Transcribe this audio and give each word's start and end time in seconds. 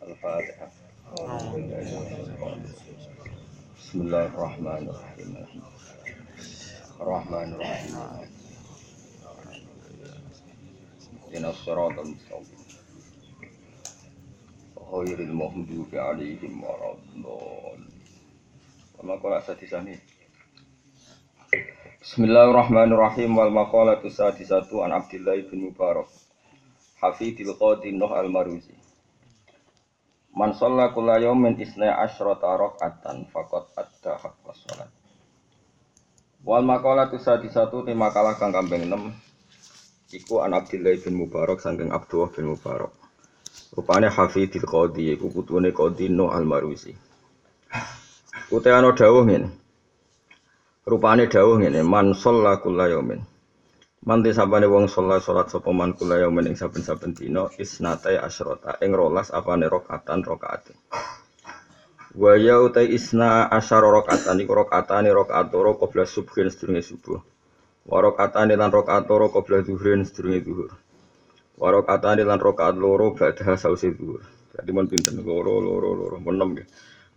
Al-Fatihah. 0.00 0.72
Bismillahirrahmanirrahim. 3.76 5.30
Ar-Rahmanirrahim. 7.00 7.96
Ihdinas 11.28 11.60
siratal 11.60 12.08
mustaqim. 12.16 12.60
Ghairil 14.88 15.34
maghdubi 15.36 15.96
'alaihim 16.00 16.64
waladdallin. 16.64 17.84
Wa 19.04 19.20
qala 19.20 19.44
sadisani. 19.44 20.00
Bismillahirrahmanirrahim 22.00 23.36
wal 23.36 23.52
maqalatu 23.52 24.08
sadisatu 24.08 24.80
an 24.80 24.96
Abdullah 24.96 25.36
bin 25.52 25.68
Mubarak. 25.68 26.08
Hafidil 27.04 27.52
Qadi 27.60 27.92
Nuh 27.92 28.16
al-Maruzi. 28.16 28.79
Man 30.30 30.54
shalla 30.54 30.94
kulla 30.94 31.18
yawmin 31.18 31.58
isna 31.58 31.90
asyrata 31.98 32.54
raka'atan 32.54 33.26
faqad 33.34 33.66
adda 33.74 34.12
haqqas 34.14 34.58
shalat. 34.62 34.90
Wal 36.46 36.62
maqalatu 36.62 37.18
sadisatu 37.18 37.82
te 37.82 37.92
makalah 37.92 38.38
kang 38.38 38.54
kambing 38.54 38.86
6 38.86 39.30
iku 40.14 40.42
an 40.42 40.54
Abdullah 40.54 40.98
bin 40.98 41.14
Mubarak 41.18 41.62
saking 41.62 41.90
Abdullah 41.94 42.30
bin 42.34 42.50
Mubarak. 42.50 42.90
Rupane 43.70 44.10
Hafidil 44.10 44.66
Qadi 44.66 45.14
iku 45.14 45.30
putune 45.30 45.70
Qadi 45.70 46.10
Nuh 46.10 46.30
al-Maruzi. 46.34 46.94
Uте 48.50 48.70
ana 48.74 48.90
dawuh 48.90 49.22
ngene. 49.22 49.46
Rupane 50.82 51.30
dawuh 51.30 51.62
ngene, 51.62 51.86
man 51.86 52.10
shalla 52.18 52.58
kulla 52.58 52.90
yawmin. 52.90 53.22
Manti 54.00 54.32
sabane 54.32 54.64
wong 54.64 54.88
sholat 54.88 55.20
sholat 55.20 55.52
sapa 55.52 55.76
man 55.76 55.92
kula 55.92 56.16
yaumin 56.16 56.48
ing 56.48 56.56
saben-saben 56.56 57.12
dina 57.12 57.52
isnatai 57.60 58.16
asyrota 58.16 58.80
ing 58.80 58.96
rolas 58.96 59.28
apane 59.28 59.68
rakaatan 59.68 60.24
rakaat. 60.24 60.72
Wa 62.16 62.32
ya 62.40 62.64
utai 62.64 62.88
isna 62.96 63.44
asyara 63.52 63.92
rakaatan 64.00 64.40
iku 64.40 64.56
rakaatane 64.56 65.12
rakaat 65.12 65.52
loro 65.52 65.76
qabla 65.76 66.08
subhin 66.08 66.48
sedurunge 66.48 66.80
subuh. 66.80 67.20
Wa 67.84 68.00
rakaatane 68.00 68.56
lan 68.56 68.72
rakaat 68.72 69.04
loro 69.04 69.28
qabla 69.28 69.60
zuhrin 69.68 70.00
sedurunge 70.08 70.48
zuhur. 70.48 70.72
Wa 71.60 71.68
rakaatane 71.68 72.24
lan 72.24 72.40
rakaat 72.40 72.80
loro 72.80 73.12
badha 73.12 73.52
sause 73.60 73.92
zuhur. 73.92 74.24
Jadi 74.56 74.70
mun 74.72 74.88
pinten 74.88 75.20
loro 75.20 75.60
loro 75.60 75.92
loro 75.92 76.16
mun 76.24 76.40
enem 76.40 76.48
nggih. 76.56 76.68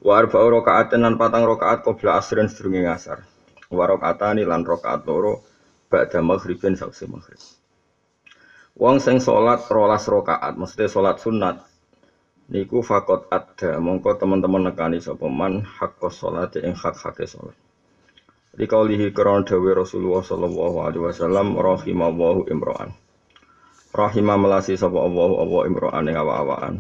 Wa 0.04 0.20
arba'u 0.20 0.52
rakaatin 0.60 1.00
lan 1.00 1.16
patang 1.16 1.48
rakaat 1.48 1.88
qabla 1.88 2.20
asrin 2.20 2.52
sedurunge 2.52 2.84
ngasar. 2.84 3.24
Wa 3.72 3.88
rakaatane 3.88 4.44
lan 4.44 4.68
rakaat 4.68 5.08
loro 5.08 5.48
ba'da 5.94 6.26
maghribin 6.26 6.74
sausé 6.74 7.06
maghrib. 7.06 7.38
Wong 8.74 8.98
sing 8.98 9.22
salat 9.22 9.62
rolas 9.70 10.10
rakaat, 10.10 10.58
mesti 10.58 10.90
salat 10.90 11.22
sunat. 11.22 11.62
Niku 12.50 12.82
fakot 12.82 13.30
ada, 13.30 13.78
mongko 13.78 14.18
teman-teman 14.18 14.74
nekani 14.74 14.98
man 15.30 15.62
hakka 15.62 16.10
salat 16.10 16.58
ing 16.58 16.74
hak-hake 16.74 17.30
salat. 17.30 17.54
Di 18.54 18.66
kaulihi 18.66 19.14
kron 19.14 19.46
dawe 19.46 19.72
Rasulullah 19.78 20.26
sallallahu 20.26 20.78
alaihi 20.90 21.06
wasallam 21.06 21.54
rahimallahu 21.54 22.50
imro'an. 22.50 22.98
Rahimah 23.94 24.38
melasi 24.42 24.74
sapa 24.74 24.98
Allah 24.98 25.30
Allah 25.38 25.62
imro'an 25.70 26.10
ing 26.10 26.18
awa-awaan. 26.18 26.74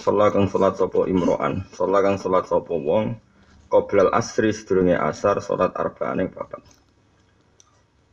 Salat 0.00 0.32
kang 0.32 0.48
salat 0.48 0.80
sapa 0.80 1.04
imro'an, 1.04 1.68
salat 1.76 2.00
kang 2.08 2.16
salat 2.16 2.48
sapa 2.48 2.72
wong 2.72 3.20
qoblal 3.68 4.08
asri 4.16 4.52
sedurunge 4.56 4.96
asar 4.96 5.44
salat 5.44 5.76
arba'an 5.76 6.24
ing 6.24 6.32
papat. 6.32 6.77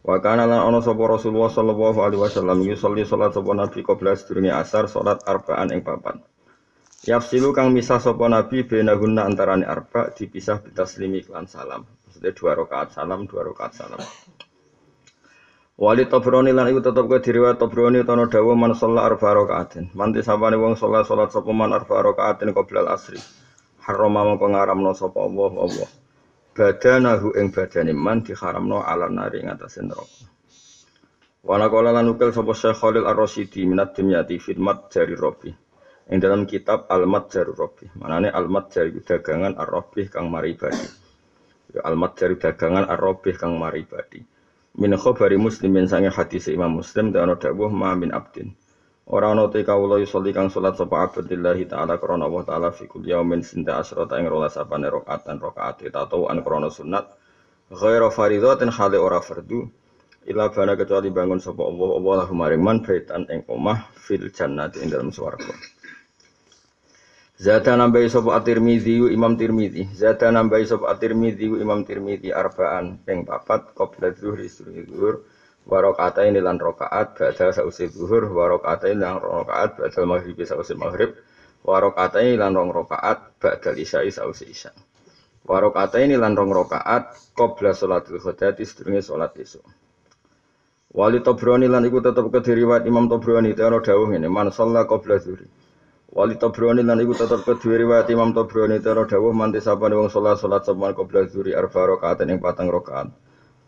Wa 0.06 0.22
kana 0.22 0.45
lan 0.45 0.61
ana 0.70 0.86
sapa 0.86 1.02
Rasulullah 1.02 1.50
sallallahu 1.50 1.98
alaihi 1.98 2.22
wasallam 2.22 2.61
yusolli 2.61 3.09
salat 3.09 3.34
sapa 3.34 3.58
nabi 3.58 3.81
qabla 3.81 4.14
sedurunge 4.14 4.53
asar 4.53 4.86
salat 4.86 5.17
arba'an 5.25 5.73
ing 5.73 5.81
papat. 5.81 6.22
Yafsilu 7.09 7.50
kang 7.58 7.73
misah 7.73 7.98
sapa 7.98 8.30
nabi 8.30 8.61
benahunna 8.70 9.26
antarane 9.26 9.66
arba 9.66 10.14
dipisah 10.14 10.61
bitaslimi 10.61 11.26
lan 11.26 11.50
salam. 11.50 11.89
Maksudnya 12.06 12.38
dua 12.38 12.53
rakaat 12.53 12.94
salam, 12.94 13.26
dua 13.26 13.50
rakaat 13.50 13.73
salam. 13.73 13.98
Wali 15.73 16.05
Tabrani 16.05 16.54
lan 16.54 16.70
iku 16.70 16.86
tetep 16.86 17.10
ke 17.10 17.26
diriwayat 17.26 17.58
Tabrani 17.58 18.05
tono 18.05 18.30
dawa 18.30 18.54
man 18.54 18.77
sholat 18.77 19.10
arba 19.10 19.42
rakaatin. 19.42 19.89
Manti 19.98 20.22
sapane 20.22 20.54
wong 20.54 20.77
sholat 20.77 21.10
sholat 21.10 21.33
sapa 21.33 21.49
man 21.49 21.73
arba 21.73 22.05
rakaatin 22.05 22.54
qabla 22.54 22.93
asri. 22.93 23.17
Harama 23.82 24.22
mongko 24.22 24.54
ngaramno 24.54 24.93
sapa 24.93 25.17
Allah 25.17 25.54
Allah 25.66 25.89
badanahu 26.55 27.36
ing 27.36 27.52
badane 27.52 27.92
man 27.92 28.23
diharamno 28.23 28.80
ala 28.80 29.11
nari 29.11 29.43
ing 29.43 29.52
atase 29.52 29.83
neraka. 29.83 30.23
Wa 31.45 31.60
naqala 31.61 31.92
lan 31.93 32.10
ukil 32.10 32.32
sapa 32.33 32.55
Syekh 32.55 32.80
Khalil 32.80 33.05
Ar-Rasyidi 33.05 33.67
minat 33.70 33.93
dimyati 33.93 34.39
fitmat 34.39 34.89
jari 34.89 35.14
Rabbi. 35.14 35.52
Ing 36.05 36.21
dalam 36.21 36.45
kitab 36.45 36.86
Al-Mat 36.86 37.33
Jari 37.33 37.49
Rabbi. 37.49 37.98
Manane 37.98 38.30
Al-Mat 38.30 38.70
Jari 38.70 38.93
dagangan 39.02 39.58
Ar-Rabbi 39.58 40.05
kang 40.05 40.30
mari 40.30 40.54
ibadi. 40.54 40.86
Ya 41.73 41.82
Al-Mat 41.82 42.14
Jari 42.17 42.38
dagangan 42.38 42.86
Ar-Rabbi 42.86 43.33
kang 43.33 43.58
mari 43.58 43.86
ibadi. 43.86 44.22
Min 44.77 44.93
khabari 45.02 45.42
muslimin 45.42 45.89
sange 45.89 46.14
hadis 46.14 46.45
Imam 46.52 46.77
Muslim 46.77 47.10
dan 47.10 47.30
ana 47.30 47.36
dawuh 47.42 47.73
ma 47.73 47.98
min 47.98 48.14
abdin. 48.14 48.54
Ora 49.05 49.30
ana 49.32 49.45
te 49.54 49.61
kawula 49.61 50.02
yusolli 50.02 50.33
kang 50.33 50.49
salat 50.49 50.82
sapa 50.82 51.05
abdillahi 51.05 51.70
taala 51.70 52.02
krana 52.02 52.26
Allah 52.26 52.42
taala 52.42 52.70
fi 52.73 52.89
kulli 52.89 53.14
yaumin 53.14 53.45
sinta 53.45 53.77
asrata 53.77 54.17
ing 54.17 54.26
rolas 54.26 54.58
apane 54.58 54.89
rakaatan 54.89 55.38
rakaat 55.38 55.86
tahu 55.86 56.26
an 56.26 56.42
krana 56.42 56.73
sunat. 56.73 57.05
Ghaira 57.70 58.10
fardhatin 58.10 58.73
hale 58.73 58.98
ora 58.98 59.21
fardu 59.21 59.70
ila 60.26 60.49
bana 60.49 60.73
kecuali 60.73 61.14
bangun 61.14 61.38
sapa 61.38 61.61
Allah 61.61 61.89
Allah 62.02 62.14
lahu 62.26 62.33
maring 62.33 62.61
man 62.66 62.82
baitan 62.82 63.30
ing 63.30 63.45
omah 63.45 63.93
fil 63.93 64.26
jannati 64.33 64.82
ing 64.82 64.89
dalam 64.89 65.14
swarga. 65.14 65.54
Zata 67.36 67.76
nambahi 67.77 68.08
sapa 68.08 68.32
at-Tirmidzi 68.39 69.11
Imam 69.11 69.36
Tirmidzi 69.36 69.92
Zata 69.92 70.32
nambahi 70.32 70.66
sapa 70.66 70.87
at-Tirmidzi 70.87 71.45
Imam 71.60 71.83
Tirmidzi 71.83 72.32
arbaan 72.32 73.04
ping 73.04 73.27
papat 73.27 73.76
qabla 73.76 74.16
zuhri 74.16 74.48
zuhur 74.48 75.20
warokata 75.65 76.26
ini 76.30 76.39
lan 76.42 76.58
rokaat 76.61 77.17
ba'da 77.17 77.52
sausi 77.52 77.89
zuhur. 77.89 78.30
Warokata 78.30 78.89
ini 78.89 79.02
lan 79.02 79.17
rokaat 79.21 79.77
ba'da 79.77 80.02
maghrib 80.05 80.37
sausi 80.45 80.73
maghrib. 80.77 81.17
Warokata 81.65 82.21
ini 82.21 82.37
lan 82.37 82.53
rong 82.53 82.70
rokaat 82.70 83.42
ba'da 83.42 83.73
isya'i 83.73 84.14
sausi 84.14 84.45
isya 84.54 84.70
warokata 85.45 86.02
ini 86.02 86.17
lan 86.17 86.33
rong 86.33 86.49
rokaat 86.49 87.14
qabla 87.37 87.77
sholatul 87.77 88.17
khudati 88.17 88.65
sedurunge 88.65 89.02
sholat 89.05 89.33
isuk 89.37 89.61
Wali 90.95 91.20
Tobroni 91.20 91.67
lan 91.67 91.83
iku 91.83 91.99
tetep 91.99 92.31
kediriwat 92.31 92.87
Imam 92.87 93.11
Tobroni 93.11 93.52
teono 93.52 93.83
dawuh 93.83 94.15
ngene 94.15 94.31
man 94.31 94.48
shalla 94.48 94.87
qabla 94.87 95.20
zuhri. 95.20 95.43
Wali 96.08 96.39
Tobroni 96.39 96.87
lan 96.87 97.04
iku 97.04 97.11
tetep 97.11 97.43
kediriwat 97.43 98.08
Imam 98.08 98.31
Tobroni 98.31 98.80
teono 98.80 99.04
dawuh 99.04 99.36
manti 99.36 99.59
sapane 99.59 99.92
wong 99.99 100.08
sholat 100.08 100.39
sholat 100.39 100.64
saban 100.64 100.95
qabla 100.95 101.27
zuhri 101.27 101.52
arba 101.52 101.83
rokaat 101.83 102.23
ing 102.23 102.39
patang 102.39 102.71
rokaat 102.71 103.11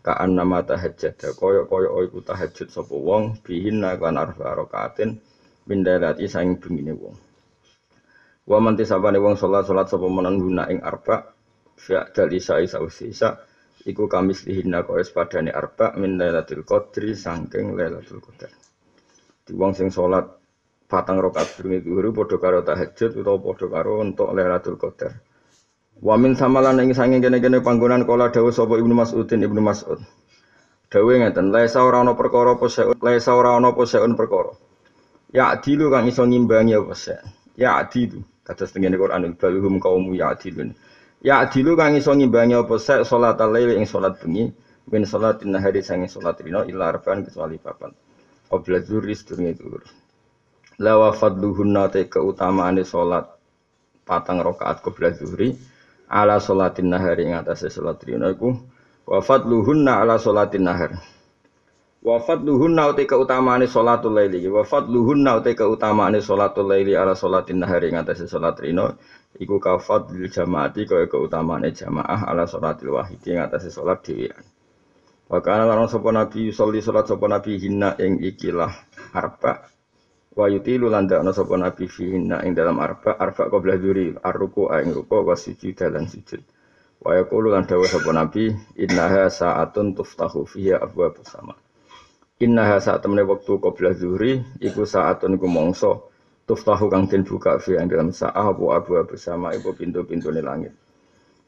kaan 0.08 0.40
nama 0.40 0.64
tahajud 0.64 1.20
koyok 1.36 1.68
koyok 1.68 1.94
iku 2.08 2.18
tahajud 2.24 2.72
sapa 2.72 2.96
wong 2.96 3.44
bihin 3.44 3.84
lan 3.84 4.16
arba 4.16 4.56
rakaatin 4.56 5.20
min 5.68 5.84
dalati 5.84 6.24
saing 6.24 6.56
bengine 6.56 6.96
wong. 6.96 7.12
Wa 8.48 8.56
man 8.56 8.72
tisabane 8.80 9.20
wong 9.20 9.36
salat 9.36 9.68
salat 9.68 9.92
sapa 9.92 10.08
menan 10.08 10.40
guna 10.40 10.64
ing 10.72 10.80
arba 10.80 11.28
fi 11.76 12.00
dali 12.16 12.40
sai 12.40 12.64
sausisa 12.64 13.36
iku 13.84 14.08
kamis 14.08 14.48
lihinna 14.48 14.80
koyo 14.88 15.04
padane 15.12 15.52
arba 15.52 15.92
min 16.00 16.16
lailatul 16.16 16.64
qadri 16.64 17.12
saking 17.12 17.76
lailatul 17.76 18.24
qadar. 18.24 18.48
Di 19.44 19.52
wong 19.52 19.76
sing 19.76 19.92
salat 19.92 20.24
patang 20.88 21.20
rakaat 21.20 21.60
durunge 21.60 21.84
zuhur 21.84 22.16
padha 22.16 22.36
karo 22.40 22.58
tahajud 22.64 23.12
utawa 23.12 23.36
padha 23.44 23.66
karo 23.68 24.00
untuk 24.00 24.32
lailatul 24.32 24.80
qadar 24.80 25.20
Wamin 25.98 26.38
samalan 26.38 26.78
ing 26.78 26.94
sange 26.94 27.18
kene-kene 27.18 27.58
panggonan 27.58 28.06
kala 28.06 28.30
dawuh 28.30 28.54
sapa 28.54 28.78
Ibnu 28.78 28.94
Mas'udin 28.94 29.42
Ibnu 29.42 29.58
Mas'ud. 29.58 29.98
Dawuh 30.94 31.18
ngeten, 31.18 31.50
laisa 31.50 31.82
ora 31.82 32.06
ana 32.06 32.14
perkara 32.14 32.54
apa 32.54 32.70
seun, 32.70 32.94
laisa 33.02 33.34
ora 33.34 33.58
ana 33.58 33.74
apa 33.74 33.82
seun 33.82 34.14
perkara. 34.14 34.54
Ya 35.34 35.50
adilu 35.50 35.90
kang 35.90 36.06
iso 36.06 36.22
ngimbangi 36.22 36.78
apa 36.78 36.94
se. 36.94 37.18
Ya 37.58 37.82
adilu 37.82 38.22
kados 38.46 38.70
tengene 38.70 38.94
Quran 38.94 39.26
balhum 39.34 39.82
kaum 39.82 40.14
ya 40.14 40.30
adilun. 40.32 40.70
Ya 41.18 41.42
adilu 41.42 41.74
kang 41.74 41.98
iso 41.98 42.14
ngimbangi 42.14 42.54
apa 42.54 42.78
se 42.78 43.02
salat 43.02 43.42
lail 43.42 43.74
ing 43.74 43.84
salat 43.84 44.22
bengi 44.22 44.54
min 44.88 45.02
salatin 45.02 45.50
nahari 45.50 45.82
sange 45.82 46.06
salat 46.06 46.38
rino 46.40 46.62
illa 46.62 46.94
arba'an 46.94 47.26
kecuali 47.26 47.58
papan. 47.58 47.90
Qabla 48.46 48.86
dzuri 48.86 49.18
sedurunge 49.18 49.52
dzur. 49.58 49.82
La 50.78 50.94
wa 50.94 51.10
fadluhunna 51.10 51.90
te 51.90 52.06
keutamaane 52.06 52.86
salat 52.86 53.26
patang 54.06 54.40
rakaat 54.40 54.78
qabla 54.80 55.10
dzuri 55.12 55.52
ala 56.08 56.40
sholatin 56.40 56.88
nahar 56.88 57.20
ing 57.20 57.36
atase 57.36 57.68
salat 57.68 58.00
rina 58.02 58.32
iku 58.32 58.56
wa 59.08 59.20
fadluhunna 59.20 60.00
ala 60.02 60.16
sholatin 60.16 60.64
nahar. 60.64 60.96
Wa 61.98 62.22
fadluhunna 62.22 62.94
uti 62.94 63.04
keutamaane 63.04 63.66
salatul 63.68 64.14
laili 64.16 64.46
wa 64.48 64.64
fadluhunna 64.64 65.36
uti 65.42 65.52
keutamaane 65.52 66.24
salatul 66.24 66.64
laili 66.70 66.96
ala 66.96 67.12
sholatin 67.12 67.60
nahar 67.60 67.84
ing 67.84 68.00
atase 68.00 68.24
salat 68.30 68.56
rina 68.62 68.94
iku 69.36 69.60
ka 69.60 69.76
fadlil 69.76 70.30
jamaati 70.30 70.88
kaya 70.88 71.10
keutamaane 71.10 71.74
jamaah 71.74 72.24
ala 72.30 72.46
sholatil 72.48 72.96
wahidi 72.96 73.34
ing 73.36 73.42
atase 73.44 73.68
salat 73.68 74.00
dhewean. 74.00 74.40
Wa 75.28 75.44
kana 75.44 75.68
lan 75.68 75.84
sapa 75.92 76.08
nabi 76.08 76.48
sholli 76.54 76.80
salat 76.80 77.04
sapa 77.04 77.28
nabi 77.28 77.60
hinna 77.60 77.98
ing 78.00 78.22
ikilah 78.24 78.72
arba 79.12 79.68
wa 80.38 80.46
yutilu 80.46 80.86
lan 80.86 81.10
dakno 81.10 81.34
sapa 81.34 81.58
nabi 81.58 81.90
fihinna 81.90 82.46
ing 82.46 82.54
dalam 82.54 82.78
arba 82.78 83.18
arba 83.18 83.50
qabla 83.50 83.74
dzuri 83.74 84.14
arruku 84.22 84.70
ing 84.70 84.94
ruku 84.94 85.26
wa 85.26 85.34
sujud 85.34 85.74
dan 85.74 86.06
sujud. 86.06 86.38
Wa 87.02 87.18
yaqulu 87.18 87.50
lan 87.50 87.66
dawuh 87.66 87.90
sapa 87.90 88.14
nabi 88.14 88.54
innaha 88.78 89.26
sa'atun 89.26 89.98
tuftahu 89.98 90.46
fiha 90.46 90.78
abwaabus 90.78 91.26
sama. 91.26 91.58
Innaha 92.38 92.78
saat 92.78 93.02
temene 93.02 93.26
wektu 93.26 93.58
qabla 93.58 93.98
dzuri 93.98 94.62
iku 94.62 94.86
sa'atun 94.86 95.34
iku 95.34 95.50
mongso 95.50 96.06
tuftahu 96.46 96.86
kang 96.86 97.10
den 97.10 97.26
buka 97.26 97.58
fi 97.58 97.74
ing 97.74 97.90
dalam 97.90 98.14
sa'ah 98.14 98.54
apa 98.54 98.64
abu 98.78 98.94
bersama 99.10 99.50
iku 99.58 99.74
pintu-pintune 99.74 100.38
langit. 100.38 100.70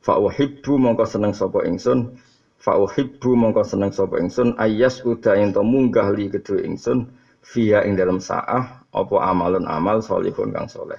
Fa 0.02 0.18
uhibbu 0.18 0.82
mongko 0.82 1.06
seneng 1.06 1.30
sapa 1.30 1.62
ingsun. 1.62 2.18
Fa 2.58 2.74
uhibbu 2.74 3.38
mongko 3.38 3.62
seneng 3.62 3.94
sapa 3.94 4.18
ingsun. 4.18 4.58
Ayas 4.58 4.98
uda 5.06 5.38
ento 5.38 5.62
munggah 5.62 6.10
li 6.10 6.26
kedue 6.26 6.66
ingsun 6.66 7.06
via 7.54 7.86
ing 7.86 7.94
dalam 7.94 8.18
sa'ah 8.18 8.79
apa 8.90 9.16
amalun 9.22 9.66
amal 9.70 10.02
solihun 10.02 10.50
kang 10.54 10.66
soleh 10.66 10.98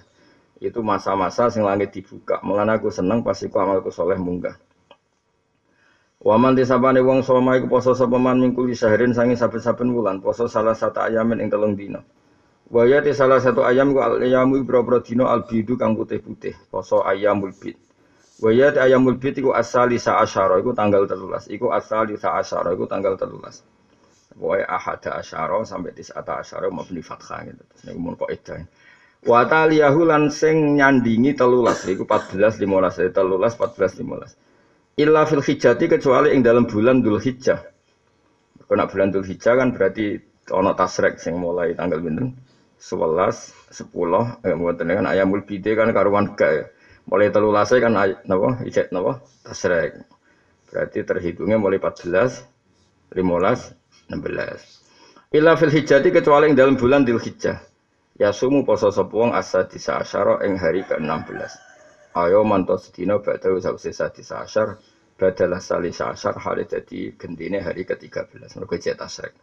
itu 0.62 0.80
masa-masa 0.80 1.50
sing 1.50 1.66
langit 1.66 1.92
dibuka 1.92 2.40
mulane 2.46 2.78
aku 2.78 2.94
seneng 2.94 3.26
pas 3.26 3.38
iku 3.42 3.60
amalku 3.60 3.90
soleh 3.90 4.16
munggah 4.16 4.56
Waman 6.22 6.54
disabane 6.54 7.02
wong 7.02 7.26
soma 7.26 7.58
iku 7.58 7.66
poso 7.66 7.98
sapa 7.98 8.14
man 8.22 8.38
mingkul 8.38 8.70
sahrin 8.78 9.10
sangi 9.10 9.34
saben-saben 9.34 9.90
wulan 9.90 10.22
poso 10.22 10.46
salah 10.46 10.78
satu 10.78 11.02
ayamin 11.02 11.42
ing 11.42 11.50
telung 11.50 11.74
dina. 11.74 12.06
Wa 12.70 12.86
ya 12.86 13.02
salah 13.10 13.42
satu 13.42 13.66
ayam 13.66 13.90
ku 13.90 14.06
al 14.06 14.22
ayamu 14.22 14.62
ibro 14.62 14.86
dina 15.02 15.34
al 15.34 15.50
bidu 15.50 15.82
kang 15.82 15.98
putih-putih 15.98 16.54
poso 16.70 17.02
ayamul 17.02 17.58
bid. 17.58 17.74
Wa 18.38 18.54
ya 18.54 18.70
ayamul 18.70 19.18
bid 19.18 19.42
iku 19.42 19.50
asali 19.58 19.98
sa 19.98 20.22
asyara 20.22 20.62
iku 20.62 20.78
tanggal 20.78 21.10
13 21.10 21.50
iku 21.58 21.74
asali 21.74 22.14
sa 22.22 22.38
asyara 22.38 22.78
iku 22.78 22.86
tanggal 22.86 23.18
13. 23.18 23.81
Pokoknya 24.32 24.66
ahada 24.68 25.20
asyara 25.20 25.60
sampai 25.68 25.92
tis'ata 25.92 26.40
asyara 26.40 26.72
mabni 26.72 27.04
fathah 27.04 27.44
gitu. 27.46 27.62
Terus 27.62 27.82
ini 27.92 28.00
mun 28.00 28.16
kok 28.16 28.32
edah. 28.32 28.64
Wa 29.22 29.46
taliyahu 29.46 30.02
lan 30.08 30.34
sing 30.34 30.80
nyandingi 30.80 31.38
telulas. 31.38 31.86
Iku 31.86 32.08
14, 32.10 32.58
15. 32.58 33.14
Telulas, 33.14 33.54
14, 33.60 34.02
15. 34.02 34.34
Illa 34.98 35.24
fil 35.30 35.44
hijjati 35.46 35.86
kecuali 35.88 36.34
ing 36.34 36.42
dalam 36.42 36.66
bulan 36.66 37.06
dul 37.06 37.22
hijjah. 37.22 37.60
Kena 38.66 38.88
bulan 38.88 39.12
dul 39.12 39.28
hijjah 39.28 39.54
kan 39.60 39.76
berarti 39.76 40.16
ono 40.52 40.72
tasrek 40.74 41.20
sing 41.22 41.38
mulai 41.38 41.76
tanggal 41.78 42.02
binten. 42.02 42.34
11, 42.82 43.54
10, 43.70 44.42
eh, 44.42 44.58
mboten 44.58 44.90
kan 44.90 45.06
ayamul 45.06 45.46
bide 45.46 45.78
kan 45.78 45.94
karuan 45.94 46.34
gak 46.34 46.74
Mulai 47.06 47.30
telulasnya 47.30 47.78
kan 47.78 47.94
napa 48.26 48.66
ijat 48.66 48.90
napa 48.90 49.22
tasrek. 49.46 50.02
Berarti 50.72 51.04
terhitungnya 51.06 51.62
mulai 51.62 51.78
14, 51.78 52.42
15, 53.14 53.81
16. 54.12 55.32
Ila 55.32 55.56
fil 55.56 55.72
hijjati 55.72 56.12
kecuali 56.12 56.52
yang 56.52 56.60
dalam 56.60 56.76
bulan 56.76 57.08
dil 57.08 57.16
hijjah. 57.16 57.64
Ya 58.20 58.36
sumu 58.36 58.68
poso 58.68 58.92
sepuang 58.92 59.32
asa 59.32 59.64
disa 59.64 59.96
asyara 60.04 60.44
ing 60.44 60.60
hari 60.60 60.84
ke-16. 60.84 61.32
Ayo 62.12 62.44
manto 62.44 62.76
sedina 62.76 63.24
badau 63.24 63.56
sawise 63.64 63.96
sadisa 63.96 64.44
asyar 64.44 64.76
badalah 65.16 65.64
salisa 65.64 66.12
asyar 66.12 66.36
hari 66.36 66.68
jadi 66.68 67.16
gendine 67.16 67.64
hari 67.64 67.88
ke-13. 67.88 68.60
Mergo 68.60 68.76
cetak 68.76 69.00
tasrek. 69.00 69.34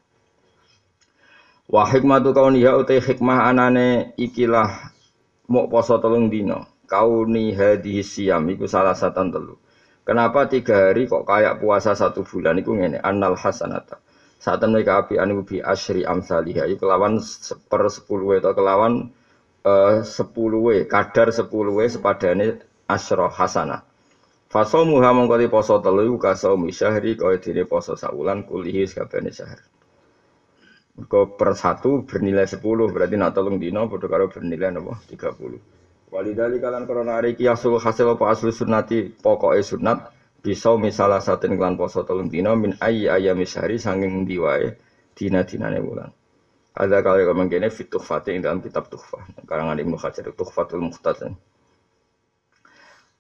Wa 1.73 1.88
hikmatu 1.88 2.37
kauniha 2.37 2.76
utai 2.76 3.00
hikmah 3.00 3.49
anane 3.49 4.12
ikilah 4.21 4.93
mau 5.49 5.73
poso 5.73 5.97
telung 5.97 6.29
dino. 6.29 6.69
Kauni 6.85 7.56
hadhihi 7.56 8.05
siyam 8.05 8.44
iku 8.53 8.69
salah 8.69 8.93
satu 8.93 9.25
telu. 9.32 9.56
Kenapa 10.05 10.44
tiga 10.49 10.93
hari 10.93 11.09
kok 11.09 11.25
kayak 11.25 11.64
puasa 11.64 11.97
satu 11.97 12.25
bulan 12.29 12.61
iku 12.61 12.76
ngene 12.76 13.00
annal 13.00 13.37
hasanata 13.37 14.00
saat 14.38 14.62
mereka 14.70 15.02
api 15.02 15.19
anu 15.19 15.43
bi 15.43 15.58
asri 15.58 16.06
amsalihah 16.06 16.70
itu 16.70 16.79
kelawan 16.79 17.19
per 17.67 17.82
sepuluh 17.90 18.38
atau 18.38 18.55
kelawan 18.55 19.11
uh, 19.67 20.00
sepuluh 20.06 20.62
w 20.62 20.69
kadar 20.87 21.35
sepuluh 21.35 21.75
w 21.75 21.90
sepadane 21.90 22.62
asro 22.87 23.26
hasana. 23.26 23.82
Faso 24.49 24.81
muha 24.87 25.12
mengkoti 25.12 25.50
poso 25.50 25.76
telu 25.82 26.17
kasau 26.17 26.56
misyahri 26.56 27.19
kau 27.19 27.35
dini 27.37 27.69
poso 27.69 27.99
saulan 27.99 28.46
kulihi 28.46 28.88
sekabane 28.88 29.29
syahr. 29.29 29.61
Kau 31.05 31.37
per 31.37 31.52
satu 31.52 32.02
bernilai 32.06 32.49
sepuluh 32.49 32.88
berarti 32.88 33.14
nak 33.20 33.37
tolong 33.37 33.61
dino 33.61 33.85
bodoh 33.90 34.08
karo 34.08 34.31
bernilai 34.32 34.73
nopo? 34.73 34.96
Tiga 35.05 35.35
puluh. 35.37 35.61
Walidali 36.08 36.56
kalian 36.56 36.88
korona 36.88 37.20
hari 37.20 37.37
kiasul 37.37 37.76
hasil 37.76 38.17
apa 38.17 38.25
asli 38.32 38.49
sunnati? 38.49 39.12
Pokoknya 39.12 39.61
sunat 39.61 39.99
bisa 40.38 40.70
misalah 40.79 41.19
satu 41.19 41.50
klan 41.50 41.75
poso 41.75 42.06
tolong 42.06 42.31
dino 42.31 42.55
min 42.55 42.79
ayi 42.79 43.11
ayam 43.11 43.43
sehari 43.43 43.76
sanging 43.76 44.23
diwae 44.23 44.79
dina 45.19 45.43
dinane 45.43 45.82
bulan. 45.82 46.11
Ada 46.79 47.02
kali 47.02 47.26
kau 47.26 47.35
kene 47.35 47.75
fit 47.75 47.90
tuhfati 47.90 48.38
dalam 48.38 48.62
kitab 48.62 48.87
tuhfah 48.87 49.26
karangan 49.50 49.82
Ibnu 49.82 49.99
Hajar 49.99 50.31
tuhfatul 50.31 50.79
muhtasin. 50.79 51.35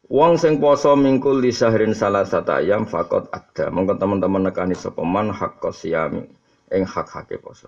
Wong 0.08 0.38
sing 0.38 0.62
poso 0.62 0.94
mingkul 0.94 1.42
di 1.42 1.50
sahrin 1.50 1.90
salah 1.90 2.22
satu 2.22 2.54
ayam 2.54 2.86
fakot 2.86 3.26
ada. 3.34 3.66
Mungkin 3.68 3.98
teman-teman 3.98 4.46
nekani 4.46 4.78
sopeman 4.78 5.34
hak 5.34 5.58
kosiami 5.58 6.22
ing 6.70 6.82
hak 6.86 7.10
hake 7.10 7.42
poso. 7.42 7.66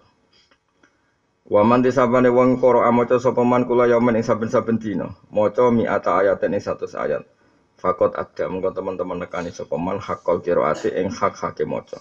Waman 1.51 1.83
disabane 1.83 2.31
wong 2.31 2.63
koro 2.63 2.87
amoco 2.87 3.19
sopeman 3.19 3.67
kula 3.67 3.91
yaman 3.91 4.15
ing 4.15 4.25
saben-saben. 4.25 4.79
Moco 5.35 5.75
mi 5.75 5.91
ata 5.91 6.23
ayat 6.23 6.39
ing 6.47 6.63
satu 6.63 6.87
ayat. 6.95 7.27
Fakot 7.81 8.13
ada 8.13 8.45
mengko 8.53 8.77
teman-teman 8.77 9.25
nekani 9.25 9.49
sapa 9.57 9.81
man 9.81 9.97
hakol 9.97 10.45
qiraati 10.45 10.93
ing 11.01 11.09
hak 11.09 11.33
hake 11.41 11.65
maca. 11.65 11.97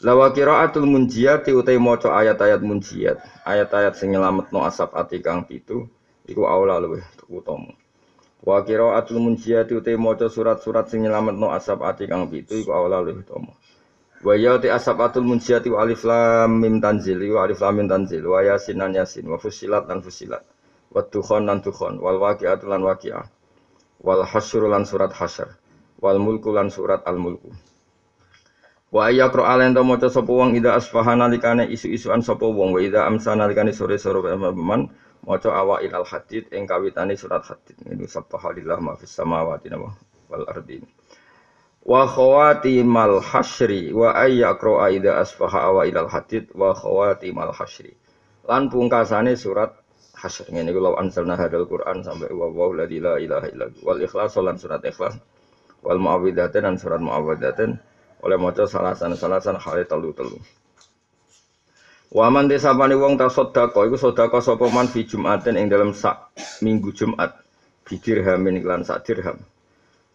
Lawa 0.00 0.32
qiraatul 0.32 0.88
munjiyat 0.88 1.44
utai 1.52 1.76
maca 1.76 2.08
ayat-ayat 2.16 2.64
munjiyat, 2.64 3.20
ayat-ayat 3.44 3.92
sing 4.00 4.16
nyelametno 4.16 4.64
asap 4.64 4.96
ati 4.96 5.20
kang 5.20 5.44
pitu 5.44 5.84
iku 6.24 6.48
aula 6.48 6.80
luwih 6.80 7.04
utama. 7.28 7.76
Wa 8.40 8.64
qiraatul 8.64 9.20
munjiyat 9.20 9.68
utai 9.68 10.00
maca 10.00 10.32
surat-surat 10.32 10.88
sing 10.88 11.04
nyelametno 11.04 11.52
asap 11.52 11.84
ati 11.84 12.08
kang 12.08 12.32
pitu 12.32 12.64
iku 12.64 12.72
aula 12.72 13.04
luwih 13.04 13.20
utama. 13.20 13.52
Wa 14.24 14.32
ya 14.32 14.56
ti 14.56 14.72
asabatul 14.72 15.28
munjiyat 15.28 15.68
wa 15.68 15.84
alif 15.84 16.08
lam 16.08 16.56
mim 16.56 16.80
tanzil 16.80 17.20
wa 17.36 17.44
alif 17.44 17.60
lam 17.60 17.76
mim 17.76 17.88
tanzil 17.88 18.24
wa 18.24 18.40
yasin 18.40 18.80
lan 18.80 18.96
yasin 18.96 19.28
wa 19.28 19.36
fusilat 19.36 19.84
lan 19.84 20.00
fusilat 20.00 20.40
wa 20.88 21.04
dukhan 21.04 21.44
lan 21.44 21.60
dukhan 21.60 22.00
wal 22.00 22.16
waqi'atul 22.16 22.72
lan 22.72 22.80
waqi'ah 22.84 23.39
wal 24.00 24.24
hasyr 24.24 24.66
lan 24.66 24.88
surat 24.88 25.12
hasyr 25.12 25.52
wal 26.00 26.16
mulku 26.16 26.50
lan 26.50 26.72
surat 26.72 27.04
al 27.04 27.20
mulku. 27.20 27.52
Wa 28.90 29.06
ayakro 29.06 29.46
alen 29.46 29.70
to 29.70 29.86
maca 29.86 30.10
sapa 30.10 30.26
wong 30.26 30.58
ida 30.58 30.74
asfaha 30.74 31.14
nalikane 31.14 31.70
isu-isuan 31.70 32.26
sapa 32.26 32.42
wong. 32.42 32.74
Wa 32.74 32.80
ida 32.82 33.06
amsa 33.06 33.38
nalikane 33.38 33.70
sore-sore 33.70 34.34
man 34.56 34.90
maca 35.22 35.54
awa 35.54 35.78
ilal 35.84 36.02
hadid 36.02 36.50
ing 36.50 36.66
kawitane 36.66 37.14
surat 37.14 37.46
hadid. 37.46 37.78
Ini 37.86 38.08
subhanallah 38.10 38.78
ma 38.82 38.98
fis 38.98 39.14
samawati 39.14 39.70
wal 40.26 40.44
ardi. 40.50 40.82
Wa 41.86 42.04
mal 42.82 43.22
hasyri 43.22 43.94
wa 43.94 44.10
ayakro 44.18 44.82
ida 44.90 45.22
asfaha 45.22 45.70
awa 45.70 45.86
ilal 45.86 46.10
hadid 46.10 46.50
wa 46.52 46.74
mal 47.30 47.54
hasyri 47.54 47.94
lan 48.50 48.66
pungkasane 48.66 49.38
surat 49.38 49.79
hasyr 50.20 50.52
ngene 50.52 50.68
iku 50.68 50.80
law 50.84 50.94
anzalna 51.00 51.40
hadal 51.40 51.64
Quran 51.64 52.04
sampai 52.04 52.28
wa 52.36 52.52
wa 52.52 52.76
la 52.76 52.84
ilaha 52.84 53.48
illa 53.48 53.66
wal 53.80 54.00
ikhlas 54.04 54.36
lan 54.36 54.60
surat 54.60 54.84
ikhlas 54.84 55.16
wal 55.80 55.96
muawwidzatain 55.96 56.68
dan 56.68 56.76
surat 56.76 57.00
muawwidzatain 57.00 57.80
oleh 58.20 58.36
maca 58.36 58.68
salasan 58.68 59.16
salasan 59.16 59.56
hale 59.56 59.88
telu-telu 59.88 60.36
Waman 62.10 62.50
desapane 62.50 62.98
wong 62.98 63.14
ta 63.14 63.30
sedekah 63.30 63.86
iku 63.86 63.94
sedekah 63.94 64.42
sapa 64.42 64.66
man 64.74 64.90
fi 64.90 65.06
Jumatin 65.06 65.54
ing 65.54 65.70
dalam 65.70 65.94
sak 65.94 66.34
minggu 66.58 66.90
Jumat 66.90 67.38
bidirhamin 67.86 68.58
iklan 68.58 68.82
sak 68.82 69.06
dirham. 69.06 69.38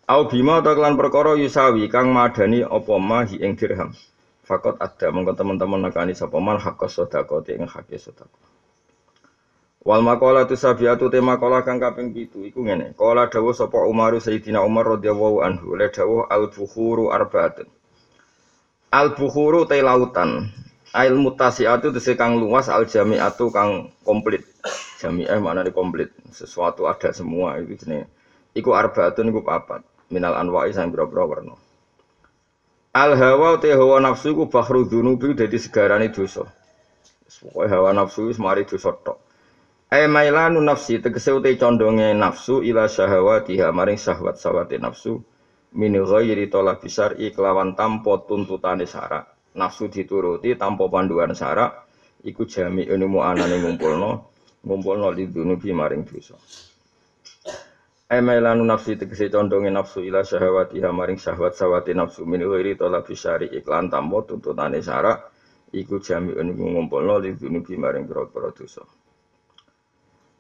Au 0.04 0.28
bima 0.28 0.60
ta 0.60 0.76
kelan 0.76 1.00
perkara 1.00 1.40
yusawi 1.40 1.88
kang 1.88 2.12
madani 2.12 2.68
apa 2.68 3.00
mahi 3.00 3.40
ing 3.40 3.56
dirham. 3.56 3.96
Fakot 4.44 4.76
ada 4.76 5.08
mengko 5.08 5.40
teman-teman 5.40 5.88
nekani 5.88 6.12
sapa 6.12 6.36
man 6.36 6.60
hak 6.60 6.84
sedekah 6.84 7.48
ing 7.56 7.64
hak 7.64 7.88
sedekah. 7.88 8.55
Wal 9.86 10.02
makola 10.02 10.50
tu 10.50 10.58
sabiatu 10.58 11.14
tema 11.14 11.38
kola 11.38 11.62
kang 11.62 11.78
kaping 11.78 12.10
pitu 12.10 12.42
iku 12.42 12.66
ngene. 12.66 12.98
Kola 12.98 13.30
dawuh 13.30 13.54
sapa 13.54 13.86
Umar 13.86 14.18
Sayyidina 14.18 14.66
Umar 14.66 14.98
radhiyallahu 14.98 15.46
anhu 15.46 15.78
le 15.78 15.94
dawuh 15.94 16.26
al 16.26 16.50
bukhuru 16.50 17.14
arbaatun. 17.14 17.70
Al 18.90 19.14
bukhuru 19.14 19.70
te 19.70 19.78
lautan. 19.86 20.50
Ail 20.90 21.14
mutasiatu 21.22 21.94
tese 21.94 22.18
kang 22.18 22.42
luas 22.42 22.66
al 22.66 22.90
jami'atu 22.90 23.54
kang 23.54 23.94
komplit. 24.02 24.42
Jami'ah 25.06 25.38
mana 25.38 25.62
di 25.62 25.70
komplit. 25.70 26.10
Sesuatu 26.34 26.90
ada 26.90 27.14
semua 27.14 27.62
itu 27.62 27.78
jenenge. 27.78 28.10
Iku 28.58 28.74
arbaatun 28.74 29.30
iku 29.30 29.46
papat. 29.46 29.86
Minal 30.10 30.34
anwa'i 30.34 30.74
sang 30.74 30.90
boro-boro 30.90 31.30
warna. 31.30 31.54
Al 32.90 33.14
hawa 33.14 33.62
te 33.62 33.70
hawa 33.70 34.02
nafsu 34.02 34.34
iku 34.34 34.50
bahru 34.50 34.90
dzunubi 34.90 35.38
dadi 35.38 35.62
segarane 35.62 36.10
dosa. 36.10 36.42
Pokoke 37.30 37.70
hawa 37.70 37.94
nafsu 37.94 38.34
wis 38.34 38.42
mari 38.42 38.66
dosa 38.66 38.90
tok. 38.90 39.25
Ai 39.96 40.12
nafsi 40.12 41.00
tegese 41.00 41.32
uti 41.32 41.56
condonge 41.56 42.12
nafsu 42.12 42.60
ila 42.60 42.84
syahawatiha 42.84 43.72
maring 43.72 43.96
syahwat 43.96 44.36
sawate 44.36 44.76
nafsu. 44.76 45.24
Min 45.72 45.96
ghairi 45.96 46.52
talab 46.52 46.84
besar 46.84 47.16
iklawan 47.16 47.80
tanpa 47.80 48.20
tuntutane 48.28 48.84
syarak. 48.84 49.56
Nafsu 49.56 49.88
dituruti 49.88 50.52
tanpa 50.60 50.92
panduan 50.92 51.32
syarak 51.32 51.88
iku 52.28 52.44
jami 52.44 52.84
ilmu 52.84 53.24
anane 53.24 53.56
ngumpulno 53.56 54.12
ngumpulno 54.68 55.16
lidzunubi 55.16 55.72
maring 55.72 56.04
dosa. 56.04 56.36
Emailanu 58.12 58.68
nafsi 58.68 59.00
tegese 59.00 59.32
condonge 59.32 59.72
nafsu 59.72 60.04
ila 60.04 60.28
syahwatiha 60.28 60.92
maring 60.92 61.16
syahwat 61.16 61.56
sawati 61.56 61.96
nafsu. 61.96 62.28
Min 62.28 62.44
ghairi 62.44 62.76
talabi 62.76 63.16
syari 63.16 63.48
iklan 63.48 63.88
tambo 63.88 64.28
tuntutane 64.28 64.84
syara 64.84 65.16
iku 65.72 66.04
jami'un 66.04 66.52
iku 66.52 66.64
ngumpulno 66.68 67.16
lidzunubi 67.24 67.80
maring 67.80 68.04
pira-pira 68.04 68.52
dosa 68.52 68.84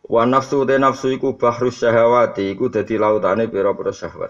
Wa 0.05 0.21
nafsu 0.21 0.61
te 0.69 0.77
nafsu 0.77 1.17
iku 1.17 1.33
bahru 1.33 1.73
syahwati 1.73 2.53
iku 2.53 2.69
dadi 2.69 2.93
lautane 3.01 3.49
pira-pira 3.49 3.89
syahwat. 3.89 4.29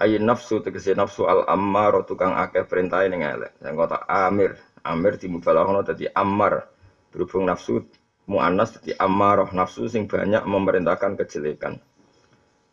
Ayin 0.00 0.24
nafsu 0.24 0.64
tegese 0.64 0.96
nafsu 0.96 1.28
al 1.28 1.44
ammar 1.44 2.08
tukang 2.08 2.32
akeh 2.32 2.64
perintahe 2.64 3.12
ning 3.12 3.20
elek. 3.20 3.52
Sing 3.60 3.76
kota 3.76 4.00
amir 4.08 4.56
amir 4.80 5.20
dimubalaghana 5.20 5.84
dadi 5.84 6.08
ammar. 6.08 6.64
Berhubung 7.12 7.44
nafsu 7.44 7.84
muannas 8.24 8.80
dadi 8.80 8.96
ammarah 8.96 9.52
nafsu 9.52 9.92
sing 9.92 10.08
banyak 10.08 10.40
memerintahkan 10.48 11.20
kejelekan. 11.20 11.76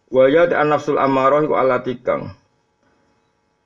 Waya 0.08 0.48
an 0.56 0.72
nafsul 0.72 0.96
amarah 0.96 1.44
iku 1.44 1.60
alati 1.60 2.00
kang. 2.00 2.32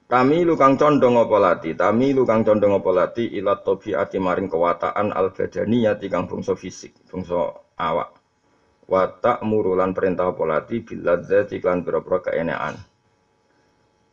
Tami 0.10 0.42
lukang 0.46 0.78
condong 0.78 1.18
apa 1.18 1.38
lati, 1.42 1.74
tami 1.74 2.14
lukang 2.14 2.42
condong 2.46 2.78
apa 2.82 2.90
lati? 2.92 3.30
Ila 3.34 3.62
tabiati 3.62 4.18
maring 4.22 4.46
kewataan 4.46 5.10
al 5.14 5.34
badaniyati 5.34 6.06
kang 6.12 6.26
bangsa 6.30 6.54
fisik, 6.54 6.94
bangsa 7.08 7.50
awak. 7.80 8.23
Wa 8.84 9.08
ta'murulan 9.08 9.96
perintah 9.96 10.32
apa 10.32 10.44
lati 10.44 10.84
biladzati 10.84 11.60
lan 11.64 11.82
pira-pira 11.82 12.20
keenekan. 12.30 12.76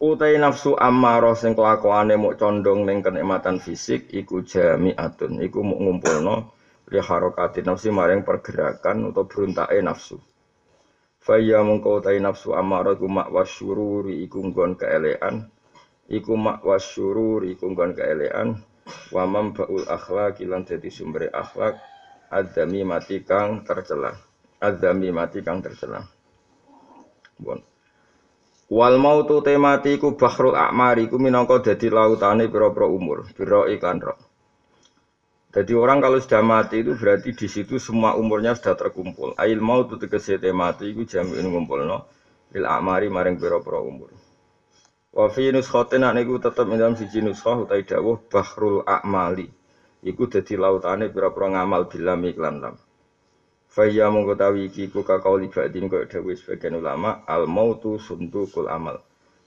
Utai 0.01 0.41
nafsu 0.41 0.73
amarah 0.79 1.37
sing 1.37 1.53
kelakuane 1.53 2.17
muk 2.17 2.41
condong 2.41 2.89
ning 2.89 3.05
kenikmatan 3.05 3.61
fisik 3.61 4.09
iku 4.15 4.41
jami'atun, 4.41 5.45
iku 5.45 5.61
muk 5.61 5.77
ngumpulno 5.77 6.37
li 6.89 6.99
harokati 6.99 7.61
nafsi 7.61 7.93
maring 7.93 8.25
pergerakan 8.25 9.13
atau 9.13 9.29
beruntake 9.29 9.77
nafsu. 9.85 10.17
Faya 11.21 11.61
mengkau 11.61 12.01
tai 12.01 12.17
nafsu 12.17 12.57
amarah 12.57 12.97
iku 12.97 13.05
mak 13.05 13.29
wasyururi 13.29 14.25
iku 14.25 14.41
nggon 14.41 14.73
keelean 14.81 15.53
iku 16.11 16.35
mak 16.35 16.65
wasyururi 16.67 17.55
iku 17.55 17.71
nggon 17.71 17.93
keelean 17.95 18.59
wa 19.15 19.25
baul 19.29 19.85
akhlak 19.87 20.43
lan 20.43 20.67
dadi 20.67 20.91
sumber 20.91 21.31
akhlak 21.31 21.79
adzami 22.33 22.83
mati 22.83 23.23
kang 23.23 23.63
tercela 23.63 24.11
adzami 24.61 25.09
mati 25.11 25.41
kang 25.43 25.65
tercela 25.65 26.05
bon 27.41 27.61
Wal 28.71 29.03
mautu 29.03 29.43
temati 29.43 29.99
iku 29.99 30.15
bahrul 30.15 30.55
akmari 30.55 31.11
iku 31.11 31.19
minangka 31.19 31.59
dadi 31.59 31.91
lautane 31.91 32.47
pira-pira 32.47 32.87
umur 32.87 33.27
biro 33.35 33.67
iklan 33.67 33.99
roh 33.99 34.31
jadi 35.51 35.75
orang 35.75 35.99
kalau 35.99 36.23
sudah 36.23 36.47
mati 36.47 36.79
itu 36.79 36.95
berarti 36.95 37.35
di 37.35 37.51
situ 37.51 37.83
semua 37.83 38.15
umurnya 38.15 38.55
sudah 38.55 38.79
terkumpul. 38.79 39.35
Ail 39.35 39.59
mau 39.59 39.83
tuh 39.83 39.99
tegese 39.99 40.39
mati 40.55 40.95
itu 40.95 41.03
ini 41.19 41.49
ngumpul 41.51 41.83
no. 41.83 42.07
Il 42.55 42.63
amari 42.63 43.11
maring 43.11 43.35
pira-pira 43.35 43.83
umur. 43.83 44.15
Wa 45.11 45.27
fi 45.27 45.51
nuskhatin 45.51 46.07
niku 46.15 46.39
tetep 46.39 46.71
dalam 46.71 46.95
siji 46.95 47.19
nuskhah 47.19 47.67
utai 47.67 47.83
dawuh 47.83 48.23
bahrul 48.31 48.87
a'mali. 48.87 49.51
Iku 50.07 50.31
dadi 50.31 50.55
lautane 50.55 51.11
pira-pira 51.11 51.51
ngamal 51.51 51.91
bilam 51.91 52.23
iklan. 52.31 52.79
Faya 53.71 54.11
mongko 54.11 54.35
tawi 54.35 54.67
iki 54.67 54.91
ku 54.91 55.07
kakau 55.07 55.39
libadin 55.39 55.87
kaya 55.87 56.11
dawuh 56.11 56.35
sebagian 56.35 56.83
ulama 56.83 57.23
al 57.23 57.47
mautu 57.47 58.03
sundukul 58.03 58.67
amal. 58.67 58.99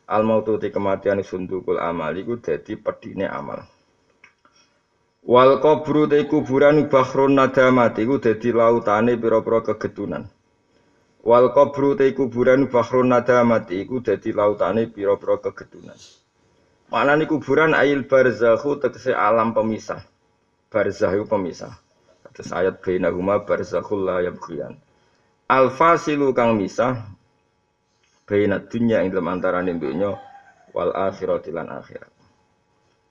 Al 0.08 0.24
mautu 0.24 0.56
te 0.56 0.72
kematian 0.72 1.20
sundukul 1.27 1.75
amal 1.75 2.15
iku 2.15 2.39
dadi 2.39 2.80
pedine 2.80 3.27
amal. 3.27 3.68
Wal 5.27 5.60
kubru 5.60 6.08
te 6.08 6.24
kuburan 6.24 6.88
bahrun 6.88 7.36
nadamat 7.36 8.00
iku 8.00 8.24
dadi 8.24 8.56
lautane 8.56 9.20
pira-pira 9.20 9.60
kegetunan. 9.60 10.24
Wal 11.20 11.51
kubru 11.51 12.00
te 12.00 12.08
kuburan 12.15 12.72
bahrun 12.72 13.12
nadamat 13.12 13.68
iku 13.75 14.00
dadi 14.00 14.32
lautane 14.32 14.88
pira-pira 14.88 15.36
kegetunan. 15.44 16.00
Maknane 16.88 17.27
kuburan 17.27 17.75
ail 17.75 18.08
barzakhu 18.08 18.80
tegese 18.80 19.12
alam 19.12 19.51
pemisah. 19.51 20.00
Barzakh 20.72 21.27
pemisah. 21.27 21.83
Terus 22.34 22.50
ayat 22.50 22.82
bainahuma 22.82 23.46
barzakhul 23.46 24.10
la 24.10 24.25
yabghiyan. 24.25 24.74
Al 25.50 25.70
fasilu 25.70 26.34
kang 26.34 26.58
misah 26.58 27.13
baina 28.24 28.58
dunya 28.58 29.04
ing 29.04 29.12
dalam 29.12 29.30
antarané 29.30 29.75
dunya 29.75 30.16
wal 30.72 30.96
akhirati 30.96 31.52
lan 31.52 31.70
akhirat 31.70 32.10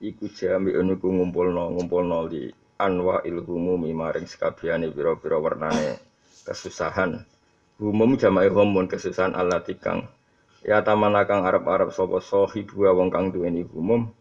iku 0.03 0.27
jami 0.27 0.75
niku 0.83 1.07
ngumpulno 1.07 1.71
ngumpulno 1.77 2.27
li 2.27 2.51
anwa 2.81 3.23
ilhumumi 3.23 3.95
maring 3.95 4.27
sekabehane 4.27 4.91
pira-pira 4.91 5.39
warnane 5.39 5.95
kesusahan 6.43 7.23
umum 7.79 8.19
jamae 8.19 8.51
humum 8.51 8.89
kesusahan 8.89 9.31
Allah 9.31 9.63
tikang 9.63 10.09
ya 10.65 10.83
tamana 10.83 11.23
kang 11.23 11.47
arab-arab 11.47 11.95
sapa 11.95 12.19
sahibu 12.19 12.83
wong 12.83 13.07
kang 13.07 13.31
duweni 13.31 13.63
umum 13.71 14.11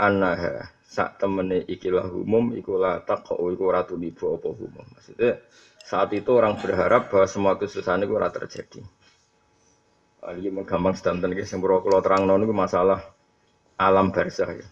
annaha 0.00 0.72
sak 0.80 1.20
temene 1.20 1.68
ikilah 1.68 2.08
umum 2.08 2.56
iku 2.56 2.80
la 2.80 3.04
taqo 3.04 3.36
iku 3.52 3.62
ora 3.68 3.84
tulibu 3.84 4.40
apa 4.40 4.48
umum 4.48 4.86
maksudnya 4.96 5.38
saat 5.84 6.10
itu 6.16 6.30
orang 6.32 6.56
berharap 6.56 7.12
bahwa 7.12 7.26
semua 7.28 7.52
kesusahan 7.60 8.02
itu 8.02 8.16
ora 8.16 8.32
terjadi 8.32 8.80
ini 10.28 10.52
gampang 10.68 10.92
sedanten 10.92 11.32
ki 11.32 11.48
sing 11.48 11.64
kula 11.64 12.04
terangno 12.04 12.36
niku 12.36 12.52
masalah 12.52 13.00
alam 13.80 14.12
barzah 14.12 14.52
ya. 14.52 14.66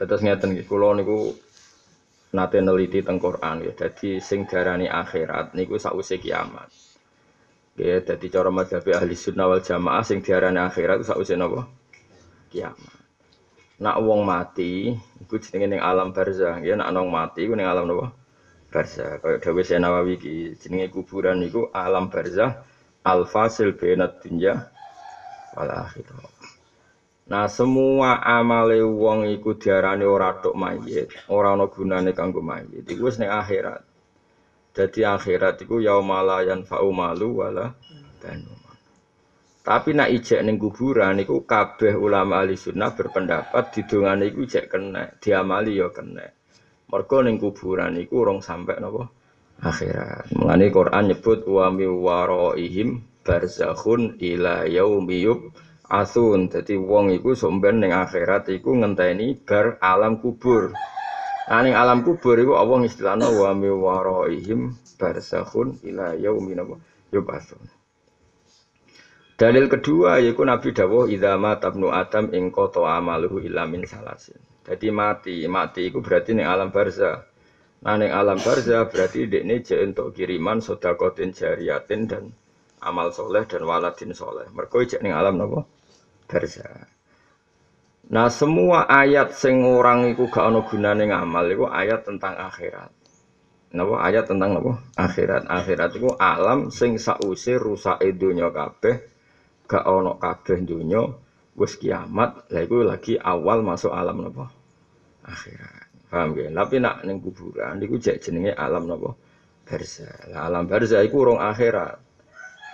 Terus 0.00 0.20
ngeten 0.26 0.58
nggih, 0.58 0.66
kula 0.66 0.98
niku 0.98 1.38
nate 2.34 2.58
neliti 2.58 3.06
teng 3.06 3.22
Quran 3.22 3.62
ya. 3.62 3.72
Dadi 3.72 4.18
sing 4.18 4.50
darani 4.50 4.90
akhirat 4.90 5.54
niku 5.54 5.78
sakwise 5.78 6.18
kiamat. 6.18 6.66
Ya, 7.78 8.02
dadi 8.02 8.26
cara 8.28 8.50
madzhab 8.50 8.84
ahli 8.90 9.14
sunnah 9.14 9.46
wal 9.46 9.62
jamaah 9.62 10.02
sing 10.02 10.18
diarani 10.20 10.58
akhirat 10.58 11.06
sakwise 11.06 11.38
napa? 11.38 11.70
Kiamat. 12.50 12.99
Nak 13.80 13.96
wong 14.04 14.28
mati 14.28 14.92
iku 15.24 15.40
jenenge 15.40 15.76
ning 15.76 15.80
alam 15.80 16.12
barzah, 16.12 16.60
ya 16.60 16.76
nak 16.76 16.92
nong 16.92 17.08
mati 17.08 17.48
iku 17.48 17.56
ning 17.56 17.64
alam 17.64 17.88
napa? 17.88 18.12
Barzah. 18.68 19.18
Kaya 19.24 19.40
dawuh 19.40 19.64
Nawawi 19.64 20.20
iki 20.20 20.34
jenenge 20.60 20.92
kuburan 20.92 21.40
niku 21.40 21.72
alam 21.72 22.12
barzah 22.12 22.60
al 23.08 23.24
fasil 23.24 23.72
bainad 23.72 24.20
dunya 24.20 24.68
wal 25.56 25.70
akhirah. 25.72 26.28
Nah 27.30 27.48
semua 27.48 28.20
amale 28.20 28.84
wong 28.84 29.32
iku 29.32 29.56
diarani 29.56 30.04
ora 30.04 30.36
tok 30.36 30.52
mayit, 30.52 31.08
ora 31.32 31.56
ana 31.56 31.64
gunane 31.72 32.12
kanggo 32.12 32.44
mayit. 32.44 32.84
Iku 32.84 33.08
wis 33.08 33.16
ning 33.16 33.32
akhirat. 33.32 33.80
Dadi 34.76 35.00
akhirat 35.08 35.56
iku 35.64 35.80
yaumalayan 35.80 36.68
fa'u 36.68 36.92
malu 36.92 37.40
wala 37.40 37.72
banu. 38.20 38.59
Tapi 39.60 39.92
nak 39.92 40.08
ijek 40.08 40.40
ning 40.40 40.56
kuburan 40.56 41.20
iku 41.20 41.44
kabeh 41.44 41.92
ulama 41.92 42.40
ahli 42.40 42.56
sunnah 42.56 42.96
berpendapat 42.96 43.76
didongane 43.76 44.32
iku 44.32 44.48
ijek 44.48 44.72
kena, 44.72 45.04
diamali 45.20 45.76
ya 45.76 45.92
kena. 45.92 46.24
Mergo 46.88 47.20
ning 47.20 47.36
kuburan 47.36 48.00
iku 48.00 48.24
urung 48.24 48.40
sampe 48.40 48.80
napa? 48.80 49.12
Akhirat. 49.60 50.32
Mulane 50.32 50.72
Quran 50.72 51.12
nyebut 51.12 51.44
wa 51.44 51.68
mi 51.68 51.84
waraihim 51.84 53.04
barzakhun 53.20 54.16
ila 54.16 54.64
yaumi 54.64 55.28
asun 55.92 56.48
jadi 56.48 56.80
wong 56.80 57.12
iku 57.20 57.36
somben 57.36 57.84
ning 57.84 57.92
akhirat 57.92 58.48
iku 58.48 58.72
ngenteni 58.72 59.36
bar 59.44 59.76
alam 59.84 60.24
kubur. 60.24 60.72
Nah 61.52 61.60
ning 61.60 61.76
alam 61.76 62.00
kubur 62.00 62.40
iku 62.40 62.56
Allah 62.56 62.80
istilahna 62.88 63.28
wa 63.28 63.52
mi 63.52 63.68
waraihim 63.68 64.72
barzakhun 64.96 65.84
ila 65.84 66.16
yaumin 66.16 66.80
yubasun 67.12 67.79
Dalil 69.40 69.72
kedua 69.72 70.20
yaitu 70.20 70.44
Nabi 70.44 70.76
dawuh 70.76 71.08
idza 71.08 71.40
matabnu 71.40 71.88
adam 71.88 72.28
ing 72.36 72.52
qata 72.52 72.84
amaluhu 72.84 73.40
illa 73.40 73.64
min 73.64 73.88
salasin. 73.88 74.36
Jadi 74.68 74.92
mati, 74.92 75.48
mati 75.48 75.88
itu 75.88 76.04
berarti 76.04 76.36
ning 76.36 76.44
alam 76.44 76.68
barzah. 76.68 77.24
Nah 77.80 77.96
ning 77.96 78.12
alam 78.12 78.36
barzah 78.36 78.84
berarti 78.84 79.24
dekne 79.32 79.64
jek 79.64 79.80
untuk 79.80 80.12
kiriman 80.12 80.60
sedekatin 80.60 81.32
jariyatin 81.32 82.00
dan 82.04 82.36
amal 82.84 83.16
soleh 83.16 83.48
dan 83.48 83.64
waladin 83.64 84.12
soleh. 84.12 84.44
Mergo 84.52 84.84
jek 84.84 85.00
ning 85.00 85.16
alam 85.16 85.40
napa? 85.40 85.64
barza. 86.28 86.68
Nah 88.12 88.28
semua 88.28 88.92
ayat 88.92 89.32
sing 89.32 89.64
orang 89.64 90.04
iku 90.12 90.28
gak 90.28 90.52
ono 90.52 90.68
gunane 90.68 91.08
ngamal 91.08 91.48
iku 91.48 91.64
ayat 91.64 92.04
tentang 92.04 92.36
akhirat. 92.36 92.92
Napa 93.72 94.04
ayat 94.04 94.28
tentang 94.28 94.52
napa? 94.52 94.84
Akhirat. 95.00 95.48
Akhirat 95.48 95.96
iku 95.96 96.12
alam 96.20 96.68
sing 96.68 97.00
sause 97.00 97.56
rusak 97.56 98.04
donya 98.20 98.52
kabeh, 98.52 99.19
gak 99.70 99.86
ono 99.86 100.18
kabeh 100.18 100.66
donya, 100.66 101.06
wis 101.54 101.78
kiamat, 101.78 102.50
lha 102.50 102.66
iku 102.66 102.82
lagi 102.82 103.14
awal 103.14 103.62
masuk 103.62 103.94
alam 103.94 104.26
napa? 104.26 104.50
Akhirat. 105.22 105.86
Paham 106.10 106.34
ya? 106.34 106.50
Tapi 106.50 106.82
nak 106.82 107.06
ning 107.06 107.22
kuburan 107.22 107.78
niku 107.78 108.02
jek 108.02 108.18
jenenge 108.18 108.50
alam 108.50 108.90
napa? 108.90 109.14
Barza. 109.62 110.10
Lah 110.26 110.50
alam 110.50 110.66
barza 110.66 110.98
iku 111.06 111.22
urung 111.22 111.38
akhirat. 111.38 112.02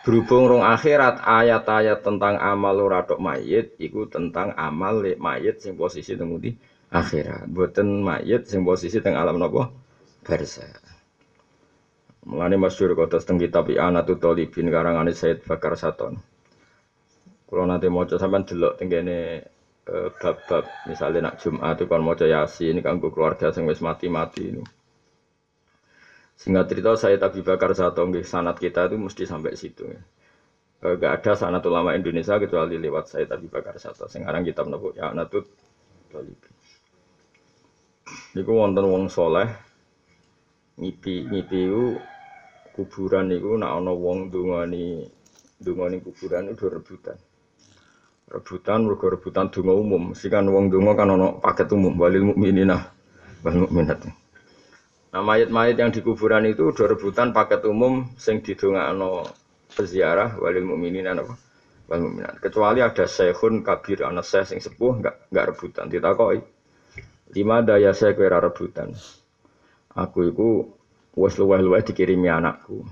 Berhubung 0.07 0.47
rong 0.47 0.63
akhirat 0.63 1.19
ayat-ayat 1.19 2.07
tentang 2.07 2.39
amal 2.39 2.79
ora 2.79 3.03
tok 3.03 3.19
mayit 3.19 3.75
iku 3.83 4.07
tentang 4.07 4.55
amal 4.55 5.03
lek 5.03 5.19
mayit 5.19 5.59
sing 5.59 5.75
posisi 5.75 6.15
teng 6.15 6.31
akhirat. 6.95 7.51
Boten 7.51 8.07
mayit 8.07 8.47
sing 8.47 8.63
posisi 8.63 9.03
teng 9.03 9.19
alam 9.19 9.37
napa? 9.37 9.69
Barza. 10.23 10.65
Mulane 12.23 12.55
masyhur 12.55 12.95
kota 12.95 13.19
teng 13.19 13.37
kitab 13.37 13.67
I'anatul 13.69 14.23
Talibin 14.23 14.71
karangane 14.71 15.11
Said 15.11 15.43
Bakar 15.43 15.75
Saton. 15.75 16.23
Kalau 17.47 17.63
nanti 17.63 17.87
mau 17.87 18.03
sampean 18.03 18.43
delok 18.43 18.75
tenggene 18.75 19.19
eh, 19.87 20.09
bab-bab 20.19 20.67
misalnya 20.91 21.31
nak 21.31 21.39
Jumat 21.39 21.79
itu 21.79 21.87
kan 21.87 22.03
mau 22.03 22.19
Yasin 22.19 22.83
kanggo 22.83 23.15
keluarga 23.15 23.55
sing 23.55 23.71
wis 23.71 23.79
mati-mati 23.79 24.51
ini. 24.51 24.63
Singkat 26.37 26.67
cerita 26.69 26.91
saya 26.99 27.17
Abi 27.23 27.41
Bakar 27.41 27.73
satu 27.73 28.03
nggih 28.05 28.27
sanat 28.27 28.61
kita 28.61 28.91
itu 28.91 28.99
mesti 28.99 29.25
sampai 29.25 29.57
situ. 29.57 29.89
Ya. 29.89 30.03
Gak 30.85 31.25
ada 31.25 31.33
sanat 31.33 31.65
ulama 31.65 31.97
Indonesia 31.97 32.37
kecuali 32.37 32.77
lewat 32.77 33.09
saya 33.09 33.25
Abi 33.31 33.49
Bakar 33.49 33.81
satu. 33.81 34.05
Sekarang 34.11 34.45
kitab 34.45 34.69
nopo 34.69 34.93
ya 34.93 35.15
Natut 35.17 35.49
Talibin. 36.13 36.53
Niku 38.37 38.53
wonten 38.53 38.85
wong 38.85 39.09
soleh 39.09 39.49
ngipi 40.77 41.25
ngipi 41.31 41.73
kuburan 42.77 43.33
niku 43.33 43.57
nak 43.57 43.81
ana 43.81 43.97
wong 43.97 44.29
dungani 44.29 45.09
dungani 45.57 46.05
kuburan 46.05 46.53
itu 46.53 46.69
rebutan. 46.69 47.17
Rebutan 48.27 48.83
mergo 48.83 49.07
rebutan 49.07 49.55
donga 49.55 49.71
umum. 49.71 50.11
Mesti 50.11 50.27
kan 50.27 50.51
wong 50.51 50.67
donga 50.67 50.99
kan 50.99 51.15
ana 51.15 51.39
paket 51.39 51.71
umum 51.71 51.95
walil 51.95 52.35
mukminina 52.35 52.91
wal 53.47 53.57
mukminat. 53.63 54.03
Nah 55.15 55.23
mayat-mayat 55.23 55.79
yang 55.79 55.95
di 55.95 56.03
kuburan 56.03 56.43
itu 56.51 56.75
udah 56.75 56.87
rebutan 56.91 57.31
paket 57.31 57.63
umum 57.63 58.11
sing 58.19 58.43
didongakno 58.43 59.31
peziarah 59.79 60.43
walil 60.43 60.67
mukminina 60.67 61.15
apa? 61.15 61.39
Wal 61.87 62.01
mukminat. 62.03 62.43
Kecuali 62.43 62.83
ada 62.83 63.07
syekhun 63.07 63.63
kabir 63.63 64.03
ana 64.03 64.27
syekh 64.27 64.51
sing 64.51 64.59
sepuh 64.59 64.99
enggak 64.99 65.31
enggak 65.31 65.47
rebutan 65.55 65.87
ditakoki. 65.87 66.43
Lima 67.31 67.63
daya 67.63 67.95
saya 67.95 68.19
kira 68.19 68.43
rebutan. 68.43 68.91
Aku 69.95 70.35
itu 70.35 70.75
wes 71.15 71.39
luweh-luweh 71.39 71.87
dikirimi 71.87 72.27
anakku. 72.27 72.83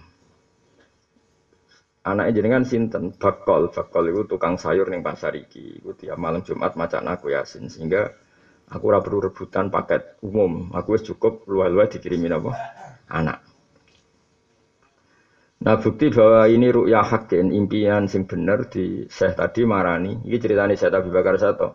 Anaknya 2.04 2.32
jenengan 2.36 2.64
sinten 2.68 3.16
bakol, 3.16 3.72
bakol 3.72 4.04
itu 4.12 4.22
tukang 4.28 4.60
sayur 4.60 4.92
ning 4.92 5.00
pasar 5.00 5.32
iki. 5.32 5.80
Iku 5.80 5.96
tiap 5.96 6.20
malam 6.20 6.44
Jumat 6.44 6.76
macan 6.76 7.08
aku 7.08 7.32
yasin 7.32 7.72
sehingga 7.72 8.12
aku 8.68 8.84
ora 8.92 9.00
perlu 9.00 9.24
rebutan 9.24 9.72
paket 9.72 10.20
umum. 10.20 10.68
Aku 10.76 10.88
wis 11.00 11.04
cukup 11.08 11.48
luweh-luweh 11.48 11.88
dikirimi 11.88 12.28
apa? 12.28 12.52
Anak. 13.08 13.38
Nah 15.64 15.80
bukti 15.80 16.12
bahwa 16.12 16.44
ini 16.44 16.68
ru'ya 16.68 17.00
hakin, 17.00 17.48
impian 17.48 18.04
sing 18.04 18.28
bener 18.28 18.68
di 18.68 19.08
Syekh 19.08 19.40
tadi 19.40 19.64
marani. 19.64 20.12
Ini 20.28 20.36
ceritanya 20.36 20.76
Syekh 20.76 20.92
Abi 20.92 21.08
Bakar 21.08 21.40
Sato. 21.40 21.68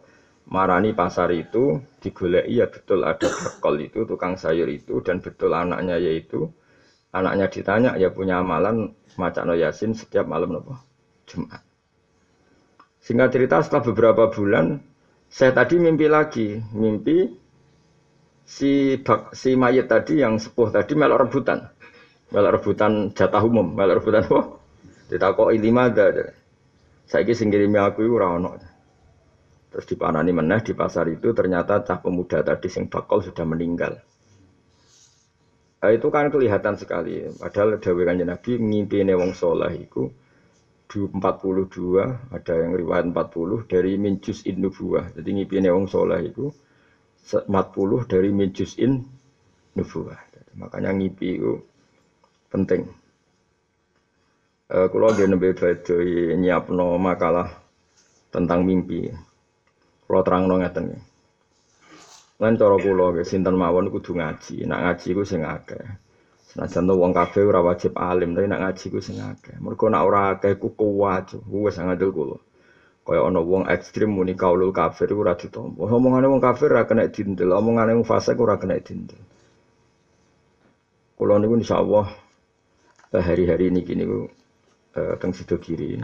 Marani 0.49 0.93
pasar 0.93 1.29
itu 1.33 1.77
digoleki 2.01 2.57
ya 2.61 2.65
betul 2.69 3.05
ada 3.05 3.29
bekol 3.29 3.75
itu 3.81 4.05
tukang 4.05 4.33
sayur 4.37 4.65
itu 4.69 4.97
dan 5.05 5.21
betul 5.21 5.53
anaknya 5.53 5.97
yaitu 6.01 6.49
anaknya 7.09 7.45
ditanya 7.49 7.91
ya 7.97 8.13
punya 8.13 8.41
amalan 8.41 8.93
no 9.19 9.53
yasin 9.57 9.97
setiap 9.97 10.29
malam 10.29 10.55
nopo 10.55 10.77
Jumat. 11.29 11.61
Singkat 12.99 13.29
cerita 13.31 13.61
setelah 13.61 13.83
beberapa 13.85 14.23
bulan 14.29 14.81
saya 15.29 15.53
tadi 15.53 15.77
mimpi 15.77 16.09
lagi, 16.09 16.57
mimpi 16.73 17.29
si 18.49 18.97
bak, 18.97 19.37
si 19.37 19.53
mayat 19.53 19.85
tadi 19.85 20.25
yang 20.25 20.41
sepuh 20.41 20.73
tadi 20.73 20.97
melok 20.97 21.29
rebutan. 21.29 21.69
Melok 22.33 22.61
rebutan 22.61 23.13
jatah 23.13 23.41
umum, 23.45 23.77
melok 23.77 24.01
rebutan 24.01 24.25
apa? 24.25 24.41
Ditakoki 25.09 25.57
lima 25.57 25.89
ada. 25.89 26.33
Saya 27.09 27.33
sing 27.33 27.49
ngirimi 27.49 27.81
aku 27.81 28.05
ora 28.05 28.37
ono. 28.37 28.51
Terus 29.69 29.85
dipanani 29.85 30.33
meneh 30.33 30.61
di 30.65 30.73
pasar 30.73 31.05
itu 31.09 31.33
ternyata 31.33 31.81
cah 31.85 32.01
pemuda 32.01 32.41
tadi 32.41 32.69
sing 32.69 32.89
bakal 32.89 33.21
sudah 33.21 33.45
meninggal. 33.45 34.01
Nah, 35.79 35.91
itu 35.95 36.07
kan 36.11 36.27
kelihatan 36.27 36.75
sekali. 36.75 37.23
Padahal 37.39 37.79
dawe 37.79 38.01
kanjeng 38.03 38.27
Nabi 38.27 38.51
ngimpi 38.59 38.99
wong 39.15 39.31
soleh 39.31 39.87
itu 39.87 40.11
42 40.89 41.15
ada 42.35 42.53
yang 42.57 42.73
riwayat 42.75 43.05
40 43.13 43.63
dari 43.69 43.95
minjus 43.95 44.43
in 44.49 44.59
nubuah. 44.59 45.15
Jadi 45.15 45.29
ngimpi 45.39 45.63
wong 45.71 45.87
soleh 45.87 46.19
itu 46.27 46.51
40 47.23 48.11
dari 48.11 48.29
minjus 48.33 48.75
in 48.75 49.05
nubuah. 49.77 50.29
Makanya 50.59 50.91
ngipi 50.91 51.39
itu 51.39 51.53
penting. 52.51 52.89
Uh, 54.69 54.85
kalau 54.91 55.09
dia 55.15 55.25
nembe 55.25 55.55
badai 55.55 56.37
nyiapno 56.37 56.99
makalah 56.99 57.49
tentang 58.29 58.67
mimpi. 58.67 59.09
Kalau 60.05 60.21
terang 60.25 60.45
no 60.45 60.59
ngeten. 60.61 61.08
Lan 62.39 62.55
cara 62.55 62.79
kula 62.79 63.19
sinten 63.27 63.59
mawon 63.59 63.91
kudu 63.91 64.15
ngaji. 64.15 64.63
Nak 64.63 64.79
ngaji 64.79 65.07
ku 65.11 65.23
sing 65.27 65.43
akeh. 65.43 65.83
Senajan 66.49 66.87
to 66.89 66.95
wong 66.97 67.11
kabeh 67.13 67.45
ora 67.45 67.61
wajib 67.61 67.93
alim, 67.99 68.33
tapi 68.33 68.47
nak 68.47 68.63
ngaji 68.63 68.85
ku 68.89 68.99
sing 69.03 69.19
akeh. 69.19 69.59
Mergo 69.59 69.85
nak 69.91 70.03
ora 70.07 70.21
akeh 70.33 70.55
ku 70.55 70.71
kuwat, 70.71 71.35
wis 71.51 71.77
ngandel 71.77 72.09
kula. 72.15 72.39
Kaya 73.03 73.25
ana 73.25 73.41
wong 73.41 73.65
ekstrim 73.65 74.13
muni 74.13 74.37
kaulul 74.37 74.71
kafir 74.71 75.11
ora 75.17 75.33
ditampa. 75.33 75.81
Omongane 75.81 76.29
wong 76.29 76.41
kafir 76.41 76.69
ora 76.71 76.85
kena 76.85 77.09
dindel, 77.09 77.51
omongane 77.57 77.97
wong 77.97 78.05
fasik 78.05 78.37
ora 78.37 78.55
kena 78.61 78.77
dindel. 78.79 79.17
Kula 81.17 81.41
niku 81.41 81.59
insyaallah 81.59 82.07
hari-hari 83.11 83.73
ini 83.73 83.81
gini 83.81 84.03
ku 84.05 84.29
eh, 84.93 85.17
teng 85.17 85.33
sido 85.33 85.57
kiri 85.57 85.97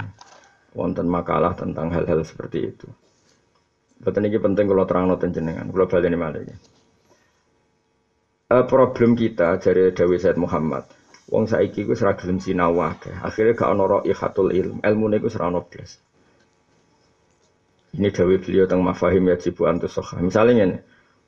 wonten 0.75 1.07
makalah 1.07 1.53
tentang 1.53 1.93
hal-hal 1.93 2.25
seperti 2.25 2.73
itu. 2.73 2.89
Betul 3.99 4.27
ini 4.27 4.37
penting 4.37 4.65
kalau 4.67 4.83
terang 4.83 5.07
noten 5.07 5.31
jenengan, 5.31 5.71
kalau 5.71 5.87
balik 5.87 6.11
ini 6.11 6.17
malah 6.19 6.41
ini. 6.43 6.55
Uh, 8.45 8.61
problem 8.69 9.17
kita 9.17 9.57
dari 9.57 9.89
Dawi 9.89 10.21
Said 10.21 10.37
Muhammad, 10.37 10.85
wong 11.33 11.49
saiki 11.49 11.81
ku 11.81 11.97
seragam 11.97 12.37
sinau 12.37 12.77
Akhirnya 12.77 13.57
gak 13.57 13.71
ono 13.73 14.05
ikhatul 14.05 14.53
ilm, 14.53 14.85
ilmu 14.85 15.05
niku 15.09 15.31
serano 15.33 15.65
blas. 15.65 15.97
Ini 17.95 18.11
Dawi 18.11 18.37
beliau 18.43 18.67
tentang 18.67 18.85
mafahim 18.85 19.31
ya 19.31 19.39
jibu 19.39 19.65
antus 19.65 19.95
soha. 19.95 20.19
Misalnya 20.19 20.67
ini, 20.67 20.77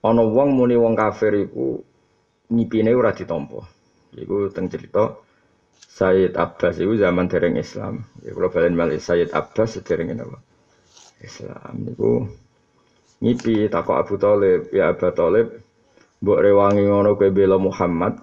ono 0.04 0.28
wong 0.30 0.54
muni 0.54 0.76
wong 0.76 0.94
kafir 0.94 1.48
iku 1.48 1.80
ngipine 2.52 2.92
ora 2.92 3.16
ditampa. 3.16 3.64
Iku 4.14 4.52
teng 4.52 4.68
cerita 4.68 5.16
Sayyid 5.98 6.38
Abbas 6.38 6.78
itu 6.78 6.94
zaman 7.00 7.26
dereng 7.26 7.58
Islam. 7.58 8.06
Ya 8.22 8.36
kalau 8.36 8.54
balen 8.54 8.78
malih 8.78 9.02
Sayyid 9.02 9.34
Abbas 9.34 9.80
sedereng 9.80 10.14
apa? 10.14 10.38
Islam 11.24 11.74
niku 11.82 12.30
ngipi 13.18 13.66
takok 13.70 13.98
Abu 13.98 14.16
Thalib 14.22 14.70
ya 14.70 14.94
Abu 14.94 15.10
Thalib 15.10 15.48
mbok 16.22 16.40
rewangi 16.42 16.86
ngono 16.86 17.14
kowe 17.18 17.30
bela 17.30 17.58
Muhammad. 17.58 18.22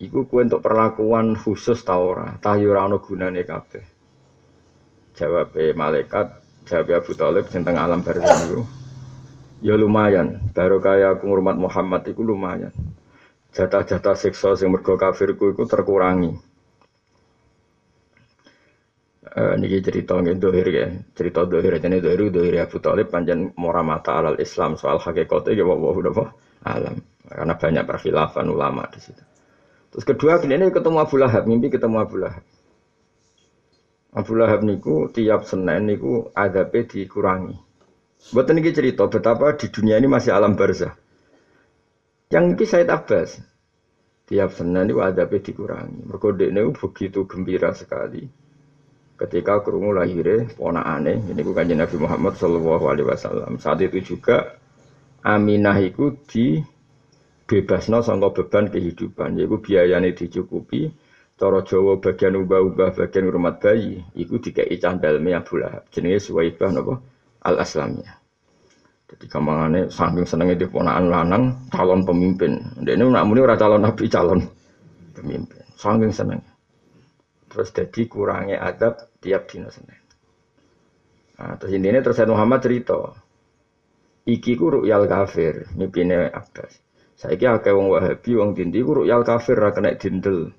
Iku 0.00 0.24
kowe 0.24 0.40
untuk 0.40 0.64
perlakuan 0.64 1.36
khusus 1.36 1.84
ta 1.84 2.00
ora? 2.00 2.40
Ta 2.40 2.56
yo 2.56 2.72
ora 2.72 2.88
ono 2.88 3.00
gunane 3.04 3.44
kabeh. 3.44 3.84
Jawab 5.16 5.52
malaikat 5.76 6.26
jawab 6.64 6.88
Abu 7.04 7.12
Thalib 7.12 7.44
tentang 7.52 7.76
alam 7.76 8.00
barzah 8.00 8.48
itu 8.48 8.64
ya 9.60 9.76
lumayan 9.76 10.40
baru 10.56 10.80
kaya 10.80 11.12
aku 11.16 11.28
ngurmat 11.28 11.56
Muhammad 11.60 12.08
itu 12.08 12.24
lumayan. 12.24 12.72
Jatah-jatah 13.50 14.14
siksa 14.14 14.54
sing 14.56 14.70
mergo 14.70 14.94
kafirku 14.94 15.52
itu 15.52 15.66
terkurangi 15.66 16.49
Uh, 19.30 19.54
niki 19.54 19.78
cerita 19.78 20.18
nggih 20.18 20.42
dohir 20.42 20.66
ya. 20.74 20.90
Cerita 21.14 21.46
dohir 21.46 21.78
jane 21.78 22.02
dohir 22.02 22.34
dohir 22.34 22.66
Abu 22.66 22.82
Thalib 22.82 23.14
panjang 23.14 23.54
mora 23.54 23.78
mata 23.78 24.18
alal 24.18 24.34
Islam 24.42 24.74
soal 24.74 24.98
hakikate 24.98 25.54
ya 25.54 25.62
wa 25.62 25.78
udah 25.78 26.34
alam. 26.66 26.98
Karena 27.30 27.54
banyak 27.54 27.84
perkhilafan 27.86 28.50
ulama 28.50 28.90
di 28.90 28.98
situ. 28.98 29.22
Terus 29.94 30.02
kedua 30.02 30.42
ini 30.42 30.74
ketemu 30.74 30.98
Abu 30.98 31.14
Lahab, 31.14 31.46
mimpi 31.46 31.70
ketemu 31.70 32.02
Abu 32.02 32.18
Lahab. 32.18 32.42
Abu 34.18 34.34
Lahab 34.34 34.66
niku 34.66 35.06
tiap 35.14 35.46
Senin 35.46 35.86
niku 35.86 36.34
adabe 36.34 36.90
dikurangi. 36.90 37.54
Buat 38.34 38.50
ini 38.50 38.74
cerita 38.74 39.06
betapa 39.06 39.54
di 39.54 39.70
dunia 39.70 39.94
ini 40.02 40.10
masih 40.10 40.34
alam 40.34 40.58
barzah. 40.58 40.98
Yang 42.34 42.44
ini 42.58 42.64
saya 42.66 42.98
Abbas. 42.98 43.38
Tiap 44.26 44.50
Senin 44.58 44.90
niku 44.90 45.06
adabe 45.06 45.38
dikurangi. 45.38 46.02
Mergo 46.02 46.34
begitu 46.74 47.30
gembira 47.30 47.70
sekali 47.78 48.39
ketika 49.20 49.60
kerungu 49.60 49.92
lahirnya 49.92 50.48
aneh 50.80 51.20
ini 51.20 51.44
bukan 51.44 51.68
Nabi 51.68 51.96
Muhammad 52.00 52.40
Shallallahu 52.40 52.84
Alaihi 52.88 53.08
Wasallam. 53.08 53.60
Saat 53.60 53.84
itu 53.84 54.16
juga 54.16 54.56
Aminah 55.20 55.76
itu 55.84 56.16
di 56.24 56.64
bebasno 57.44 58.00
sangka 58.00 58.32
beban 58.32 58.72
kehidupan 58.72 59.36
yaitu 59.36 59.60
biayanya 59.60 60.16
dicukupi 60.16 60.88
cara 61.36 61.60
Jawa 61.60 62.00
bagian 62.00 62.40
ubah-ubah 62.40 62.96
bagian 62.96 63.28
rumah 63.28 63.60
bayi 63.60 64.00
itu 64.16 64.40
dikai 64.40 64.80
candalme 64.80 65.36
Abu 65.36 65.60
Lahab 65.60 65.84
jenenge 65.92 66.24
Suwaibah 66.24 66.72
napa? 66.72 67.04
Al 67.44 67.60
Aslamiyah 67.60 68.16
jadi 69.10 69.26
kamangane 69.26 69.90
saking 69.90 70.22
senengnya 70.22 70.54
di 70.54 70.70
ponaan 70.70 71.10
lanang 71.10 71.66
calon 71.66 72.06
pemimpin. 72.06 72.62
Ini 72.78 73.02
nak 73.10 73.26
muni 73.26 73.42
ora 73.42 73.58
calon 73.58 73.82
nabi 73.82 74.06
calon 74.06 74.38
pemimpin. 75.18 75.66
Saking 75.74 76.14
seneng 76.14 76.40
terus 77.50 77.74
jadi 77.74 78.06
kurangnya 78.06 78.62
adab 78.62 79.10
tiap 79.18 79.50
dino 79.50 79.68
Senin. 79.74 79.98
Nah, 81.40 81.58
terus 81.58 81.72
ini 81.74 81.98
terus 81.98 82.20
Muhammad 82.30 82.62
cerita, 82.62 83.10
iki 84.28 84.54
ku 84.54 84.70
ru'yal 84.70 85.10
kafir, 85.10 85.66
mimpine 85.74 86.30
Abbas. 86.30 86.78
Saiki 87.20 87.44
akeh 87.44 87.74
wong 87.76 87.92
Wahabi 87.92 88.32
wong 88.32 88.56
dindi 88.56 88.80
ku 88.80 89.02
ru'yal 89.02 89.26
kafir 89.26 89.58
ra 89.58 89.74
kena 89.74 89.92
dindel. 89.98 90.52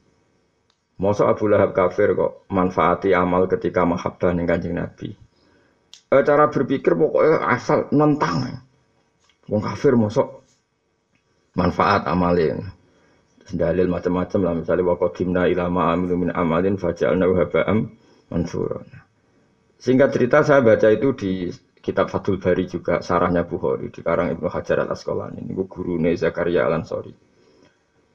Masa 1.02 1.26
Abu 1.26 1.50
Lahab 1.50 1.74
kafir 1.74 2.14
kok 2.14 2.46
manfaati 2.54 3.18
amal 3.18 3.50
ketika 3.50 3.82
mahabbah 3.82 4.38
ning 4.38 4.46
Kanjeng 4.46 4.78
Nabi. 4.78 5.10
E, 5.90 6.16
cara 6.22 6.46
berpikir 6.54 6.94
pokoknya 6.94 7.42
asal 7.50 7.90
nentang. 7.90 8.62
Wong 9.50 9.62
kafir 9.66 9.98
mosok 9.98 10.46
manfaat 11.58 12.06
amalin. 12.06 12.70
Dalil 13.50 13.90
macam-macam 13.90 14.40
lah 14.46 14.54
misalnya 14.54 14.86
wa 14.86 14.96
qadimna 15.02 15.50
ila 15.50 15.66
ma 15.68 15.98
amilu 15.98 16.16
min 16.22 16.30
amalin 16.30 16.78
faj'alna 16.78 17.26
haba'am 17.26 17.90
mansura. 18.30 18.86
Singkat 19.82 20.10
cerita 20.14 20.46
saya 20.46 20.62
baca 20.62 20.88
itu 20.94 21.10
di 21.18 21.32
kitab 21.82 22.08
Fathul 22.14 22.38
Bari 22.38 22.70
juga 22.70 23.02
sarahnya 23.02 23.42
Bukhari 23.42 23.90
di 23.90 24.06
karang 24.06 24.30
Ibnu 24.38 24.46
Hajar 24.46 24.86
Al 24.86 24.94
Asqalani 24.94 25.42
ini 25.42 25.58
gurune 25.66 26.14
Zakaria 26.14 26.70
Al 26.70 26.78
Ansori. 26.78 27.10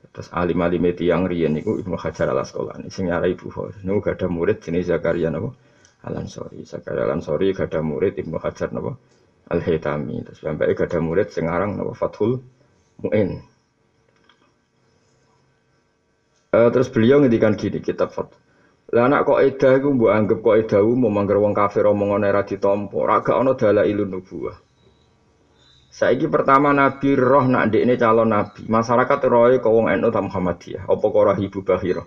Terus 0.06 0.30
alim 0.32 0.62
alim 0.62 0.86
yang 0.94 1.26
rian 1.26 1.52
niku 1.52 1.74
Ibnu 1.82 1.98
Hajar 1.98 2.30
Al 2.30 2.46
Asqalani 2.46 2.86
sing 2.88 3.10
nyarai 3.10 3.34
Bukhari. 3.34 3.82
Niku 3.82 3.98
gak 3.98 4.22
ada 4.22 4.30
murid 4.30 4.62
jenis 4.62 4.86
Zakaria 4.86 5.28
napa 5.34 5.50
Al 6.06 6.14
Ansori. 6.22 6.62
Zakaria 6.62 7.02
Al 7.02 7.18
Ansori 7.18 7.50
gak 7.50 7.74
murid 7.82 8.14
Ibnu 8.14 8.38
Hajar 8.38 8.70
napa 8.70 8.94
Al 9.50 9.58
Haytami. 9.58 10.22
Terus 10.22 10.38
sampai 10.38 10.70
gak 10.70 10.94
ada 10.94 11.02
murid 11.02 11.34
sing 11.34 11.50
aran 11.50 11.74
napa 11.74 11.92
Fathul 11.98 12.38
Muin. 13.02 13.55
Uh, 16.56 16.72
terus 16.72 16.88
beliau 16.88 17.20
ngendikan 17.20 17.52
gini 17.52 17.84
kitab 17.84 18.16
Fathul 18.16 18.40
lah 18.94 19.10
anak 19.10 19.26
kok 19.26 19.42
edah 19.42 19.72
iku 19.82 19.88
mbok 19.98 20.12
anggap 20.14 20.38
kok 20.46 20.56
edah 20.62 20.80
umum 20.86 21.10
mangger 21.10 21.42
wong 21.42 21.50
kafir 21.50 21.90
omongane 21.90 22.30
ra 22.30 22.46
ditampa, 22.46 22.94
ra 23.02 23.18
gak 23.18 23.34
ana 23.34 23.58
dalailun 23.58 24.14
nubuwah. 24.14 24.54
Saiki 25.90 26.30
pertama 26.30 26.70
Nabi 26.70 27.18
roh 27.18 27.50
nak 27.50 27.72
ndekne 27.72 27.98
calon 27.98 28.30
nabi. 28.30 28.62
Masyarakat 28.70 29.18
roe 29.26 29.58
kok 29.58 29.72
wong 29.74 29.90
NU 29.90 30.08
ta 30.14 30.22
Muhammadiyah, 30.22 30.86
apa 30.86 31.02
kok 31.02 31.24
roh 31.26 31.34
Ibu 31.34 31.58
Bahira? 31.66 32.04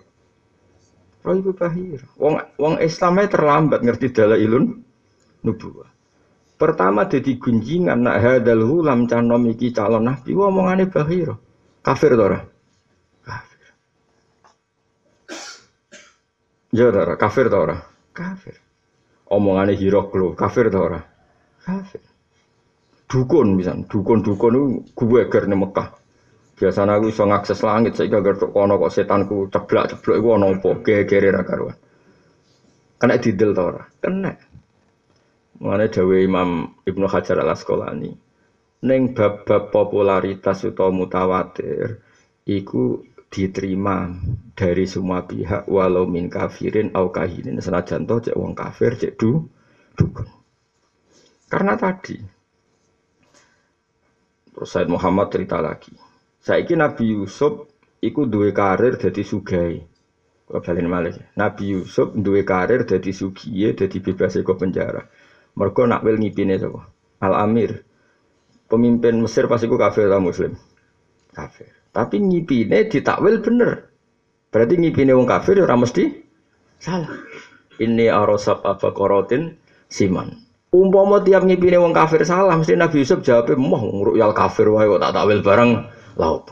Roh 1.20 1.34
Ibu 1.36 1.52
Bahira. 1.52 2.06
Wong 2.16 2.34
wong 2.56 2.74
Islamnya 2.80 3.28
terlambat 3.28 3.84
ngerti 3.84 4.06
dalailun 4.16 4.80
nubuwah. 5.44 5.90
Pertama 6.56 7.04
jadi 7.04 7.36
gunjingan 7.36 8.08
nak 8.08 8.16
hadal 8.24 8.64
hulam 8.64 9.04
canom 9.04 9.44
iki 9.52 9.68
calon 9.76 10.08
nabi, 10.08 10.32
omongane 10.32 10.88
Bahira. 10.88 11.36
Kafir 11.84 12.16
to 12.16 12.24
ora? 12.24 12.40
Ya 16.70 16.86
ora, 16.86 17.18
kafir 17.18 17.50
ta 17.50 17.58
ora? 17.58 17.76
Kafir. 18.14 18.54
Omongane 19.26 19.74
Hiroklo, 19.74 20.38
kafir 20.38 20.70
ta 20.70 20.78
ora? 20.78 21.00
Kafir. 21.66 22.00
Dukun 23.10 23.58
misalnya, 23.58 23.90
dukun-dukun 23.90 24.54
itu 24.54 25.02
gue 25.02 25.22
ger 25.26 25.50
Mekah. 25.50 25.98
Biasanya 26.54 27.00
aku 27.00 27.10
bisa 27.10 27.26
ngakses 27.26 27.58
langit, 27.66 27.96
saya 27.96 28.12
gak 28.12 28.22
ngerti 28.22 28.46
kono 28.52 28.76
kok 28.78 28.92
setanku 28.92 29.48
ceblak-ceblok 29.48 30.16
itu 30.20 30.28
ono 30.28 30.46
apa, 30.52 30.70
gegere 30.84 31.32
ra 31.32 31.42
karuan. 31.42 31.74
Kena 33.00 33.16
didel 33.16 33.50
ta 33.56 33.62
ora? 33.64 33.82
Kena. 33.98 34.30
Mengenai 35.58 35.88
dawe 35.88 36.16
Imam 36.20 36.70
Ibnu 36.84 37.06
Hajar 37.08 37.40
al 37.40 37.50
Asqalani, 37.50 38.12
neng 38.84 39.02
bab-bab 39.16 39.72
popularitas 39.72 40.68
utawa 40.68 40.92
mutawatir, 40.92 42.00
iku 42.44 43.08
diterima 43.30 44.10
dari 44.58 44.84
semua 44.90 45.22
pihak 45.22 45.70
walau 45.70 46.04
min 46.04 46.26
kafirin 46.26 46.90
au 46.98 47.14
kahinin. 47.14 47.62
Senajan 47.62 48.04
toh 48.04 48.18
cek 48.18 48.34
wong 48.34 48.58
kafir 48.58 48.98
cek 48.98 49.14
du 49.14 49.46
dukun. 49.94 50.26
Karena 51.46 51.78
tadi 51.78 52.18
terus 54.50 54.68
Said 54.70 54.90
Muhammad 54.90 55.30
cerita 55.30 55.62
lagi 55.62 55.94
saiki 56.42 56.74
Nabi 56.74 57.14
Yusuf 57.14 57.70
iku 58.02 58.26
duwe 58.26 58.50
karir 58.50 58.98
jadi 58.98 59.22
sugai. 59.22 59.78
Balen 60.50 60.90
malih? 60.90 61.14
Nabi 61.38 61.78
Yusuf 61.78 62.10
duwe 62.10 62.42
karir 62.42 62.82
jadi 62.82 63.14
sugiye 63.14 63.70
jadi 63.78 63.96
bebas 64.02 64.34
ke 64.34 64.54
penjara. 64.58 65.06
Mereka 65.54 65.86
nak 65.86 66.02
wel 66.02 66.18
ngipine 66.18 66.58
sapa? 66.58 66.90
Al 67.22 67.38
Amir. 67.46 67.86
Pemimpin 68.66 69.22
Mesir 69.22 69.46
pasti 69.46 69.70
ku 69.70 69.78
kafir 69.78 70.10
atau 70.10 70.22
muslim? 70.22 70.58
Kafir 71.30 71.79
tapi 71.90 72.22
ngipine 72.22 72.86
ditakwil 72.86 73.42
bener. 73.42 73.90
Berarti 74.50 74.74
ngipine 74.78 75.14
wong 75.14 75.26
kafir 75.30 75.62
ora 75.62 75.78
mesti 75.78 76.10
salah. 76.78 77.10
Ini 77.80 78.10
arosab 78.10 78.66
apa 78.66 78.90
korotin 78.90 79.54
siman. 79.86 80.50
Umpama 80.70 81.18
tiap 81.22 81.42
ngipine 81.42 81.82
wong 81.82 81.90
kafir 81.90 82.22
salah, 82.22 82.54
mesti 82.54 82.78
Nabi 82.78 83.02
Yusuf 83.02 83.26
jawabnya, 83.26 83.58
moh 83.58 83.82
ngruyal 83.82 84.30
kafir 84.30 84.70
wae 84.70 84.86
kok 84.86 85.02
tak 85.02 85.14
takwil 85.18 85.40
bareng 85.42 85.70
laut. 86.14 86.46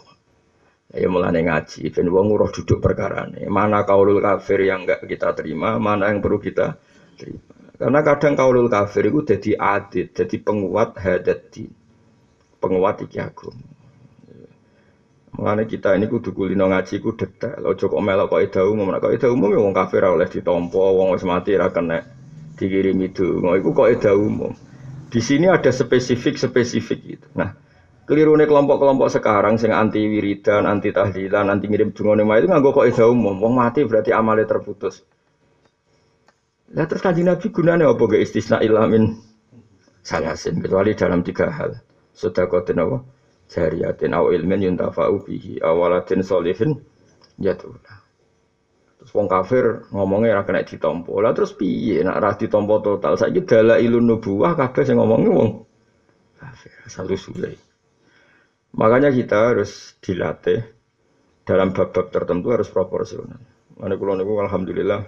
Ya 0.90 1.06
mulane 1.06 1.44
ngaji, 1.44 1.92
ben 1.92 2.08
wong 2.10 2.32
nguruh 2.32 2.50
duduk 2.50 2.82
perkara 2.82 3.28
ini. 3.30 3.46
Mana 3.46 3.86
kaulul 3.86 4.18
kafir 4.18 4.64
yang 4.64 4.82
enggak 4.88 5.06
kita 5.06 5.36
terima, 5.38 5.78
mana 5.78 6.10
yang 6.10 6.18
perlu 6.18 6.42
kita 6.42 6.80
terima. 7.14 7.44
Karena 7.78 8.00
kadang 8.02 8.34
kaulul 8.34 8.66
kafir 8.66 9.06
itu 9.06 9.22
jadi 9.22 9.50
adit, 9.54 10.10
jadi 10.10 10.36
penguat 10.42 10.98
hadat 10.98 11.54
penguat 12.58 13.06
iki 13.06 13.22
agama. 13.22 13.77
Mengenai 15.38 15.70
kita 15.70 15.94
ini 15.94 16.10
kudu 16.10 16.34
kulino 16.34 16.66
ngaji 16.66 16.98
ku 16.98 17.14
detail. 17.14 17.62
Ojo 17.62 17.86
kok 17.86 18.02
melok 18.02 18.26
kok 18.34 18.42
ida 18.42 18.66
umum. 18.66 18.90
Kok 18.98 19.14
ida 19.14 19.30
umum 19.30 19.54
ya 19.54 19.62
wong 19.62 19.70
kafir 19.70 20.02
oleh 20.02 20.26
ditompo, 20.26 20.98
wong 20.98 21.14
wis 21.14 21.22
mati 21.22 21.54
ra 21.54 21.70
kena 21.70 22.02
dikirim 22.58 22.98
itu. 23.06 23.38
Ngo 23.38 23.54
iku 23.54 23.70
kok 23.70 23.86
ida 23.86 24.18
umum. 24.18 24.50
Di 25.06 25.22
sini 25.22 25.46
ada 25.46 25.70
spesifik-spesifik 25.70 26.98
gitu. 27.06 27.26
Nah, 27.38 27.54
kelirune 28.10 28.50
kelompok-kelompok 28.50 29.14
sekarang 29.14 29.62
sing 29.62 29.70
anti 29.70 30.02
wiridan, 30.10 30.66
anti 30.66 30.90
tahlilan, 30.90 31.46
anti 31.54 31.70
ngirim 31.70 31.94
dungane 31.94 32.26
itu 32.42 32.50
nganggo 32.50 32.74
kok 32.74 32.90
ida 32.90 33.06
umum. 33.06 33.38
Wong 33.38 33.54
mati 33.54 33.86
berarti 33.86 34.10
amalnya 34.10 34.42
terputus. 34.42 35.06
Lah 36.74 36.84
terus 36.90 36.98
kanjeng 36.98 37.30
Nabi 37.30 37.46
gunane 37.54 37.86
apa 37.86 38.02
ge 38.10 38.26
istisna 38.26 38.58
ilamin 38.58 39.14
salasin 40.02 40.58
kecuali 40.58 40.98
dalam 40.98 41.22
tiga 41.22 41.46
hal. 41.46 41.78
Kau 42.18 42.58
apa? 42.58 43.17
Jariyatin 43.48 44.12
aw 44.12 44.28
ilmin 44.28 44.72
yuntafa'u 44.72 45.24
bihi 45.24 45.60
awalatin 45.64 46.20
solihin 46.20 46.76
yatuna 47.40 48.04
terus 48.98 49.10
wong 49.14 49.30
kafir 49.30 49.88
ngomongnya 49.94 50.36
ra 50.36 50.42
kena 50.42 50.66
ditompo. 50.66 51.22
Lah 51.22 51.30
terus 51.30 51.54
piye? 51.54 52.02
Nak 52.02 52.18
ra 52.18 52.34
ditompo 52.34 52.82
total? 52.82 53.14
Saiki 53.14 53.46
ilun 53.86 54.10
nubuwah 54.10 54.58
kabeh 54.58 54.82
sing 54.82 54.98
ngomongnya 54.98 55.30
wong 55.30 55.50
kafir 56.34 56.74
satu 56.86 57.14
sulai 57.14 57.54
makanya 58.74 59.10
kita 59.10 59.54
harus 59.54 59.96
dilatih 60.04 60.60
dalam 61.42 61.72
bab-bab 61.72 62.12
tertentu 62.12 62.52
harus 62.52 62.68
proporsional. 62.68 63.40
Mana 63.80 63.96
kula 63.96 64.20
niku 64.20 64.36
alhamdulillah 64.44 65.00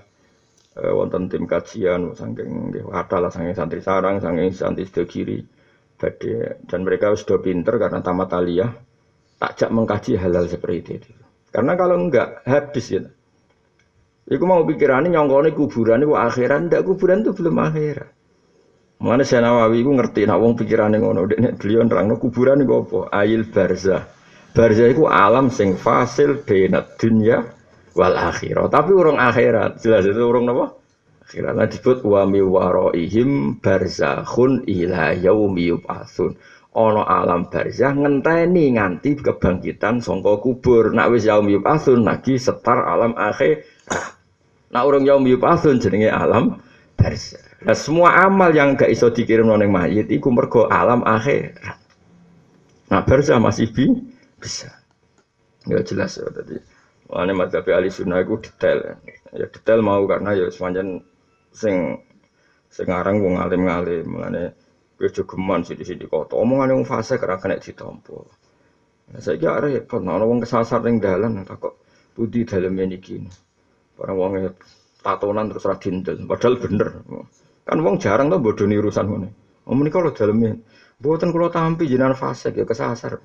eh, 0.80 0.92
wonten 0.94 1.28
tim 1.28 1.44
kajian 1.44 2.16
saking 2.16 2.72
nggih 2.72 2.88
lah 2.88 3.30
saking 3.30 3.52
santri 3.52 3.82
sarang 3.84 4.22
saking 4.22 4.54
santri 4.54 4.86
sedekiri 4.86 5.44
badai 6.00 6.64
dan 6.64 6.80
mereka 6.82 7.12
sudah 7.12 7.38
pinter 7.44 7.76
karena 7.76 8.00
tamat 8.00 8.32
aliyah 8.32 8.72
takjak 9.36 9.68
mengkaji 9.68 10.16
halal 10.16 10.48
seperti 10.48 10.96
itu. 10.96 11.12
Karena 11.52 11.76
kalau 11.76 12.00
enggak 12.00 12.40
habis 12.48 12.86
ya. 12.88 13.04
Iku 14.30 14.44
mau 14.46 14.62
pikirannya 14.62 15.10
nyongkone 15.10 15.50
kuburan 15.52 16.06
itu 16.06 16.14
akhiran, 16.14 16.70
ndak 16.70 16.86
kuburan 16.86 17.26
itu 17.26 17.34
belum 17.34 17.56
akhirat. 17.66 18.10
Mana 19.00 19.24
saya 19.24 19.48
Nawawi 19.48 19.80
itu 19.80 19.90
ngerti 19.90 20.28
nak 20.28 20.38
wong 20.44 20.54
pikirannya 20.60 21.00
ngono, 21.00 21.24
dek 21.24 21.56
beliau 21.56 21.82
nerang 21.82 22.14
kuburan 22.20 22.62
itu 22.62 22.84
apa? 22.84 23.00
Ail 23.16 23.48
barza. 23.48 24.06
Barza 24.52 24.84
itu 24.86 25.08
alam 25.08 25.48
sing 25.48 25.74
fasil 25.74 26.44
benat 26.44 27.00
dunia 27.00 27.42
wal 27.96 28.14
akhirat. 28.14 28.70
Tapi 28.70 28.92
orang 28.94 29.18
akhirat, 29.18 29.82
jelas 29.82 30.04
itu 30.04 30.20
orang 30.20 30.52
apa? 30.52 30.66
Karena 31.30 31.62
disebut 31.62 32.02
wa 32.02 32.26
mi 32.26 32.42
waraihim 32.42 33.62
barzakhun 33.62 34.66
ila 34.66 35.14
yaumi 35.14 35.70
yub'atsun. 35.70 36.34
Ana 36.74 37.06
alam 37.06 37.46
barzah 37.46 37.94
ngenteni 37.94 38.74
nganti 38.74 39.18
kebangkitan 39.22 40.02
sangka 40.02 40.42
kubur. 40.42 40.90
Nak 40.90 41.14
wis 41.14 41.30
yaumi 41.30 41.54
yub'atsun 41.54 42.02
lagi 42.02 42.34
setar 42.34 42.82
alam 42.82 43.14
akhir. 43.14 43.62
Nak 44.74 44.82
urung 44.82 45.06
yaumi 45.06 45.38
yub'atsun 45.38 45.78
jenenge 45.78 46.10
alam 46.10 46.58
barzah. 46.98 47.46
Nah, 47.60 47.76
semua 47.76 48.24
amal 48.24 48.50
yang 48.56 48.72
gak 48.72 48.88
iso 48.88 49.12
dikirim 49.12 49.44
nang 49.44 49.68
mayit 49.68 50.08
iku 50.08 50.32
mergo 50.34 50.66
alam 50.66 51.06
akhir. 51.06 51.54
Nah, 52.90 53.06
barzah 53.06 53.38
masih 53.38 53.70
bi 53.70 53.86
bisa. 54.42 54.72
Ya 55.68 55.78
jelas 55.84 56.18
ya 56.18 56.26
tadi. 56.32 56.58
Mana 57.10 57.34
madzhab 57.34 57.66
ahli 57.68 57.90
sunnah 57.92 58.22
itu 58.22 58.38
detail. 58.40 58.98
Ya 59.34 59.46
detail 59.46 59.82
mau 59.84 60.02
karena 60.08 60.34
ya 60.34 60.48
sepanjang 60.48 61.04
sing 61.50 61.98
sekarang 62.70 63.22
wong 63.22 63.38
alim-alim. 63.42 64.06
Mengenai 64.06 64.54
bejo 65.00 65.24
geman 65.24 65.64
sini 65.64 65.82
kota 66.04 66.36
omongan 66.36 66.76
yang 66.76 66.82
fase 66.84 67.16
karena 67.16 67.40
kena 67.40 67.56
ditompo 67.56 68.28
saya 69.16 69.40
kira 69.40 69.58
repot. 69.58 69.98
Nah 70.04 70.20
wong 70.20 70.44
kesasar 70.44 70.84
yang 70.86 71.00
dalan 71.00 71.42
takut 71.42 71.80
budi 72.14 72.44
dalam 72.44 72.76
ini 72.76 73.00
gini 73.00 73.32
para 73.96 74.12
wong 74.12 74.52
tatonan 75.00 75.48
terus 75.50 75.64
radindel 75.64 76.28
padahal 76.28 76.60
bener. 76.60 76.88
Kan 77.64 77.80
wong 77.80 77.96
jarang 77.96 78.28
tuh 78.28 78.38
bodoh 78.44 78.68
urusan 78.68 79.06
ini 79.08 79.28
om 79.66 79.80
ini 79.80 79.90
kalau 79.90 80.12
dalamnya 80.12 80.60
buatan 81.00 81.32
kalau 81.32 81.48
tampi 81.48 81.88
jinan 81.88 82.12
fase 82.12 82.52
ya 82.52 82.68
kesasar. 82.68 83.18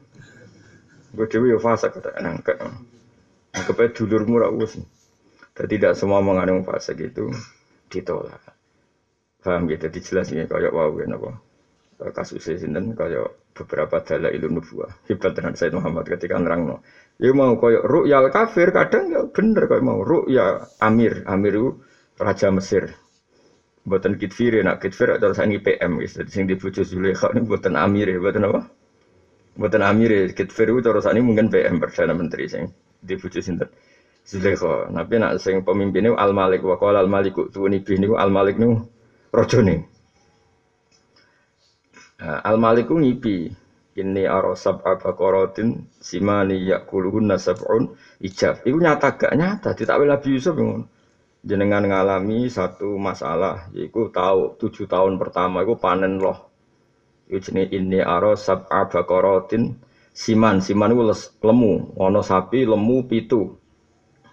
Gue 1.11 1.27
dewi 1.27 1.51
ya 1.51 1.59
fase 1.59 1.91
kata 1.91 2.23
nangkep. 2.23 2.55
Nangkep 3.51 3.79
dulur 3.95 4.23
murah 4.27 4.51
us 4.51 4.79
Dan 5.55 5.65
tidak 5.71 5.95
semua 5.95 6.19
mengandung 6.19 6.67
fase 6.67 6.91
gitu 6.99 7.31
ditolak. 7.91 8.41
Paham 9.45 9.69
gitu, 9.69 9.85
dijelasin 9.93 10.49
kayak 10.49 10.73
wow 10.73 10.89
ya 10.97 11.05
apa 11.15 11.31
kasusnya 12.11 12.59
sinten 12.59 12.91
kayak 12.91 13.31
beberapa 13.55 14.03
dalil 14.03 14.35
ilmu 14.35 14.59
nubuah 14.59 14.91
hebat 15.07 15.31
dengan 15.31 15.55
Said 15.55 15.71
Muhammad 15.71 16.03
ketika 16.11 16.35
nerang 16.35 16.67
no. 16.67 16.75
Ya 17.15 17.31
mau 17.31 17.55
kayak 17.55 17.87
ru'ya 17.87 18.19
kafir 18.27 18.75
kadang 18.75 19.15
ya 19.15 19.23
bener 19.31 19.71
kayak 19.71 19.79
mau 19.79 20.03
ru'ya 20.03 20.67
Amir, 20.83 21.23
Amir 21.23 21.55
raja 22.19 22.51
Mesir. 22.51 22.91
Buatan 23.85 24.17
kitfir 24.19 24.59
nak 24.65 24.81
kitfir 24.81 25.13
atau 25.15 25.31
saya 25.31 25.55
PM 25.61 26.01
gitu. 26.03 26.25
Sing 26.27 26.49
dibujuk 26.49 26.83
Zulaikha 26.83 27.31
ini 27.31 27.45
buatan 27.45 27.77
Amir, 27.77 28.17
buatan 28.17 28.49
apa? 28.49 28.61
Buatan 29.55 29.85
Amir, 29.85 30.35
kitfir 30.35 30.67
itu 30.73 30.81
terus 30.83 31.05
ini 31.07 31.21
mungkin 31.23 31.47
PM 31.47 31.79
perdana 31.79 32.11
menteri 32.11 32.49
sing 32.51 32.67
dibujuk 32.99 33.39
sinten. 33.39 33.69
Zulaikha. 34.25 34.89
Tapi 34.89 35.13
nak 35.21 35.37
sing 35.37 35.61
pemimpinnya 35.61 36.17
Al 36.17 36.33
Malik 36.33 36.65
wa 36.65 36.75
Al 36.81 37.05
Malik 37.05 37.37
tuh 37.53 37.69
ini 37.69 37.85
Al 38.17 38.33
Malik 38.33 38.57
nih 38.57 38.73
rojone. 39.29 39.75
Nah, 42.15 42.39
Al 42.41 42.57
Maliku 42.57 42.97
ngipi 42.97 43.51
ini 43.95 44.23
arosab 44.27 44.83
abakorotin 44.83 45.87
simani 46.01 46.67
yakuluhun 46.67 47.31
nasabun 47.31 47.95
ijab. 48.19 48.65
Itu 48.67 48.81
nyata 48.81 49.15
gak 49.15 49.35
nyata. 49.35 49.77
Tidak 49.77 49.95
Nabi 49.95 50.27
Yusuf 50.35 50.55
yang 50.57 50.87
jenengan 51.43 51.83
ngalami 51.85 52.49
satu 52.49 52.97
masalah. 52.99 53.69
Yaitu 53.71 54.11
tahu 54.11 54.57
tujuh 54.59 54.87
tahun 54.89 55.15
pertama 55.21 55.63
itu 55.63 55.75
panen 55.79 56.19
loh. 56.19 56.49
Itu 57.27 57.51
jenis 57.51 57.71
ini 57.71 57.99
arosab 57.99 58.67
abakorotin 58.71 59.79
siman. 60.11 60.59
Siman 60.59 60.91
itu 60.95 61.03
lemu. 61.43 61.95
Ono 61.99 62.19
sapi 62.23 62.67
lemu 62.67 62.97
pitu. 63.07 63.59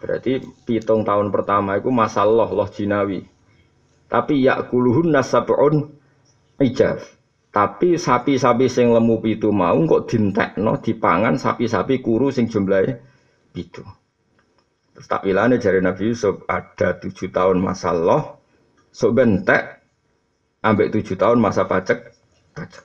Berarti 0.02 0.42
pitung 0.66 1.06
tahun 1.06 1.30
pertama 1.30 1.78
itu 1.78 1.86
masalah 1.94 2.50
loh 2.50 2.66
jinawi. 2.66 3.22
Tapi 4.10 4.42
yakuluhun 4.42 5.14
nasabun 5.14 5.94
ijab. 6.58 6.98
Tapi 7.52 8.00
sapi-sapi 8.00 8.66
sing 8.66 8.90
lemu 8.90 9.22
pitu 9.22 9.54
mau 9.54 9.76
kok 9.86 10.10
dintekno 10.10 10.80
dipangan 10.82 11.38
sapi-sapi 11.38 12.02
kuru 12.02 12.34
sing 12.34 12.50
jumlahnya 12.50 12.98
pitu. 13.54 13.84
Terus 14.96 15.06
takwilane 15.06 15.60
jari 15.60 15.84
Nabi 15.84 16.10
Yusuf 16.10 16.42
ada 16.48 16.96
tujuh 16.96 17.28
tahun 17.32 17.60
masa 17.60 17.92
loh, 17.96 18.40
so 18.92 19.12
bentek, 19.12 19.80
ambek 20.64 20.92
tujuh 20.96 21.16
tahun 21.16 21.40
masa 21.40 21.64
pajak, 21.64 22.12
pajak. 22.56 22.84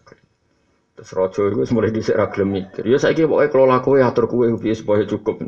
Terus 0.98 1.12
rojo 1.14 1.42
itu 1.48 1.72
mulai 1.76 1.94
disik 1.94 2.18
ragilem 2.18 2.58
mikir. 2.64 2.84
Ya 2.88 2.98
saya 2.98 3.14
kira 3.14 3.30
pokoknya 3.30 3.52
kelola 3.54 3.78
kue 3.86 4.00
atur 4.02 4.26
kue 4.26 4.50
supaya 4.74 5.06
cukup. 5.06 5.46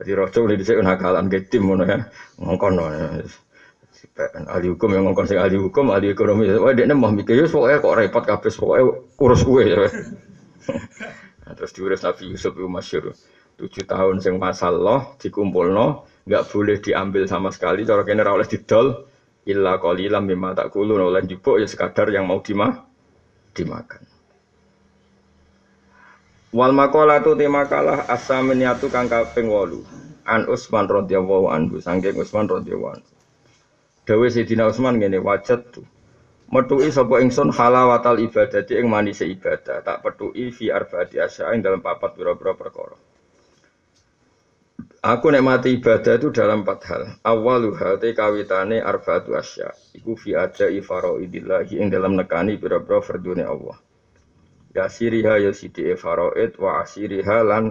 Jadi 0.00 0.16
rojo 0.16 0.38
mulai 0.48 0.56
disik 0.56 0.80
nakalan 0.80 1.28
ke 1.28 1.44
tim 1.44 1.68
mana 1.68 1.84
ya, 1.84 1.98
ngongkon. 2.40 2.80
ahli 4.48 4.72
hukum 4.72 4.88
yang 4.96 5.04
ngomong 5.04 5.28
ahli 5.28 5.60
hukum, 5.60 5.92
ahli 5.92 6.16
ekonomi. 6.16 6.48
Wah, 6.56 6.72
dia 6.72 6.88
mau 6.96 7.12
mikir, 7.12 7.36
ya 7.36 7.44
pokoknya 7.44 7.84
kok 7.84 7.94
repot 8.00 8.24
kabeh, 8.24 8.48
pokoknya 8.48 8.84
urus 9.20 9.42
gue 9.44 9.62
ya. 9.68 9.76
nah, 11.44 11.52
terus 11.52 11.76
diurus 11.76 12.00
Nabi 12.00 12.32
Yusuf 12.32 12.56
itu 12.56 12.64
masyur. 12.64 13.12
Tujuh 13.60 13.84
tahun 13.84 14.24
sing 14.24 14.40
masalah 14.40 15.20
dikumpul 15.20 15.68
no, 15.68 16.08
nggak 16.24 16.48
boleh 16.48 16.80
diambil 16.80 17.28
sama 17.28 17.52
sekali. 17.52 17.84
Cara 17.84 18.00
kene 18.00 18.24
oleh 18.24 18.48
didol, 18.48 19.04
illa 19.44 19.76
qalilam 19.76 20.24
mimma 20.24 20.56
takulu 20.56 20.96
oleh 20.96 21.20
jupuk 21.28 21.60
ya 21.60 21.68
sekadar 21.68 22.08
yang 22.08 22.24
mau 22.24 22.40
dimah 22.40 22.88
dimakan. 23.52 24.19
Wal 26.50 26.74
makola 26.74 27.22
tu 27.22 27.38
tema 27.38 27.62
kalah 27.70 28.10
asameniatu 28.10 28.90
kang 28.90 29.06
kaping 29.06 29.46
8. 29.46 30.26
An 30.26 30.50
Usman 30.50 30.90
radhiyallahu 30.90 31.46
anhu 31.46 31.78
saking 31.78 32.18
Usman 32.18 32.50
radhiyallahu 32.50 32.98
anhu. 32.98 33.10
Dawe 34.02 34.26
Sayyidina 34.26 34.66
Utsman 34.66 34.98
ngene 34.98 35.22
wajat 35.22 35.70
tu. 35.70 35.86
Metuki 36.50 36.90
sapa 36.90 37.22
ingsun 37.22 37.54
halawatal 37.54 38.18
ibadati 38.18 38.74
ing 38.74 38.90
manise 38.90 39.22
ibadah, 39.22 39.86
tak 39.86 40.02
petuki 40.02 40.50
fi 40.50 40.74
arbaati 40.74 41.22
asya 41.22 41.54
ing 41.54 41.62
dalam 41.62 41.78
papat 41.78 42.18
pira-pira 42.18 42.58
perkara. 42.58 42.98
Aku 45.06 45.30
nek 45.30 45.46
mati 45.46 45.78
ibadah 45.78 46.18
itu 46.18 46.34
dalam 46.34 46.66
empat 46.66 46.80
hal. 46.90 47.02
Awaluha 47.22 48.02
te 48.02 48.10
kawitane 48.10 48.82
arbaatu 48.82 49.38
asya. 49.38 49.70
Iku 49.94 50.18
fi 50.18 50.34
ada 50.34 50.66
ifaraidillah 50.66 51.70
ing 51.70 51.94
dalam 51.94 52.18
nekani 52.18 52.58
pira-pira 52.58 52.98
fardune 52.98 53.46
Allah. 53.46 53.78
Yasiriha 54.70 55.42
ya 55.42 55.50
sidi 55.50 55.90
faraid 55.98 56.54
wa 56.62 56.82
asiriha 56.82 57.42
lan 57.42 57.64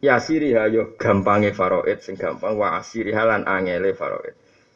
Yasiriha 0.00 0.62
yo 0.72 0.96
gampange 0.96 1.52
faraid 1.52 2.00
sing 2.00 2.16
gampang 2.16 2.56
wa 2.56 2.80
asiriha 2.80 3.22
lan 3.28 3.44
angele 3.44 3.92
faraid 3.92 4.34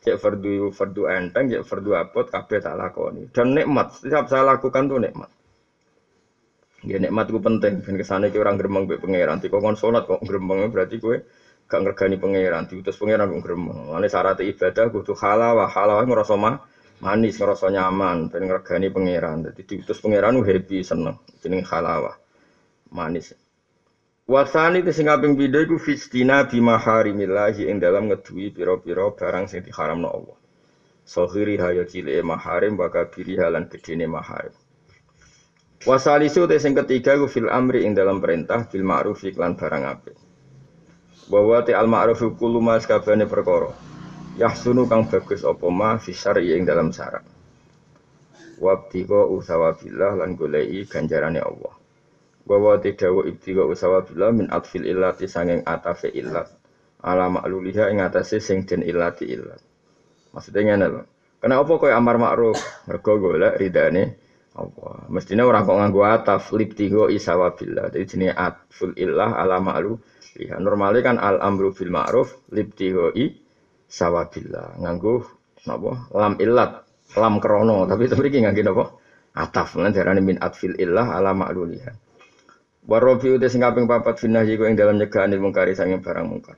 cek 0.09 0.17
fardu 0.17 0.71
fardu 0.71 1.03
enteng, 1.11 1.51
cek 1.51 1.63
fardu 1.67 1.91
abot 1.99 2.27
kabeh 2.31 2.59
tak 2.63 2.75
lakoni. 2.79 3.29
Dan 3.35 3.53
nikmat, 3.53 3.99
setiap 3.99 4.31
saya 4.31 4.47
lakukan 4.47 4.87
tuh 4.87 4.99
nikmat. 5.03 5.31
Ya 6.87 6.97
nikmat 7.03 7.27
itu 7.27 7.43
penting, 7.43 7.83
ben 7.83 7.95
ke 7.99 8.07
sana 8.07 8.31
ki 8.31 8.39
orang 8.39 8.55
gremeng 8.55 8.87
be 8.87 8.97
pangeran. 9.03 9.43
Tiko 9.43 9.59
kon 9.59 9.75
salat 9.75 10.07
kok 10.07 10.23
gremeng 10.23 10.71
berarti 10.71 11.03
kowe 11.03 11.19
gak 11.67 11.81
ngergani 11.83 12.17
pangeran, 12.23 12.71
diutus 12.71 12.95
pangeran 12.95 13.27
kok 13.35 13.43
gremeng. 13.43 13.91
Mane 13.91 14.07
syarat 14.07 14.39
ibadah 14.39 14.87
kudu 14.95 15.13
halal, 15.19 15.67
halal 15.67 16.07
ngrasa 16.07 16.39
mah 16.39 16.63
manis, 17.03 17.39
ngerasa 17.39 17.71
nyaman, 17.71 18.31
ben 18.31 18.47
ngergani 18.47 18.89
pangeran. 18.91 19.47
Dadi 19.47 19.63
diutus 19.63 20.03
pangeran 20.03 20.39
happy 20.43 20.83
seneng, 20.83 21.19
jeneng 21.43 21.63
halal. 21.67 22.15
Manis. 22.89 23.37
Wasani 24.29 24.85
itu 24.85 24.93
sing 24.93 25.09
kaping 25.09 25.41
pindho 25.41 25.57
iku 25.57 25.81
fistina 25.81 26.45
bimaharimillahi 26.45 27.65
ing 27.65 27.81
dalam 27.81 28.13
ngedui 28.13 28.53
pira-pira 28.53 29.09
barang 29.09 29.49
sing 29.49 29.65
diharamno 29.65 30.05
Allah. 30.05 30.37
Sohiri 31.09 31.57
hayo 31.57 31.89
cile 31.89 32.21
maharim 32.21 32.77
baka 32.77 33.09
biri 33.09 33.41
halan 33.41 33.73
gedene 33.73 34.05
maharim. 34.05 34.53
Wasalisu 35.89 36.45
te 36.45 36.61
sing 36.61 36.77
ketiga 36.77 37.17
ku 37.17 37.25
fil 37.25 37.49
amri 37.49 37.89
ing 37.89 37.97
dalam 37.97 38.21
perintah 38.21 38.69
bil 38.69 38.85
ma'ruf 38.85 39.25
iklan 39.25 39.57
barang 39.57 39.85
apik. 39.89 40.17
Bahwa 41.33 41.65
te 41.65 41.73
al 41.73 41.89
ma'ruf 41.89 42.21
kullu 42.37 42.61
mas 42.61 42.85
kabane 42.85 43.25
perkara. 43.25 43.73
Yahsunu 44.39 44.87
kang 44.87 45.11
bagus 45.11 45.43
apa 45.43 45.67
ma 45.67 45.99
fi 45.99 46.15
syar'i 46.15 46.55
ing 46.55 46.63
dalam 46.63 46.95
syarat. 46.95 47.27
Wabtiqa 48.63 49.27
usawabillah 49.35 50.23
lan 50.23 50.39
golei 50.39 50.87
ganjarane 50.87 51.43
Allah. 51.43 51.75
Bahwa 52.47 52.79
tidak 52.79 53.11
wa 53.13 53.23
ibtiga 53.27 53.67
usawa 53.67 54.07
bila 54.07 54.31
min 54.31 54.47
atfil 54.49 54.87
illati 54.87 55.27
sanging 55.27 55.67
atafe 55.67 56.15
illat. 56.15 56.49
Ala 57.03 57.27
makluliha 57.27 57.91
ing 57.91 57.99
atase 57.99 58.39
sing 58.39 58.63
den 58.63 58.87
illati 58.87 59.27
illat. 59.27 59.59
Maksudnya 60.33 60.75
ngene 60.75 60.87
lho. 60.87 61.03
Kenapa 61.39 61.75
koyo 61.75 61.95
amar 61.95 62.19
makruf 62.19 62.59
mergo 62.87 63.19
golek 63.19 63.59
ridane 63.59 64.19
apa 64.59 65.07
mestine 65.07 65.47
ora 65.47 65.63
kok 65.63 65.79
nganggo 65.79 66.03
ataf 66.03 66.51
libtigo 66.51 67.07
isawa 67.07 67.55
bila 67.55 67.87
jadi 67.95 68.07
jenenge 68.11 68.35
atful 68.35 68.91
illah 68.99 69.39
ala 69.39 69.63
makluliha 69.63 70.59
normalnya 70.59 70.99
kan 71.07 71.17
al 71.23 71.39
amru 71.39 71.71
fil 71.71 71.95
ma'ruf 71.95 72.43
libtigo 72.51 73.15
i 73.89 73.93
sawabillah 73.93 74.85
nganggo 74.85 75.25
napa? 75.65 76.13
Lam 76.13 76.37
illat 76.37 76.85
lam 77.17 77.41
krono. 77.41 77.89
Tapi 77.89 78.05
tapi 78.13 78.29
iki 78.29 78.45
nganggo 78.45 78.63
napa? 78.63 78.85
Ataf. 79.33 79.81
Lan 79.81 79.97
min 80.21 80.37
atfil 80.37 80.77
illah 80.77 81.17
ala 81.17 81.33
makluliha 81.33 81.93
Warobi 82.89 83.37
udah 83.37 83.53
sing 83.53 83.61
kaping 83.61 83.85
papat 83.85 84.17
finah 84.17 84.49
jiku 84.49 84.65
yang 84.65 84.73
dalam 84.73 84.97
nyegahan 84.97 85.29
ilmu 85.29 85.53
kari 85.53 85.77
sanging 85.77 86.01
barang 86.01 86.25
mungkar. 86.25 86.57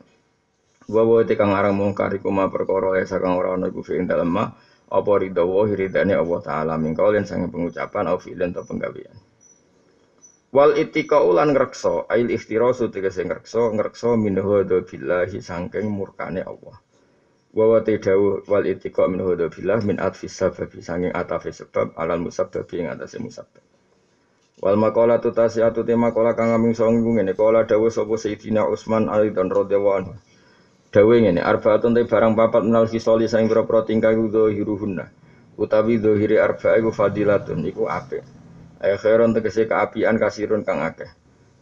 Wa 0.87 1.03
wa 1.03 1.27
te 1.27 1.35
kang 1.35 1.51
arang 1.51 1.75
mungkar 1.75 2.15
iku 2.15 2.31
ma 2.31 2.47
perkara 2.47 3.03
ya 3.03 3.07
sakang 3.07 3.35
ora 3.35 3.59
ana 3.59 3.67
iku 3.67 3.83
fi'in 3.83 4.07
dalem 4.07 4.31
ma. 4.31 4.47
Apa 4.91 5.23
ridha 5.27 5.43
wa 5.43 5.67
ridane 5.67 6.15
Allah 6.15 6.39
taala 6.39 6.79
min 6.79 6.95
kaulin 6.95 7.27
sanging 7.27 7.51
pengucapan 7.51 8.15
au 8.15 8.19
fi'lan 8.23 8.55
atau 8.55 8.63
penggawean. 8.63 9.15
Wal 10.55 10.79
itika 10.79 11.19
ulan 11.19 11.51
ngrekso 11.51 12.07
ail 12.07 12.31
ikhtirasu 12.31 12.95
tegese 12.95 13.27
ngrekso 13.27 13.75
ngrekso 13.75 14.15
min 14.15 14.39
hada 14.39 14.87
billahi 14.87 15.39
sangking 15.43 15.91
murkane 15.91 16.47
Allah. 16.47 16.79
Wa 17.51 17.67
wa 17.67 17.83
te 17.83 17.99
wal 18.47 18.63
itika 18.63 19.11
min 19.11 19.27
hada 19.27 19.51
billah 19.51 19.83
min 19.83 19.99
atfis 19.99 20.39
sababi 20.39 20.79
sanging 20.79 21.11
atafi 21.11 21.51
sebab 21.51 21.99
alal 21.99 22.23
musabbabi 22.23 22.79
ing 22.79 22.87
atase 22.87 23.19
musabbab. 23.19 23.65
Wal 24.63 24.79
makola 24.79 25.19
tu 25.19 25.35
tasiatu 25.35 25.83
tema 25.83 26.15
kola 26.15 26.39
kang 26.39 26.55
aming 26.55 26.79
song 26.79 27.03
ngene 27.03 27.35
kola 27.35 27.67
dawu 27.67 27.91
sapa 27.91 28.15
Sayyidina 28.15 28.71
Utsman 28.71 29.11
dan 29.11 29.51
radhiyallahu 29.51 29.97
anhu. 29.99 30.15
Dawe 30.95 31.15
ngene 31.17 31.43
arbaatun 31.43 31.97
te 31.97 32.07
barang 32.07 32.39
papat 32.39 32.63
menal 32.69 32.87
kisoli 32.87 33.27
saing 33.27 33.51
pira-pira 33.51 33.83
tingkah 33.83 34.15
kudu 34.15 34.55
hiruhunna. 34.55 35.11
Utawi 35.59 35.99
dzahiri 35.99 36.39
arba'a 36.39 36.79
iku 36.79 36.95
fadilatun 36.95 37.67
iku 37.67 37.91
apik. 37.91 38.23
Ay 38.79 38.95
khairon 38.95 39.35
tegese 39.35 39.67
kaapian 39.67 40.23
kasirun 40.23 40.63
kang 40.63 40.87
akeh. 40.87 41.11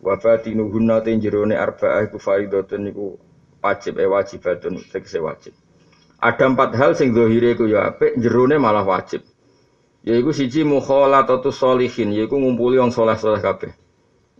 Wa 0.04 0.20
batinuhunna 0.20 1.00
te 1.00 1.16
jerone 1.16 1.56
iku 1.56 2.18
faidatun 2.20 2.92
iku 2.92 3.16
wajib 3.64 3.96
eh 4.02 4.10
wajibatun 4.10 4.84
tegese 4.90 5.22
wajib. 5.22 5.56
Ada 6.18 6.50
empat 6.50 6.74
hal 6.74 6.98
sing 6.98 7.14
dzahire 7.14 7.54
iku 7.54 7.70
ya 7.70 7.94
apik, 7.94 8.18
jerone 8.18 8.58
malah 8.58 8.82
wajib. 8.82 9.22
Yaiku 10.02 10.34
siji 10.34 10.66
mukhalatatus 10.66 11.54
sholihin, 11.54 12.10
yaiku 12.10 12.34
ngumpuli 12.34 12.82
wong 12.82 12.90
saleh-saleh 12.90 13.38
kabeh. 13.38 13.70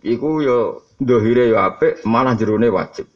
Iku 0.03 0.43
ya 0.43 0.57
dohire 0.99 1.55
ya 1.55 1.71
apik, 1.71 2.03
malah 2.03 2.35
jerone 2.35 2.67
wajib. 2.67 3.07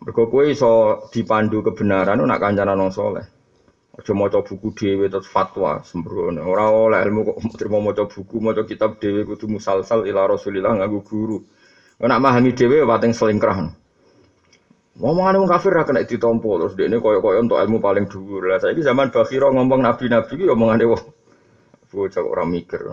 Mergo 0.00 0.24
kowe 0.32 0.44
iso 0.48 1.04
dipandu 1.12 1.60
kebenaran 1.60 2.16
nak 2.24 2.40
kancanan 2.40 2.80
wong 2.80 2.92
saleh. 2.96 3.28
Aja 3.92 4.16
maca 4.16 4.40
buku 4.40 4.72
dhewe 4.72 5.12
terus 5.12 5.28
fatwa 5.28 5.84
sembrono. 5.84 6.40
Ora 6.48 6.72
oleh 6.72 7.04
ilmu 7.04 7.28
kok 7.28 7.36
terima 7.60 7.76
maca 7.76 8.08
buku, 8.08 8.40
maca 8.40 8.64
kitab 8.64 8.96
dhewe 8.96 9.28
kudu 9.28 9.52
musalsal 9.52 10.08
ila 10.08 10.24
Rasulillah 10.24 10.80
nganggo 10.80 11.04
guru. 11.04 11.44
Nek 12.00 12.08
memahami 12.08 12.56
dhewe 12.56 12.88
pating 12.88 13.12
selingkrah. 13.12 13.81
Ngomongan 15.02 15.42
wong 15.42 15.50
kafir 15.50 15.74
ra 15.74 15.82
kena 15.82 16.06
ditampa 16.06 16.46
terus 16.62 16.78
dekne 16.78 17.02
koyo-koyo 17.02 17.42
untuk 17.42 17.58
ilmu 17.58 17.82
paling 17.82 18.06
dhuwur. 18.06 18.46
Lah 18.46 18.62
saiki 18.62 18.86
zaman 18.86 19.10
bakhira 19.10 19.50
ngomong 19.50 19.82
nabi-nabi 19.82 20.30
ki 20.30 20.46
omongane 20.46 20.86
wong 20.86 21.02
bocah 21.90 22.22
ora 22.22 22.46
mikir. 22.46 22.86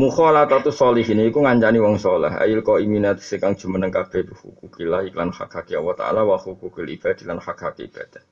Mukhalatatu 0.00 0.72
sholihin 0.72 1.20
iku 1.28 1.44
ngancani 1.44 1.76
wong 1.76 2.00
saleh. 2.00 2.32
Ail 2.40 2.64
kok 2.64 2.80
iminat 2.80 3.20
sekang 3.20 3.52
jumeneng 3.52 3.92
kabeh 3.92 4.32
hukukillah 4.32 5.04
iklan 5.04 5.28
hak 5.28 5.52
hak 5.52 5.76
Allah 5.76 5.92
taala 5.92 6.20
wa 6.24 6.40
hukukul 6.40 6.88
ibad 6.88 7.20
lan 7.28 7.36
hak 7.36 7.58
hak 7.60 7.84
ibadah. 7.84 8.24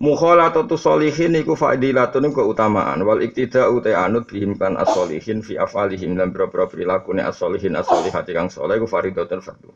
Mukhalatatu 0.00 0.72
sholihin 0.80 1.36
iku 1.36 1.52
fadilatun 1.52 2.32
keutamaan 2.32 3.04
wal 3.04 3.20
iktida 3.20 3.68
uta 3.68 3.92
anut 3.92 4.24
kan 4.56 4.72
as-sholihin 4.80 5.44
fi 5.44 5.60
afalihim 5.60 6.16
lan 6.16 6.32
boro-boro 6.32 6.64
prilakune 6.64 7.20
as-sholihin 7.20 7.76
as-sholihati 7.76 8.32
kang 8.32 8.48
saleh 8.48 8.80
iku 8.80 8.88
faridatun 8.88 9.44
fardu. 9.44 9.68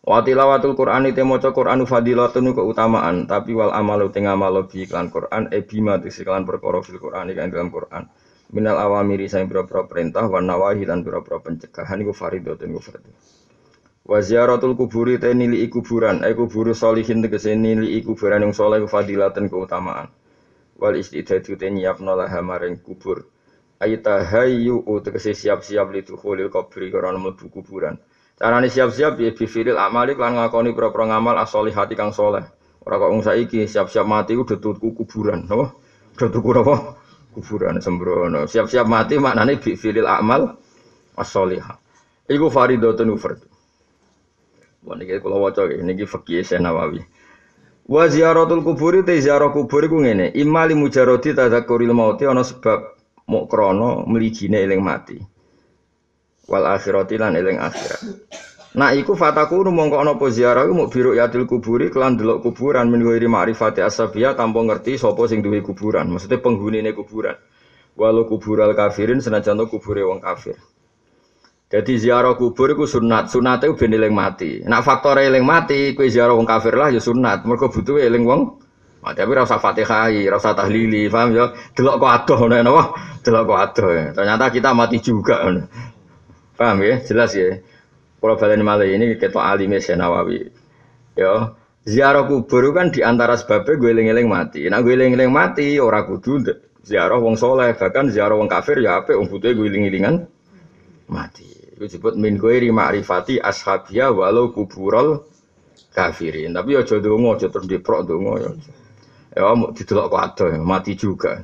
Wa 0.00 0.24
tilawatul 0.24 0.72
Qur'an 0.80 1.04
itu 1.04 1.20
maca 1.28 1.52
Qur'anu 1.52 1.84
fadilatun 1.84 2.56
keutamaan 2.56 3.28
tapi 3.28 3.52
wal 3.52 3.68
amalu 3.68 4.08
teng 4.08 4.32
amal 4.32 4.64
bi 4.64 4.88
iklan 4.88 5.12
Qur'an 5.12 5.52
e 5.52 5.60
bima 5.60 6.00
tiklan 6.00 6.48
perkara 6.48 6.80
fil 6.80 6.96
Qur'an 6.96 7.28
kan 7.36 7.52
dalam 7.52 7.68
Qur'an. 7.68 8.08
Minal 8.50 8.80
awamiri 8.80 9.28
sang 9.28 9.44
pira-pira 9.44 9.84
perintah 9.84 10.24
wan 10.24 10.48
nawahi 10.48 10.88
lan 10.88 11.04
pira-pira 11.04 11.38
pencegahan 11.44 12.00
iku 12.00 12.16
fardhatun 12.16 12.72
iku 12.72 12.80
fardhu. 12.80 13.12
Wa 14.08 14.24
ziyaratul 14.24 14.72
kuburi 14.72 15.20
te 15.20 15.36
nili 15.36 15.68
kuburan 15.68 16.24
ai 16.24 16.32
kuburu 16.32 16.72
solihin 16.72 17.20
tegese 17.20 17.52
nili 17.52 18.00
kuburan 18.00 18.40
yang 18.40 18.56
saleh 18.56 18.80
fadilatun 18.88 19.52
keutamaan. 19.52 20.08
Wal 20.80 20.96
istidadu 20.96 21.60
te 21.60 21.68
nyiapno 21.68 22.16
laha 22.16 22.40
maring 22.40 22.80
kubur. 22.80 23.28
Ay 23.76 24.00
tahayyu 24.00 24.80
tegese 25.04 25.36
siap-siap 25.36 25.92
li 25.92 26.00
dukhulil 26.08 26.48
kubri 26.48 26.88
karena 26.88 27.20
mlebu 27.20 27.52
kuburan 27.52 28.00
carane 28.40 28.72
siap-siap 28.72 29.20
ya 29.20 29.36
bifiril 29.36 29.76
amali 29.76 30.16
lan 30.16 30.40
ngakoni 30.40 30.72
pira-pira 30.72 31.12
ngamal 31.12 31.36
as-solihati 31.44 31.92
kang 31.92 32.16
saleh 32.16 32.48
ora 32.80 32.96
kok 32.96 33.10
wong 33.12 33.20
saiki 33.20 33.68
siap-siap 33.68 34.08
mati 34.08 34.32
udah 34.32 34.56
tuku 34.56 34.96
kuburan 34.96 35.44
napa 35.44 35.76
udah 36.16 36.28
tuku 36.32 36.48
napa 36.56 36.96
kuburan 37.34 37.78
sembrono. 37.78 38.46
Siap-siap 38.46 38.86
mati 38.86 39.16
maknane 39.18 39.58
bi 39.58 39.78
filil 39.78 40.06
amal 40.06 40.58
as-sholihah. 41.14 41.78
Iku 42.30 42.50
faridatun 42.50 43.14
fardhu. 43.18 43.46
Wah 44.86 44.96
niki 44.96 45.18
kula 45.20 45.36
waca 45.38 45.66
niki 45.66 46.06
fikih 46.06 46.46
Nawawi. 46.58 47.02
Wa 47.90 48.06
ziyaratul 48.06 48.62
kuburi 48.62 49.02
te 49.02 49.18
ziarah 49.18 49.50
kubur 49.50 49.82
iku 49.82 49.98
ngene, 49.98 50.30
imma 50.30 50.62
li 50.70 50.78
mujarradi 50.78 51.34
tadzakuril 51.34 51.90
mauti 51.90 52.22
ana 52.22 52.46
sebab 52.46 52.94
mok 53.26 53.50
krana 53.50 54.06
mligine 54.06 54.62
eling 54.62 54.78
mati. 54.78 55.18
Wal 56.50 56.66
akhirati 56.66 57.14
lan 57.14 57.38
eling 57.38 57.62
akhirat. 57.62 58.02
Nah 58.70 58.90
iku 58.94 59.14
fataku 59.14 59.62
mongko 59.66 60.02
ana 60.02 60.14
apa 60.14 60.26
ziarah 60.30 60.66
iku 60.66 60.90
biru 60.90 61.10
yatil 61.14 61.46
kuburi 61.46 61.90
kelan 61.90 62.18
delok 62.18 62.42
kuburan 62.42 62.90
min 62.90 63.02
ghairi 63.02 63.26
ma'rifati 63.30 63.82
asabiyah 63.82 64.34
tanpa 64.34 64.62
ngerti 64.62 64.98
sapa 64.98 65.30
sing 65.30 65.42
duwe 65.42 65.62
kuburan. 65.62 66.10
Maksudnya 66.10 66.42
penghunine 66.42 66.90
kuburan. 66.94 67.38
Walau 67.98 68.26
kubural 68.26 68.74
kafirin 68.74 69.18
senajan 69.22 69.58
to 69.58 69.66
kubure 69.66 70.06
wong 70.06 70.22
kafir. 70.22 70.54
Jadi 71.70 72.02
ziarah 72.02 72.34
kubur 72.34 72.74
iku 72.74 72.86
sunat. 72.86 73.30
Sunate 73.30 73.70
ben 73.74 73.94
eling 73.94 74.10
mati. 74.10 74.62
Nak 74.66 74.82
faktore 74.82 75.26
eling 75.26 75.46
mati 75.46 75.94
kowe 75.94 76.06
ziarah 76.06 76.34
wong 76.34 76.46
kafir 76.46 76.74
lah 76.74 76.90
ya 76.90 76.98
sunat. 76.98 77.46
Mergo 77.46 77.70
butuh 77.70 77.98
eling 77.98 78.26
wong 78.26 78.58
mati. 79.02 79.22
Tapi 79.22 79.30
ora 79.32 79.48
usah 79.48 79.56
Fatihah, 79.56 80.12
ora 80.12 80.36
usah 80.36 80.52
tahlili, 80.52 81.08
paham 81.08 81.32
ya? 81.32 81.48
Delok 81.72 81.94
kok 82.04 82.10
adoh 82.10 82.36
ngono 82.44 82.56
napa? 82.60 82.82
Delok 83.24 83.42
kok 83.48 83.58
adoh. 83.64 83.90
Ternyata 84.12 84.44
kita 84.52 84.70
mati 84.76 84.98
juga. 85.00 85.46
Paham 86.60 86.84
ya? 86.84 87.00
Jelas 87.00 87.32
ya. 87.32 87.56
Kalau 88.20 88.36
balen 88.36 88.60
malah 88.60 88.84
ini 88.84 89.16
kita 89.16 89.40
alime 89.40 89.80
Nawawi. 89.80 90.44
Ya, 91.16 91.56
ziarah 91.88 92.28
kubur 92.28 92.76
kan 92.76 92.92
di 92.92 93.00
antara 93.00 93.32
sebabnya 93.40 93.80
gue 93.80 93.88
eling-eling 93.96 94.28
mati. 94.28 94.68
Nah 94.68 94.84
gue 94.84 94.92
eling-eling 94.92 95.32
mati 95.32 95.80
orang 95.80 96.04
kudu 96.04 96.52
ziarah 96.84 97.16
wong 97.16 97.40
soleh 97.40 97.72
bahkan 97.72 98.12
ziarah 98.12 98.36
wong 98.36 98.44
kafir 98.44 98.76
ya 98.84 99.00
apa 99.00 99.16
wong 99.16 99.32
butuh 99.32 99.56
gue 99.56 99.72
eling-elingan 99.72 100.28
mati. 101.08 101.48
Itu 101.48 101.88
disebut 101.88 102.20
min 102.20 102.36
gue 102.36 102.60
rifati 102.60 103.40
ashabia 103.40 104.12
walau 104.12 104.52
kuburol 104.52 105.24
kafirin. 105.96 106.52
Tapi 106.52 106.76
ya 106.76 106.84
jodoh 106.84 107.16
ngojo 107.16 107.48
terus 107.48 107.64
diprok 107.64 108.04
dongo 108.04 108.36
ya. 108.36 108.52
Ya 109.32 109.48
didelok 109.72 110.12
kok 110.12 110.44
mati 110.60 110.92
juga. 110.92 111.40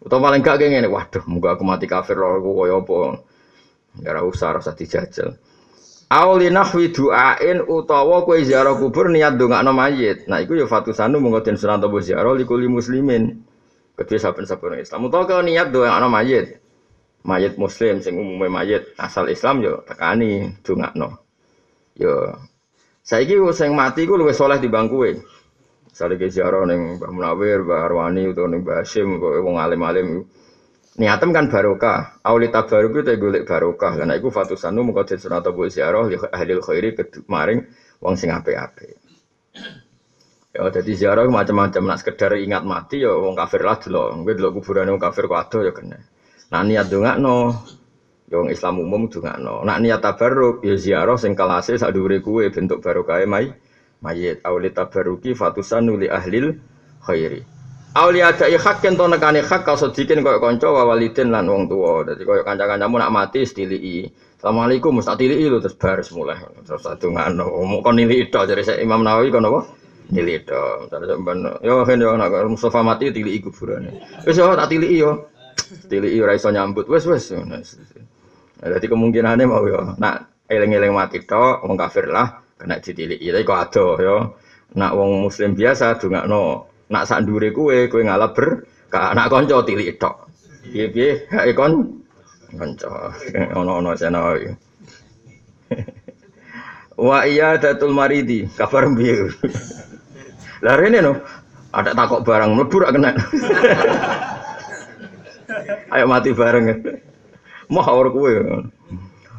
Atau 0.00 0.16
paling 0.16 0.40
gak 0.40 0.56
kayak 0.56 0.80
gini, 0.80 0.88
waduh, 0.88 1.20
muka 1.28 1.60
aku 1.60 1.64
mati 1.68 1.84
kafir 1.84 2.16
loh, 2.16 2.40
aku 2.40 2.56
koyo 2.56 2.80
apa. 2.80 3.20
Ya 3.98 4.22
usah 4.22 4.54
rasa 4.54 4.70
dijajal. 4.78 5.34
Auli 6.10 6.50
nahwi 6.50 6.90
du'ain 6.90 7.62
utawa 7.66 8.26
kowe 8.26 8.38
ziarah 8.42 8.74
kubur 8.78 9.10
niat 9.10 9.34
ndongakno 9.38 9.70
mayit. 9.74 10.26
Nah 10.26 10.42
iku 10.42 10.58
ya 10.58 10.66
fatusanu 10.66 11.22
monggo 11.22 11.42
den 11.42 11.54
sunan 11.58 11.78
tobo 11.82 12.02
ziarah 12.02 12.34
likuli 12.34 12.66
muslimin. 12.66 13.42
Kedua 13.94 14.18
saben-saben 14.18 14.82
Islam 14.82 15.06
utawa 15.06 15.26
kowe 15.26 15.42
niat 15.42 15.70
ndongakno 15.70 16.06
mayit. 16.10 16.58
Mayit 17.22 17.54
muslim 17.58 18.02
sing 18.02 18.18
umume 18.18 18.50
mayit 18.50 18.90
asal 18.98 19.30
Islam 19.30 19.62
yo 19.62 19.86
tekani 19.86 20.50
ndongakno. 20.62 21.22
Yo 21.94 22.34
saiki 23.06 23.38
sing 23.54 23.74
mati 23.78 24.06
ku 24.06 24.18
luwih 24.18 24.34
saleh 24.34 24.58
timbang 24.58 24.90
kowe. 24.90 25.14
Misale 25.90 26.14
ke 26.18 26.30
ziarah 26.30 26.66
ning 26.70 27.02
Mbah 27.02 27.10
Munawir, 27.10 27.66
Mbah 27.66 27.86
Arwani 27.90 28.30
utawa 28.30 28.46
ning 28.50 28.62
Mbah 28.62 28.86
Hasyim 28.86 29.18
kok 29.18 29.42
wong 29.42 29.58
alim-alim 29.58 30.22
niatem 31.00 31.32
kan 31.32 31.48
barokah. 31.48 32.20
Auli 32.20 32.52
tabaruk 32.52 33.00
itu 33.00 33.16
golek 33.16 33.48
barokah. 33.48 33.96
Karena 33.96 34.20
itu 34.20 34.28
fatusanu 34.28 34.84
muka 34.84 35.08
den 35.08 35.16
sunat 35.16 35.48
bu 35.48 35.64
ziarah 35.72 36.04
li 36.04 36.20
ahli 36.20 36.52
khairi 36.60 36.92
maring 37.24 37.64
wong 38.04 38.14
sing 38.20 38.28
apik-apik. 38.28 39.00
Ya 40.52 40.66
jadi 40.68 40.92
ziarah 40.92 41.24
macam-macam 41.24 41.82
nak 41.88 41.98
sekedar 42.04 42.36
ingat 42.36 42.66
mati 42.68 43.00
ya 43.00 43.16
wong 43.16 43.32
kafir 43.32 43.64
lah 43.64 43.80
dulu. 43.80 44.28
Gue 44.28 44.36
dulu 44.36 44.60
kuburan 44.60 44.92
wong 44.92 45.00
kafir 45.00 45.24
kok 45.24 45.40
ado 45.40 45.58
ya 45.64 45.72
kena. 45.72 45.96
Nah 46.52 46.60
niat 46.66 46.92
no, 47.16 47.54
ya 48.28 48.36
Islam 48.52 48.84
umum 48.84 49.08
no. 49.40 49.64
Nak 49.64 49.78
niat 49.80 50.04
tabaruk 50.04 50.60
ya 50.60 50.76
ziarah 50.76 51.16
sing 51.16 51.32
kalase 51.32 51.80
sak 51.80 51.96
dhuwure 51.96 52.20
kuwe 52.20 52.52
bentuk 52.52 52.84
barokah 52.84 53.24
mai 53.24 53.48
mayit. 54.04 54.44
Auli 54.44 54.68
tabaruki 54.68 55.32
fatusanu 55.32 55.96
li 55.96 56.12
ahlil 56.12 56.60
khairi. 57.00 57.59
Aulia 57.90 58.30
ada 58.30 58.46
hak 58.46 58.86
yang 58.86 58.94
to 58.94 59.02
hak 59.02 59.66
kau 59.66 59.74
sedikin 59.74 60.22
kau 60.22 60.38
konco 60.38 60.70
walidin 60.70 61.34
lan 61.34 61.50
wong 61.50 61.66
tua. 61.66 62.06
Jadi 62.06 62.22
kau 62.22 62.38
kanca-kancamu 62.38 63.02
nak 63.02 63.10
mati 63.10 63.42
stili 63.42 64.06
Assalamualaikum 64.38 65.02
mesti 65.02 65.20
tilii 65.20 65.50
lu 65.50 65.58
terus 65.58 65.74
bar 65.74 65.98
semula. 66.06 66.38
Terus 66.62 66.86
satu 66.86 67.10
ngano 67.10 67.50
mau 67.66 67.82
kon 67.82 67.98
itu 67.98 68.30
jadi 68.30 68.62
saya 68.62 68.78
Imam 68.78 69.02
Nawawi 69.02 69.34
kon 69.34 69.42
apa? 69.42 69.66
Nili 70.14 70.38
itu. 70.38 70.64
Terus 70.86 71.06
sampean 71.10 71.44
yo 71.66 71.82
kan 71.82 71.98
yo 71.98 72.14
nak 72.14 72.30
Mustafa 72.46 72.80
mati 72.80 73.10
tilii 73.10 73.42
kuburan. 73.42 73.90
Wis 74.22 74.38
yo 74.38 74.54
tak 74.54 74.70
tilii 74.70 74.96
yo. 74.96 75.26
Tilii 75.90 76.22
ora 76.22 76.38
iso 76.38 76.48
nyambut. 76.54 76.86
Wis 76.86 77.10
wis. 77.10 77.34
Jadi 78.62 78.86
kemungkinannya 78.86 79.50
mau 79.50 79.66
yo 79.66 79.98
nak 79.98 80.46
eling-eling 80.46 80.94
mati 80.94 81.26
tok 81.26 81.66
wong 81.66 81.74
kafir 81.74 82.06
lah 82.06 82.38
kena 82.54 82.78
ditilii. 82.78 83.34
Tapi 83.34 83.42
kok 83.42 83.60
ado 83.66 83.86
yo. 83.98 84.16
Nak 84.78 84.94
wong 84.94 85.26
muslim 85.26 85.58
biasa 85.58 85.98
dongakno 85.98 86.69
Nak 86.90 87.06
sak 87.06 87.22
ndure 87.22 87.54
kowe, 87.54 87.86
kowe 87.86 88.02
ngalap 88.02 88.34
ber, 88.34 88.66
ka 88.90 89.14
anak 89.14 89.30
kanca 89.30 89.62
tilik 89.62 89.94
tok. 89.94 90.26
Piye-piye 90.66 91.30
hake 91.30 91.54
kon 91.54 92.02
kanca. 92.50 93.14
Ono-ono 93.58 93.94
senawi. 93.94 94.50
Wa 97.06 97.24
iya 97.24 97.56
datul 97.56 97.94
maridi, 97.94 98.44
kabar 98.58 98.90
piye? 98.92 99.30
Lah 100.66 100.76
rene 100.76 100.98
no, 101.00 101.16
ada 101.72 101.94
takok 101.96 102.26
barang 102.26 102.52
mlebu 102.58 102.76
rak 102.82 102.92
kena. 102.92 103.10
Ayo 105.94 106.04
mati 106.10 106.34
bareng. 106.34 106.66
Mau 107.70 107.86
ora 107.86 108.10
kowe. 108.10 108.32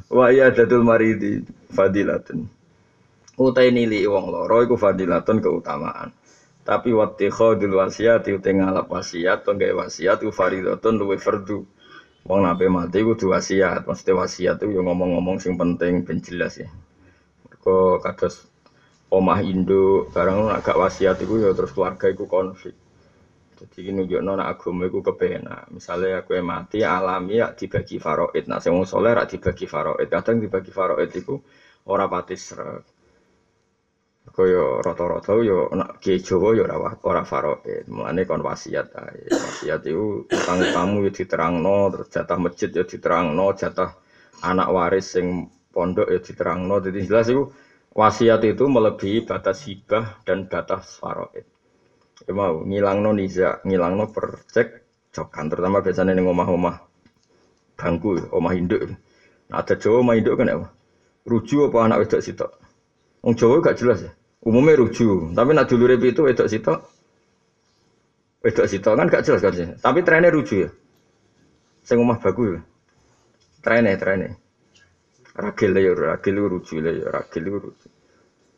Wa 0.08 0.32
iya 0.32 0.50
datul 0.50 0.88
maridi 0.88 1.44
fadilatun. 1.76 2.48
Utai 3.38 3.70
nili 3.76 4.08
wong 4.08 4.32
loro 4.32 4.64
iku 4.64 4.80
fadilatun 4.80 5.44
keutamaan. 5.44 6.10
Tapi 6.72 6.96
waktu 6.96 7.28
khodul 7.28 7.84
wasiat 7.84 8.24
itu 8.32 8.40
ngalap 8.40 8.88
wasiat, 8.88 9.44
tonggai 9.44 9.76
wasiat 9.76 10.24
itu 10.24 10.32
faridatun 10.32 10.96
luwe 10.96 11.20
fardu. 11.20 11.68
Wong 12.24 12.40
nape 12.48 12.72
mati 12.72 13.04
itu 13.04 13.28
wasiat, 13.28 13.84
maksudnya 13.84 14.24
wasiat 14.24 14.56
itu 14.64 14.80
yang 14.80 14.88
ngomong-ngomong 14.88 15.44
sing 15.44 15.60
penting 15.60 16.08
ben 16.08 16.24
jelas 16.24 16.64
ya. 16.64 16.72
Kok 17.60 18.00
kados 18.00 18.48
omah 19.12 19.44
Indo 19.44 20.08
barang 20.16 20.56
agak 20.56 20.80
wasiat 20.80 21.20
itu 21.20 21.44
ya 21.44 21.52
terus 21.52 21.76
keluarga 21.76 22.08
itu 22.08 22.24
konflik. 22.24 22.80
Jadi 23.60 23.92
ini 23.92 24.08
juga 24.08 24.24
nona 24.24 24.48
agama 24.48 24.88
itu 24.88 25.04
kepenak. 25.04 25.68
Misalnya 25.76 26.24
aku 26.24 26.40
yang 26.40 26.48
mati 26.48 26.88
alami 26.88 27.44
ya 27.44 27.52
dibagi 27.52 28.00
faroid. 28.00 28.48
Nah, 28.48 28.64
saya 28.64 28.72
mau 28.72 28.88
soleh 28.88 29.12
rak 29.12 29.28
dibagi 29.28 29.68
faroid. 29.68 30.08
Kadang 30.08 30.40
dibagi 30.40 30.72
faroid 30.72 31.12
itu 31.12 31.36
orang 31.84 32.08
pati 32.08 32.40
serak. 32.40 32.82
Kaya 34.22 34.86
rata-rata 34.86 35.34
yo 35.42 35.66
nak 35.74 35.98
kiai 35.98 36.22
Jawa 36.22 36.54
yo 36.54 36.64
ora 36.70 36.94
ora 37.10 37.24
faraid. 37.26 37.90
Mulane 37.90 38.22
kon 38.30 38.46
wasiat 38.46 38.88
ae. 38.94 39.26
Wasiat 39.28 39.82
iku 39.90 40.24
utang 40.30 40.62
kamu 40.62 41.10
yo 41.10 41.12
diterangno, 41.12 41.90
terus 41.92 42.08
jatah 42.14 42.38
masjid 42.38 42.70
yo 42.70 42.84
diterangno, 42.86 43.52
jatah 43.58 43.90
anak 44.46 44.68
waris 44.70 45.18
sing 45.18 45.50
pondok 45.74 46.08
yo 46.14 46.20
diterangno. 46.22 46.80
Jadi 46.86 47.00
jelas 47.10 47.28
iku 47.34 47.50
wasiat 47.98 48.46
itu 48.46 48.64
melebihi 48.70 49.26
batas 49.26 49.66
hibah 49.68 50.22
dan 50.24 50.46
batas 50.46 51.02
faraid. 51.02 51.44
Ya 52.24 52.32
mau 52.38 52.62
ngilangno 52.62 53.12
niza, 53.18 53.60
ngilangno 53.66 54.06
percek 54.14 54.86
cokan 55.12 55.50
terutama 55.50 55.82
biasanya 55.82 56.14
ning 56.14 56.30
omah-omah 56.30 56.78
bangku, 57.76 58.30
omah 58.32 58.54
induk. 58.54 58.86
Nah, 59.50 59.60
ada 59.60 59.74
Jawa 59.76 60.06
omah 60.06 60.16
induk 60.16 60.38
kan 60.38 60.54
apa? 60.54 60.68
Ruju 61.26 61.68
apa 61.68 61.78
anak 61.90 61.98
wedok 62.06 62.22
sitok? 62.22 62.61
Wong 63.22 63.34
Jawa 63.38 63.62
gak 63.62 63.78
jelas 63.78 64.02
ya. 64.02 64.12
Umumnya 64.42 64.74
ruju, 64.74 65.38
tapi 65.38 65.54
nak 65.54 65.70
dulu 65.70 65.86
itu 66.02 66.22
wedok 66.26 66.50
sitok. 66.50 66.80
Wedok 68.42 68.66
sitok 68.66 68.94
kan 68.98 69.06
gak 69.06 69.24
jelas 69.30 69.42
kan 69.46 69.54
sih. 69.54 69.70
Tapi 69.78 70.02
trennya 70.02 70.34
ruju 70.34 70.56
ya. 70.66 70.70
Sing 71.86 72.02
omah 72.02 72.18
bagus 72.18 72.58
ya. 72.58 72.62
Trennya, 73.62 73.94
trennya. 74.02 74.34
Ragil 75.38 75.78
ya, 75.78 75.94
ragil 75.94 76.36
ruju 76.42 76.76
lah 76.82 76.94
ya, 76.98 77.08
ragil 77.14 77.46
ruju. 77.46 77.88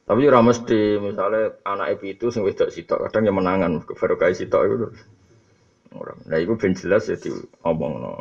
Tapi 0.03 0.21
ora 0.27 0.39
mesti 0.43 0.99
misalnya 0.99 1.55
anak 1.63 1.99
itu 2.03 2.27
sing 2.31 2.43
wedok 2.43 2.71
sitok 2.71 3.07
kadang 3.07 3.23
yang 3.27 3.35
menangan 3.39 3.83
baru 3.87 4.15
kayak 4.19 4.35
sitok 4.35 4.61
itu. 4.67 4.87
Nah 6.27 6.37
itu 6.39 6.55
ben 6.59 6.75
jelas 6.75 7.07
ya 7.11 7.15
diomong 7.19 7.93
no. 7.99 8.11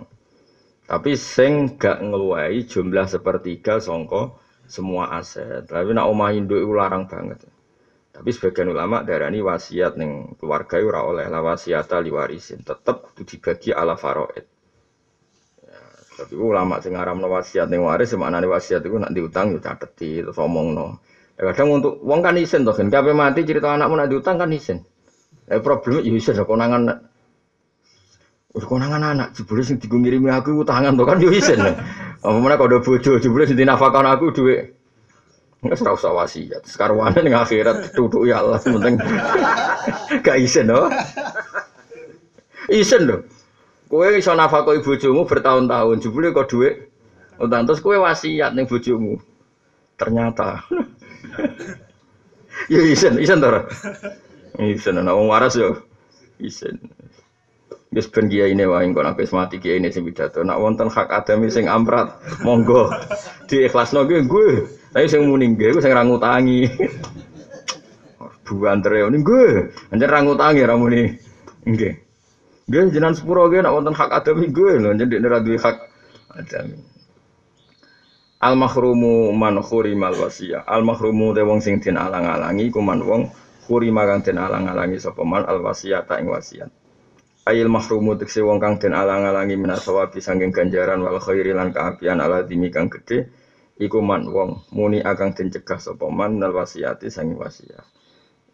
Tapi 0.86 1.14
sing 1.14 1.78
gak 1.78 2.02
ngeluai 2.02 2.66
jumlah 2.66 3.06
sepertiga 3.06 3.78
songko 3.78 4.41
semua 4.72 5.12
aset. 5.12 5.68
Tapi 5.68 5.92
nak 5.92 6.08
omah 6.08 6.32
induk 6.32 6.56
itu 6.56 6.72
larang 6.72 7.04
banget. 7.04 7.44
Tapi 8.12 8.28
sebagian 8.32 8.72
ulama 8.72 9.04
darani 9.04 9.40
wasiat 9.40 9.96
ning 9.96 10.36
keluarga 10.36 10.80
ora 10.80 11.00
oleh 11.04 11.26
la 11.28 11.40
wasiat 11.40 11.88
ali 11.96 12.12
warisin, 12.12 12.60
tetep 12.60 13.08
kudu 13.08 13.24
dibagi 13.24 13.72
ala 13.72 13.96
faraid. 13.96 14.44
Ya, 15.64 15.80
tapi 16.20 16.36
ulama 16.36 16.76
sing 16.84 16.92
ngaramno 16.92 17.24
wasiat 17.28 17.72
ning 17.72 17.80
waris 17.80 18.12
maknane 18.16 18.44
wasiat 18.48 18.84
iku 18.84 19.00
nak 19.00 19.16
diutang 19.16 19.56
yo 19.56 19.60
cateti 19.64 20.20
terus 20.20 20.36
omongno. 20.36 21.00
Ya, 21.40 21.48
kadang 21.52 21.80
untuk 21.80 22.04
wong 22.04 22.20
kan 22.20 22.36
isin 22.36 22.68
to 22.68 22.76
kan, 22.76 22.92
kabeh 22.92 23.16
mati 23.16 23.48
cerita 23.48 23.72
anakmu 23.72 23.96
nak 23.96 24.08
diutang 24.12 24.36
kan 24.36 24.52
isin. 24.52 24.84
Eh 25.48 25.60
problem 25.64 26.04
yo 26.04 26.12
isin 26.12 26.36
konangan 26.44 27.08
Wis 28.52 28.68
konangan 28.68 29.00
anak 29.00 29.32
jebule 29.32 29.64
sing 29.64 29.80
digo 29.80 29.96
ngirimi 29.96 30.28
aku 30.28 30.60
utangan 30.60 30.92
to 30.92 31.08
kan 31.08 31.16
yo 31.16 31.32
isin. 31.32 31.56
Apa 32.22 32.38
meneh 32.38 32.54
kok 32.54 32.70
bojo 32.86 33.18
jebule 33.18 33.44
sing 33.50 33.58
dinafakon 33.58 34.06
aku 34.06 34.30
dhuwit. 34.30 34.78
Enggak 35.62 35.78
serau 35.78 35.94
usah 35.94 36.14
wasiat. 36.14 36.62
Sekarang 36.66 36.98
ning 37.18 37.34
akhirat 37.34 37.94
duduk 37.94 38.26
ya 38.26 38.42
Allah 38.42 38.58
penting 38.58 38.98
gak 40.26 40.38
isin 40.38 40.70
no. 40.70 40.90
Isin 42.70 43.10
lho. 43.10 43.26
Kowe 43.90 44.06
iso 44.14 44.32
nafakoi 44.34 44.80
bojomu 44.80 45.26
bertahun-tahun 45.26 46.02
jebule 46.02 46.30
kok 46.30 46.50
dhuwit 46.50 46.90
utang 47.42 47.66
terus 47.66 47.82
kowe 47.82 47.98
wasiat 47.98 48.54
ning 48.54 48.70
bojomu. 48.70 49.18
Ternyata 49.98 50.62
ya 52.72 52.80
isen, 52.82 53.18
isen 53.18 53.42
to 53.42 53.50
Isen 54.62 54.98
ana 54.98 55.14
waras 55.14 55.58
yo. 55.58 55.78
Isen. 56.42 56.78
Wis 57.92 58.08
ben 58.08 58.32
kiai 58.32 58.56
ini 58.56 58.64
wae 58.64 58.88
engko 58.88 59.04
nek 59.04 59.20
mati 59.36 59.60
kiai 59.60 59.76
ini 59.76 59.92
sing 59.92 60.08
pidato. 60.08 60.40
Nak 60.40 60.56
wonten 60.56 60.88
hak 60.88 61.12
adami 61.12 61.52
sing 61.52 61.68
amrat, 61.68 62.16
monggo 62.40 62.88
diikhlasno 63.52 64.08
nggih 64.08 64.24
gue. 64.24 64.50
Tapi 64.96 65.04
sing 65.12 65.28
muni 65.28 65.52
nggih 65.52 65.76
sing 65.76 65.92
ra 65.92 66.00
ngutangi. 66.00 66.72
Buantere 68.48 69.04
ini 69.04 69.20
gue. 69.20 69.76
Anjen 69.92 70.08
ra 70.08 70.24
ngutangi 70.24 70.64
ra 70.64 70.74
muni 70.80 71.12
nggih. 71.68 71.92
Nggih 72.64 72.96
jenengan 72.96 73.12
sepuro 73.12 73.52
nggih 73.52 73.60
nak 73.60 73.76
wonten 73.76 73.92
hak 73.92 74.08
adami 74.08 74.48
gue 74.48 74.72
lho 74.80 74.96
anjen 74.96 75.28
ra 75.28 75.44
duwe 75.44 75.60
hak 75.60 75.76
adami. 76.32 76.80
Al 78.40 78.56
mahrumu 78.56 79.36
man 79.36 79.60
khurimal 79.60 80.16
wasiyah. 80.16 80.64
Al 80.64 80.80
mahrumu 80.80 81.36
de 81.36 81.44
wong 81.44 81.60
sing 81.60 81.76
den 81.76 82.00
alang-alangi 82.00 82.72
kuman 82.72 83.04
wong 83.04 83.28
khurima 83.68 84.08
kang 84.08 84.24
den 84.24 84.40
alang-alangi 84.40 84.96
sapa 84.96 85.20
man 85.28 85.44
al 85.44 85.60
wasiyata 85.60 86.16
ing 86.16 86.32
wasiat. 86.32 86.72
Ayil 87.42 87.66
mahrumu 87.66 88.14
tekse 88.14 88.38
wong 88.38 88.62
kang 88.62 88.78
den 88.78 88.94
alang-alangi 88.94 89.58
minasawabi 89.58 90.22
sanging 90.22 90.54
ganjaran 90.54 91.02
wal 91.02 91.18
khairi 91.18 91.50
lan 91.50 91.74
kaapian 91.74 92.22
ala 92.22 92.46
dimi 92.46 92.70
kang 92.70 92.86
gede 92.86 93.18
iku 93.82 93.98
man 93.98 94.22
wong 94.30 94.50
muni 94.70 95.02
agang 95.02 95.34
den 95.34 95.50
cegah 95.50 95.80
sapa 95.82 96.06
man 96.06 96.38
nal 96.38 96.54
wasiati 96.54 97.10
sanging 97.10 97.34
wasiat. 97.42 97.82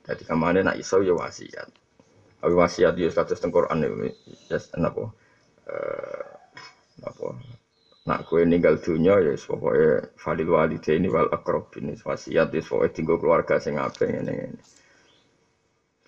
Dadi 0.08 0.24
kamane 0.24 0.64
nak 0.64 0.80
iso 0.80 1.04
ya 1.04 1.12
wasiat. 1.12 1.68
Awi 2.40 2.54
wasiat 2.56 2.96
ya 2.96 3.12
status 3.12 3.36
teng 3.44 3.52
Quran 3.52 3.84
ya 3.84 4.56
napa 4.80 5.04
eh 5.68 6.24
napa 7.04 7.28
nak 8.08 8.24
kowe 8.24 8.40
ninggal 8.40 8.80
dunia 8.80 9.20
ya 9.20 9.36
pokoke 9.36 10.16
falil 10.16 10.48
walidaini 10.48 11.12
wal 11.12 11.28
aqrabin 11.28 11.92
wasiat 11.92 12.48
wis 12.56 12.64
pokoke 12.64 12.96
tinggal 12.96 13.20
keluarga 13.20 13.60
sing 13.60 13.76
apik 13.76 14.08
ngene-ngene. 14.08 14.77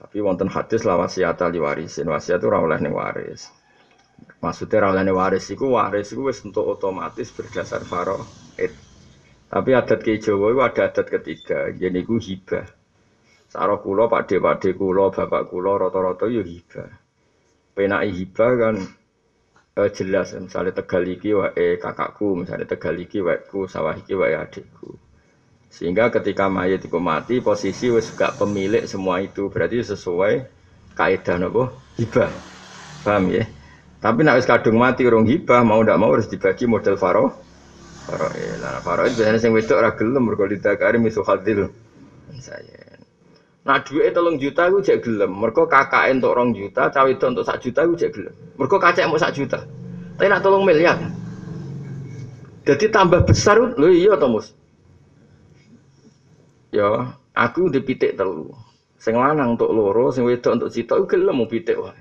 Tapi 0.01 0.17
wonten 0.25 0.49
hadis 0.49 0.89
la 0.89 0.97
wasiat 0.97 1.37
warisin. 1.37 2.09
Wasiat 2.09 2.41
itu 2.41 2.49
ora 2.49 2.65
oleh 2.65 2.81
waris. 2.89 3.53
Maksudnya 4.41 4.81
ora 4.81 4.89
oleh 4.97 5.13
waris 5.13 5.45
iku 5.53 5.77
waris 5.77 6.17
iku 6.17 6.33
wis 6.33 6.41
untuk 6.41 6.65
otomatis 6.65 7.29
berdasar 7.37 7.85
faraid. 7.85 8.73
Tapi 9.51 9.71
adat 9.75 10.01
ke 10.01 10.17
Jawa 10.17 10.55
itu 10.55 10.61
ada 10.63 10.83
adat 10.89 11.07
ketiga, 11.11 11.69
jadi 11.75 12.01
ku 12.07 12.17
hibah. 12.23 12.65
Saro 13.51 13.83
kulo, 13.83 14.07
pakde 14.07 14.39
pakde 14.39 14.79
kulo, 14.79 15.11
bapak 15.11 15.51
kulo, 15.51 15.75
roto-roto 15.75 16.31
yo 16.31 16.47
hibah. 16.47 16.87
Penai 17.75 18.15
hibah 18.15 18.53
kan 18.55 18.75
eh, 19.75 19.91
jelas, 19.91 20.39
misalnya 20.39 20.71
tegal 20.71 21.03
iki 21.03 21.35
wae 21.35 21.83
kakakku, 21.83 22.39
misalnya 22.39 22.71
tegal 22.71 22.95
iki 22.95 23.19
wae 23.19 23.43
ku, 23.51 23.67
sawah 23.67 23.99
iki 23.99 24.15
wae 24.15 24.39
adikku. 24.39 25.10
Sehingga 25.71 26.11
ketika 26.11 26.51
mayat 26.51 26.83
itu 26.83 26.99
mati, 26.99 27.39
posisi 27.39 27.87
wis 27.95 28.11
gak 28.19 28.43
pemilik 28.43 28.83
semua 28.91 29.23
itu. 29.23 29.47
Berarti 29.49 29.87
sesuai 29.87 30.45
kaidah 30.99 31.39
nopo 31.39 31.71
hibah. 31.95 32.29
Paham 33.07 33.31
ya? 33.31 33.47
Tapi 34.03 34.27
nak 34.27 34.43
wis 34.43 34.51
kadung 34.51 34.83
mati 34.83 35.07
urung 35.07 35.25
hibah, 35.31 35.63
mau 35.63 35.79
ndak 35.81 35.97
mau 35.97 36.11
harus 36.11 36.27
dibagi 36.27 36.67
model 36.67 36.99
faro. 36.99 37.31
Faro 38.05 38.29
ya. 38.35 38.59
Nah, 38.59 38.83
faro 38.83 39.07
itu 39.07 39.23
biasanya 39.23 39.39
sing 39.39 39.55
wedok 39.55 39.79
ora 39.79 39.95
gelem 39.95 40.23
mergo 40.27 40.45
didakari 40.51 40.99
misu 40.99 41.23
hadil. 41.23 41.71
Saya. 42.43 42.99
Nah 43.61 43.77
duit 43.85 44.11
tolong 44.11 44.41
juta 44.41 44.67
gue 44.73 44.83
cek 44.83 45.07
gelem. 45.07 45.31
Mergo 45.31 45.71
kakak 45.71 46.11
untuk 46.11 46.35
rong 46.35 46.51
juta, 46.57 46.91
cawe 46.91 47.07
itu 47.07 47.25
untuk 47.29 47.47
sak 47.47 47.63
juta 47.63 47.87
gue 47.87 47.95
cek 47.95 48.11
gelem. 48.11 48.35
Mergo 48.59 48.77
kacek 48.81 49.07
mau 49.07 49.21
sak 49.21 49.37
juta. 49.37 49.63
Tapi 50.19 50.27
nak 50.27 50.43
tolong 50.43 50.67
miliar. 50.67 50.99
Jadi 52.65 52.93
tambah 52.93 53.25
besar, 53.25 53.57
lho 53.57 53.89
iya 53.89 54.17
Tomus 54.21 54.60
ya 56.75 57.15
aku 57.35 57.71
dipitik 57.71 58.19
telu. 58.19 58.51
Sing 59.01 59.17
lanang 59.17 59.57
untuk 59.57 59.73
loro, 59.73 60.13
sing 60.13 60.29
wedok 60.29 60.61
untuk 60.61 60.71
sitok 60.71 61.09
gelem 61.09 61.41
mau 61.41 61.49
pitik 61.49 61.81
wae. 61.81 61.97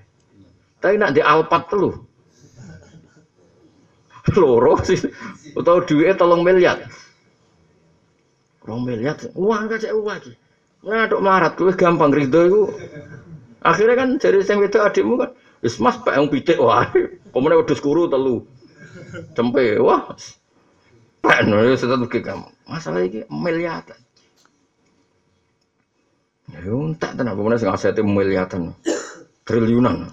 Tapi 0.79 0.99
nak 0.99 1.15
di 1.15 1.21
alpat 1.23 1.71
telu. 1.71 1.91
loro 4.37 4.77
sih 4.85 4.99
utawa 5.57 5.81
duitnya 5.81 6.13
tolong 6.19 6.45
miliar. 6.45 6.85
Rong 8.61 8.85
miliar, 8.85 9.17
uang 9.33 9.71
cek 9.73 9.95
uang 9.95 10.05
lagi. 10.05 10.33
Ngaduk 10.85 11.23
marat, 11.23 11.57
gue 11.57 11.73
gampang 11.73 12.13
ridho 12.13 12.41
itu. 12.45 12.61
Akhirnya 13.65 13.95
kan 13.95 14.09
jadi 14.21 14.39
sing 14.45 14.61
wedok 14.61 14.85
adikmu 14.85 15.19
kan, 15.19 15.31
wis 15.63 15.81
mas 15.81 15.97
pak 16.03 16.15
yang 16.19 16.29
pitik 16.29 16.59
wae. 16.61 16.87
Pemene 17.33 17.57
wedhus 17.57 17.81
kuru 17.81 18.11
telu. 18.11 18.45
Cempe, 19.33 19.79
wah. 19.81 20.13
Pak, 21.19 21.39
nih 21.43 21.75
tetap 21.75 21.99
kamu. 22.07 22.47
Masalah 22.69 23.03
ini 23.03 23.27
miliaran. 23.27 23.99
Ya 26.49 26.73
tak 26.97 27.13
tenan, 27.13 27.37
pemenang 27.37 27.59
sing 27.61 27.69
asete 27.69 28.01
miliaran. 28.01 28.73
Triliunan. 29.45 30.09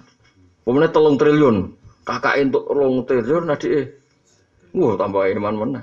Pemenang 0.65 0.93
telung 0.93 1.17
triliun. 1.17 1.57
Kakak 2.07 2.39
untuk 2.39 2.65
rong 2.71 3.03
triliun 3.09 3.45
nadi 3.49 3.69
eh. 3.73 3.87
Wah, 4.77 4.95
tambah 5.01 5.25
iman 5.33 5.55
mana. 5.57 5.83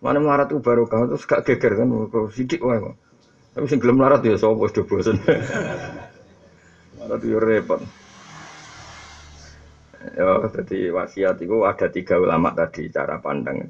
Mana 0.00 0.18
melarat 0.20 0.52
itu 0.52 0.60
baru 0.60 0.84
kau 0.84 1.08
terus 1.08 1.24
gak 1.24 1.48
geger 1.48 1.80
kan, 1.80 1.88
sidik 2.32 2.60
wae 2.60 2.76
kok. 2.76 2.96
Tapi 3.54 3.64
sing 3.70 3.78
gelem 3.80 4.00
melarat 4.00 4.20
ya 4.24 4.36
sapa 4.36 4.66
sudah 4.68 4.84
bosen. 4.84 5.16
Melarat 6.98 7.20
yo 7.24 7.38
repot. 7.38 7.80
Ya, 10.04 10.28
jadi 10.52 10.92
wasiat 10.92 11.40
itu 11.40 11.64
ada 11.64 11.88
tiga 11.88 12.20
ulama 12.20 12.52
tadi 12.52 12.92
cara 12.92 13.16
pandang. 13.16 13.64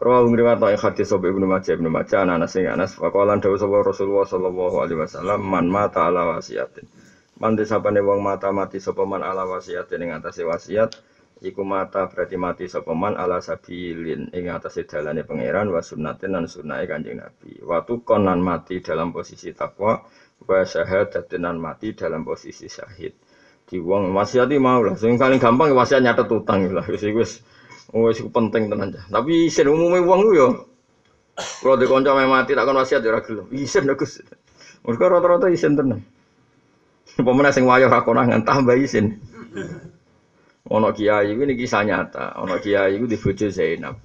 Rawa 0.00 0.24
ngriwat 0.32 0.64
yang 0.64 0.80
hadis 0.80 1.12
sobe 1.12 1.28
Ibnu 1.28 1.44
Majah 1.44 1.76
Ibnu 1.76 1.92
Majah 1.92 2.24
anak 2.24 2.48
sing 2.48 2.64
anas 2.64 2.96
faqalan 2.96 3.36
dawuh 3.36 3.60
sapa 3.60 3.84
Rasulullah 3.84 4.24
sallallahu 4.24 4.80
alaihi 4.80 4.96
wasallam 4.96 5.44
man 5.44 5.68
mata 5.68 6.08
ala 6.08 6.24
wasiatin. 6.24 6.88
Man 7.36 7.52
disapane 7.52 8.00
wong 8.00 8.24
mata 8.24 8.48
mati 8.48 8.80
sapa 8.80 9.04
man 9.04 9.20
ala 9.20 9.44
wasiatin 9.44 10.00
ing 10.00 10.16
atase 10.16 10.48
wasiat 10.48 10.96
iku 11.44 11.68
mata 11.68 12.08
berarti 12.08 12.40
mati 12.40 12.64
sapa 12.64 12.96
man 12.96 13.12
ala 13.12 13.44
sabilin 13.44 14.32
ing 14.32 14.48
atase 14.48 14.88
dalane 14.88 15.20
pangeran 15.20 15.68
wa 15.68 15.84
sunnatin 15.84 16.32
lan 16.32 16.48
sunnahe 16.48 16.88
Kanjeng 16.88 17.20
Nabi. 17.20 17.60
Waktu 17.60 18.00
konan 18.00 18.40
mati 18.40 18.80
dalam 18.80 19.12
posisi 19.12 19.52
takwa 19.52 20.00
wa 20.40 20.58
syahadatin 20.64 21.44
lan 21.44 21.60
mati 21.60 21.92
dalam 21.92 22.24
posisi 22.24 22.72
syahid. 22.72 23.12
Di 23.68 23.76
wong 23.76 24.16
wasiati 24.16 24.56
mau 24.56 24.80
lah, 24.80 24.96
paling 24.96 25.36
gampang 25.36 25.76
wasiat 25.76 26.00
nyatet 26.00 26.32
utang 26.32 26.72
lah 26.72 26.88
wis 26.88 27.04
wis 27.04 27.32
wis 27.94 28.22
penting 28.30 28.70
tenan. 28.70 28.94
Tapi 28.94 29.50
isin 29.50 29.70
umume 29.70 29.98
wong 30.02 30.20
ku 30.22 30.32
yo 30.34 30.48
kalau 31.40 31.76
di 31.80 31.86
konco 31.88 32.12
mati 32.12 32.52
tak 32.52 32.68
kon 32.68 32.76
wasiat 32.76 33.00
ya 33.00 33.10
ora 33.12 33.20
gelem. 33.24 33.46
Isin 33.54 33.88
Gus. 33.96 34.20
Mergo 34.84 35.04
rata-rata 35.08 35.48
isin 35.48 35.76
tenan. 35.76 36.00
Pemenang 37.16 37.52
sing 37.52 37.64
wayo 37.66 37.88
ra 37.88 38.04
konangan 38.04 38.44
tambah 38.44 38.76
isin. 38.76 39.18
Ono 40.70 40.88
kiai 40.92 41.32
ini 41.32 41.56
kisah 41.56 41.82
nyata. 41.82 42.38
Ono 42.44 42.60
kiai 42.60 43.00
itu 43.00 43.08
di 43.08 43.16
bojo 43.16 43.46
Zainab. 43.48 43.96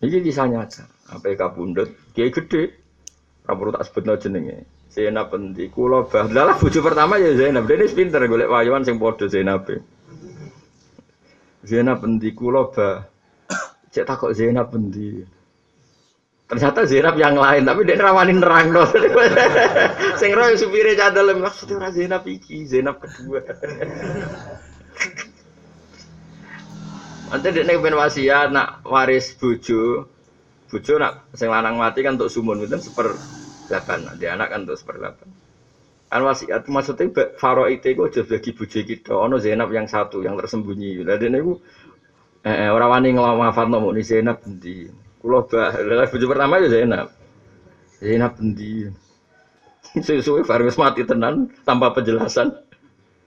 Ini 0.00 0.18
kisah 0.22 0.46
nyata. 0.48 0.84
Apa 1.12 1.34
kabundut? 1.36 2.14
Kiai 2.14 2.30
gede. 2.30 2.72
Rapor 3.44 3.76
tak 3.76 3.84
sebut 3.90 4.08
jenenge. 4.22 4.64
Zainab 4.88 5.34
pendi. 5.34 5.68
Kulo 5.68 6.06
bah. 6.08 6.30
Lah 6.30 6.56
bojo 6.56 6.78
pertama 6.80 7.20
ya 7.20 7.34
Zainab. 7.34 7.66
Dia 7.66 7.76
ini 7.76 7.90
pinter 7.92 8.24
golek 8.24 8.48
wayuan 8.48 8.86
sing 8.86 8.96
podo 8.96 9.26
Zainab. 9.26 9.66
Zainab 11.64 12.04
pendi. 12.04 12.30
Kulo 12.36 12.70
bah. 12.70 13.08
Cek 13.90 14.04
takut 14.04 14.30
Zainab 14.36 14.70
pendi. 14.70 15.24
Ternyata 16.44 16.84
Zainab 16.84 17.16
yang 17.16 17.40
lain, 17.40 17.64
tapi 17.64 17.88
dia 17.88 17.96
rawanin 17.96 18.36
nerang 18.36 18.68
dong. 18.68 18.92
Sing 20.20 20.36
roh 20.36 20.52
supire 20.60 20.92
cadel 20.92 21.32
maksudnya 21.40 21.88
Zainab 21.88 22.28
iki, 22.28 22.68
Zainab 22.68 23.00
kedua. 23.00 23.40
Nanti 27.34 27.50
dia 27.50 27.66
nih 27.66 27.82
ben 27.82 27.98
wasiat 27.98 28.54
nak 28.54 28.86
waris 28.86 29.34
bojo, 29.34 30.06
bojo 30.70 30.94
nak 31.02 31.26
sing 31.34 31.50
lanang 31.50 31.74
mati 31.74 32.06
kan 32.06 32.14
untuk 32.14 32.30
sumun 32.30 32.62
itu 32.62 32.78
seper 32.78 33.10
delapan, 33.66 34.06
nanti 34.06 34.30
anak 34.30 34.54
kan 34.54 34.62
untuk 34.62 34.78
seper 34.78 35.02
delapan. 35.02 35.28
Kan 36.14 36.22
wasiat 36.22 36.70
maksudnya 36.70 37.10
faro 37.34 37.66
itu 37.66 37.90
gue 37.90 38.06
jadi 38.06 38.22
bagi 38.22 38.54
bojo 38.54 38.78
kita, 38.86 39.18
ono 39.18 39.42
Zainab 39.42 39.66
yang 39.74 39.90
satu 39.90 40.22
yang 40.22 40.38
tersembunyi. 40.38 41.02
Jadi 41.02 41.26
nih 41.26 41.42
gue 41.42 41.58
eh, 42.46 42.70
orang 42.70 43.02
wani 43.02 43.18
ngelawafat 43.18 43.66
nomo 43.66 43.90
nih 43.90 44.06
Zainab 44.06 44.38
di 44.46 44.86
Kulo 45.18 45.42
bah, 45.42 45.74
lah 45.74 46.06
bojo 46.06 46.30
pertama 46.30 46.62
ya 46.62 46.70
Zainab. 46.70 47.10
Zainab 47.98 48.38
di 48.38 48.86
Sesuai 49.98 50.42
Faris 50.48 50.78
mati 50.78 51.02
tenan 51.02 51.50
tanpa 51.66 51.90
penjelasan. 51.90 52.62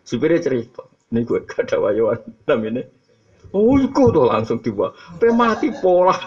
Supirnya 0.07 0.39
cerita, 0.39 0.87
ini 1.11 1.27
gue 1.27 1.43
gak 1.51 1.67
ada 1.67 1.83
wayuan 1.83 2.23
namanya. 2.47 2.87
Oh, 3.51 3.75
iku 3.75 4.15
tuh 4.15 4.31
langsung 4.31 4.63
tiba. 4.63 4.95
Pe 5.19 5.27
mati 5.35 5.75
pola. 5.75 6.15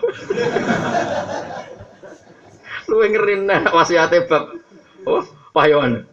Lu 2.93 3.01
ngerin 3.01 3.49
nah 3.49 3.65
wasiate 3.73 4.29
bab. 4.29 4.61
Oh, 5.09 5.25
payon. 5.57 6.05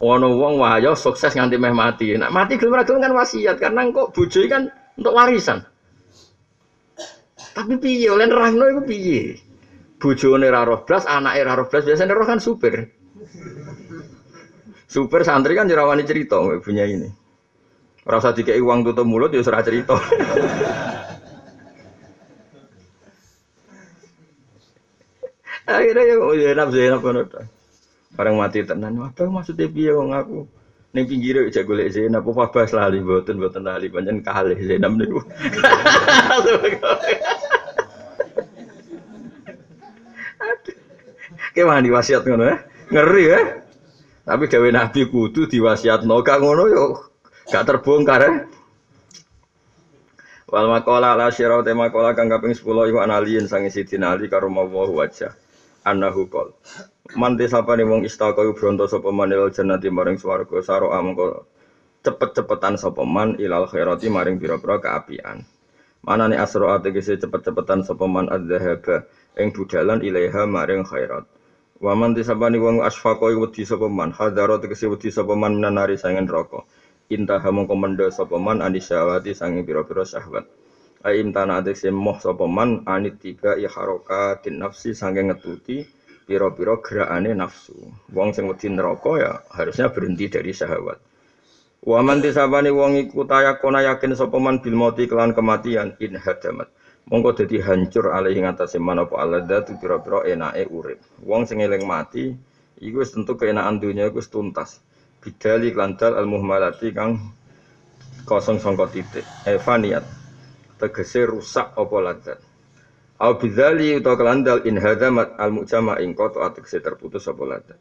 Ono 0.00 0.32
wong 0.32 0.56
wahyo 0.56 0.96
sukses 0.96 1.36
nganti 1.36 1.60
meh 1.60 1.76
mati. 1.76 2.16
Nak 2.16 2.32
mati 2.32 2.56
gelem 2.56 2.72
ora 2.72 2.88
kan 2.88 3.12
wasiat 3.12 3.60
karena 3.60 3.84
kok 3.92 4.16
bojo 4.16 4.40
kan 4.48 4.72
untuk 4.96 5.12
warisan. 5.12 5.60
Tapi 7.52 7.76
piye 7.76 8.08
oleh 8.08 8.24
nerangno 8.24 8.64
iku 8.72 8.80
piye? 8.88 9.36
Bojone 10.00 10.48
ra 10.48 10.64
roh 10.64 10.80
blas, 10.88 11.04
anake 11.04 11.44
ra 11.44 11.52
roh 11.52 11.68
blas, 11.68 11.84
biasane 11.84 12.16
roh 12.16 12.24
kan 12.24 12.40
supir. 12.40 12.88
Supir 14.88 15.20
santri 15.20 15.52
kan 15.52 15.68
jerawani 15.68 16.08
cerita 16.08 16.40
punya 16.64 16.88
ini. 16.88 17.12
Rasa 18.08 18.32
dikei 18.32 18.56
uang 18.56 18.80
tutup 18.88 19.04
mulut 19.04 19.28
ya 19.36 19.44
serah 19.44 19.60
cerita. 19.60 20.00
Akhirnya 25.70 26.02
ya 26.02 26.16
oh 26.18 26.34
Zainab 26.72 27.04
Barang 28.14 28.34
mati 28.38 28.66
tenan, 28.66 28.98
apa 29.02 29.26
maksudnya 29.30 29.70
piye 29.70 29.94
wong 29.94 30.10
aku? 30.10 30.46
Ning 30.90 31.06
pinggire 31.06 31.46
aja 31.46 31.62
golek 31.62 31.94
Zainab 31.94 32.26
apa 32.26 32.50
bahas 32.50 32.74
lali 32.74 32.98
mboten 32.98 33.38
mboten 33.38 33.62
lali 33.62 33.86
pancen 33.86 34.26
kalih 34.26 34.58
Zainab 34.58 34.98
niku. 34.98 35.22
Kayak 41.50 41.90
wasiat 41.90 42.22
ngono 42.26 42.44
ya? 42.46 42.56
Ngeri 42.90 43.24
ya? 43.26 43.40
Tapi 44.26 44.46
dewe 44.46 44.70
Nabi 44.70 45.06
kudu 45.10 45.50
diwasiatno 45.50 46.22
gak 46.22 46.38
ngono 46.42 46.64
yo 46.70 46.84
Gak 47.50 47.66
terbongkar 47.66 48.22
ya. 48.22 48.32
Wal 50.50 50.66
makola 50.66 51.14
ala 51.14 51.30
syirau 51.30 51.62
tema 51.62 51.94
kola 51.94 52.14
kang 52.14 52.26
kaping 52.26 52.54
10 52.54 52.66
iku 52.66 52.98
analiin 52.98 53.46
sangi 53.46 53.70
sidina 53.70 54.14
ali 54.14 54.26
karo 54.26 54.50
wajah. 54.50 55.30
Annahu 55.80 56.28
qol. 56.28 56.52
Man 57.16 57.40
desapane 57.40 57.88
wong 57.88 58.04
istaka 58.04 58.44
iku 58.44 58.52
bronto 58.52 58.84
sapa 58.84 59.08
manil 59.08 59.48
jannati 59.48 59.88
maring 59.88 60.20
swarga 60.20 60.60
saro 60.60 60.92
amko 60.92 61.48
cepet-cepetan 62.04 62.76
sapa 62.76 63.02
man 63.08 63.40
ilal 63.40 63.64
khairati 63.64 64.12
maring 64.12 64.36
pira-pira 64.36 64.76
kaapian. 64.76 65.40
Manane 66.04 66.36
asro 66.36 66.68
ategese 66.68 67.16
cepet-cepetan 67.16 67.80
sapa 67.80 68.04
man 68.04 68.28
adzahaba 68.28 69.08
ing 69.40 69.56
budalan 69.56 70.04
ilaiha 70.04 70.44
maring 70.44 70.84
khairat. 70.84 71.24
Wa 71.80 71.96
man 71.96 72.12
desapane 72.12 72.60
wong 72.60 72.84
asfaqa 72.84 73.32
iku 73.32 73.48
wedi 73.48 73.64
sapa 73.64 73.88
man 73.88 74.12
hadaro 74.12 74.60
tegese 74.60 74.84
wedi 74.84 75.08
sapa 75.08 75.32
man 75.32 75.56
minanari 75.56 75.96
sangen 75.96 76.28
rokok 76.28 76.68
inta 77.08 77.40
mongko 77.40 77.74
mendo 77.74 78.06
sapa 78.12 78.36
man 78.36 78.60
anisyawati 78.60 79.32
sange 79.32 79.64
pira-pira 79.66 80.04
syahwat 80.04 80.44
ai 81.00 81.16
imtana 81.24 81.64
adese 81.64 81.88
moh 81.88 82.20
sapa 82.20 82.44
man 82.44 82.84
anit 82.84 83.16
tiba 83.24 83.56
ya 83.56 83.72
harokatin 83.72 84.60
nafsi 84.60 84.92
sange 84.92 85.24
ngetuti 85.24 85.88
pira-pira 86.28 86.76
gerakane 86.84 87.32
nafsu. 87.32 87.74
Wong 88.12 88.36
sing 88.36 88.44
wedi 88.46 88.68
neraka 88.68 89.12
ya 89.16 89.32
harusnya 89.50 89.88
berhenti 89.90 90.28
dari 90.28 90.52
syahwat. 90.52 91.00
Wa 91.80 92.04
man 92.04 92.20
tisabani 92.20 92.68
wong 92.68 93.00
iku 93.00 93.24
tayakona 93.24 93.80
yakin 93.80 94.12
sapa 94.12 94.36
man 94.36 94.60
bil 94.60 94.76
mauti 94.76 95.08
kelan 95.08 95.32
kematian 95.32 95.96
in 96.04 96.20
hadamat. 96.20 96.68
Mongko 97.08 97.32
dadi 97.32 97.58
hancur 97.64 98.12
alih 98.12 98.36
ing 98.36 98.44
atase 98.44 98.76
man 98.76 99.00
apa 99.00 99.16
aladzat 99.24 99.72
pira-pira 99.80 100.28
enake 100.28 100.68
urip. 100.68 101.00
Wong 101.24 101.48
sing 101.48 101.64
eling 101.64 101.88
mati 101.88 102.28
iku 102.76 103.00
tentu 103.08 103.40
keenaan 103.40 103.80
dunya 103.80 104.12
iku 104.12 104.20
tuntas. 104.20 104.84
Bidali 105.24 105.72
klantal 105.72 106.20
al 106.20 106.28
muhmalati 106.28 106.92
kang 106.92 107.32
kosong 108.28 108.60
sangka 108.60 108.86
titik. 108.92 109.24
Evaniat 109.48 110.19
tegese 110.80 111.28
rusak 111.28 111.76
apa 111.76 111.96
ladzat 112.00 112.40
au 113.20 113.36
bidzali 113.36 114.00
utawa 114.00 114.16
kelandal 114.16 114.64
in 114.64 114.80
hadamat 114.80 115.36
al 115.36 115.52
mujama 115.52 116.00
ing 116.00 116.16
koto 116.16 116.40
tegese 116.56 116.80
terputus 116.80 117.28
apa 117.28 117.44
ladzat 117.44 117.80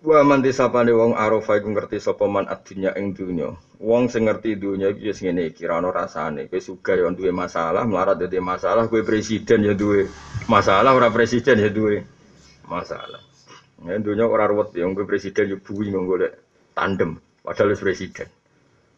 Wa 0.00 0.24
man 0.24 0.40
disapane 0.40 0.96
wong 0.96 1.12
arafa 1.12 1.60
iku 1.60 1.76
ngerti 1.76 2.00
sapa 2.00 2.24
man 2.24 2.48
adunya 2.48 2.96
ing 2.96 3.12
dunya. 3.12 3.52
Wong 3.84 4.08
sing 4.08 4.32
ngerti 4.32 4.56
dunya 4.56 4.96
iki 4.96 5.12
wis 5.12 5.20
ngene 5.20 5.52
iki, 5.52 5.68
ra 5.68 5.76
ono 5.76 5.92
rasane. 5.92 6.48
Kowe 6.48 6.56
sugih 6.56 7.04
yo 7.04 7.12
duwe 7.12 7.28
masalah, 7.28 7.84
melarat 7.84 8.16
dadi 8.16 8.40
masalah, 8.40 8.88
kowe 8.88 9.04
presiden 9.04 9.60
ya 9.60 9.76
duwe 9.76 10.08
masalah, 10.48 10.96
ora 10.96 11.12
presiden 11.12 11.60
ya 11.60 11.68
duwe 11.68 12.00
masalah. 12.64 13.20
Ya, 13.80 13.96
dunia 14.00 14.24
orang 14.24 14.56
ruwet 14.56 14.76
yang 14.76 14.92
gue 14.92 15.08
presiden 15.08 15.56
juga 15.56 15.64
bui 15.64 15.88
golek 15.88 16.32
tandem, 16.76 17.16
padahal 17.44 17.76
presiden. 17.76 18.28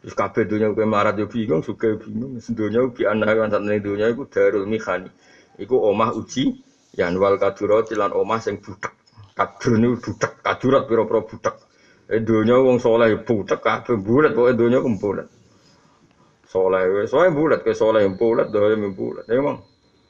Terus 0.02 0.18
kabeh 0.18 0.50
dunia 0.50 0.74
gue 0.74 0.82
marat 0.82 1.14
yo 1.14 1.30
bingung, 1.30 1.62
suka 1.62 1.94
bingung. 1.94 2.42
Dunia 2.42 2.90
bi 2.90 3.06
anak 3.06 3.38
kan 3.38 3.48
saat 3.54 3.62
ini 3.62 3.78
dunia 3.78 4.10
itu 4.10 4.26
darul 4.26 4.66
mihani. 4.66 5.06
Iku 5.62 5.78
omah 5.78 6.10
uji, 6.18 6.58
yang 6.98 7.14
wal 7.22 7.38
kadurat 7.38 7.86
lan 7.94 8.10
omah 8.10 8.42
sing 8.42 8.58
budak. 8.58 8.98
Kadur 9.38 9.78
ini 9.78 9.94
budak, 9.94 10.42
kadurat 10.42 10.90
piro-piro 10.90 11.22
budak. 11.22 11.54
Eh 12.10 12.18
dunia 12.18 12.58
wong 12.58 12.82
soleh 12.82 13.14
budak 13.22 13.62
kabeh 13.62 13.94
bulat, 14.02 14.34
pokoknya 14.34 14.58
dunia 14.58 14.78
kum 14.82 14.98
bulat. 14.98 15.30
Soleh, 16.50 17.06
soleh 17.06 17.30
bulat, 17.30 17.62
ke 17.62 17.72
soleh 17.72 18.02
bulat, 18.12 18.50
dolim. 18.50 18.92
Emang, 19.30 19.62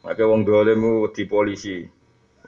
Nek 0.02 0.18
wong 0.18 0.42
dolim 0.42 1.06
di 1.14 1.22
polisi, 1.30 1.86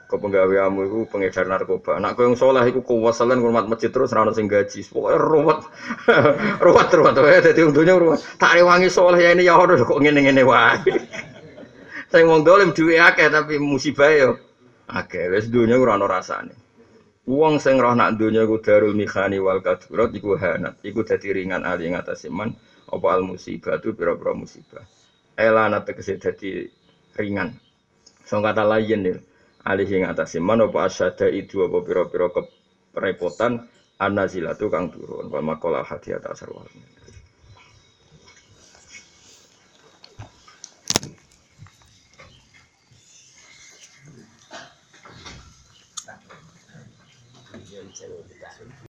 ke 0.05 0.15
penggaweamu 0.21 0.85
itu 0.85 0.97
pengedar 1.09 1.49
narkoba. 1.49 1.97
Nak 1.97 2.13
kau 2.13 2.29
yang 2.29 2.37
soleh 2.37 2.61
itu 2.69 2.85
kuwasalan 2.85 3.41
ngurmat 3.41 3.65
masjid 3.65 3.89
terus 3.89 4.13
rano 4.13 4.29
sing 4.29 4.45
gaji. 4.45 4.85
Pokoknya 4.85 5.17
ruwet, 5.25 5.59
ruwet 6.61 6.87
ruwet. 6.93 7.17
Ya 7.17 7.41
jadi 7.51 7.61
untungnya 7.65 7.97
ruwet. 7.97 8.21
Tak 8.37 8.53
rewangi 8.53 8.93
soleh 8.93 9.17
ya 9.17 9.33
ini 9.33 9.49
ya 9.49 9.57
harus 9.57 9.81
kok 9.81 9.97
ngene 9.97 10.29
ngene 10.29 10.43
wae. 10.45 10.93
Saya 12.13 12.21
ngomong 12.21 12.45
dolim 12.45 12.69
duwe 12.71 13.01
akeh 13.01 13.33
tapi 13.33 13.57
musibah 13.57 14.13
yo. 14.13 14.37
Akeh 14.85 15.25
wes 15.33 15.49
dunia 15.49 15.81
ora 15.81 15.97
ono 15.97 16.05
rasane. 16.05 16.53
Wong 17.25 17.57
sing 17.57 17.81
roh 17.81 17.97
nak 17.97 18.21
dunia 18.21 18.45
ku 18.45 18.61
darul 18.61 18.93
mikhani 18.93 19.41
wal 19.41 19.57
kadurat 19.65 20.13
iku 20.13 20.37
hanat. 20.37 20.77
Iku 20.85 21.01
dadi 21.01 21.33
ringan 21.33 21.65
ali 21.65 21.89
ngatas 21.89 22.29
iman 22.29 22.53
apa 22.93 23.07
al 23.09 23.25
musibah 23.25 23.81
tu 23.81 23.97
pira-pira 23.97 24.37
musibah. 24.37 24.85
Elana 25.33 25.81
tegese 25.81 26.21
dadi 26.21 26.69
ringan. 27.17 27.57
So 28.29 28.37
kata 28.45 28.61
lain 28.61 29.01
nih 29.01 29.17
alih 29.65 29.89
ing 29.89 30.03
atas 30.05 30.37
iman 30.37 30.69
apa 30.69 30.85
asyada 30.85 31.25
itu 31.25 31.65
apa 31.65 31.81
pira-pira 31.81 32.29
kerepotan 32.93 33.65
anazilatu 33.97 34.69
kang 34.69 34.93
turun. 34.93 35.27
Wa 35.33 35.41
maqala 35.41 35.81
hati 35.81 36.13
atas 36.13 36.45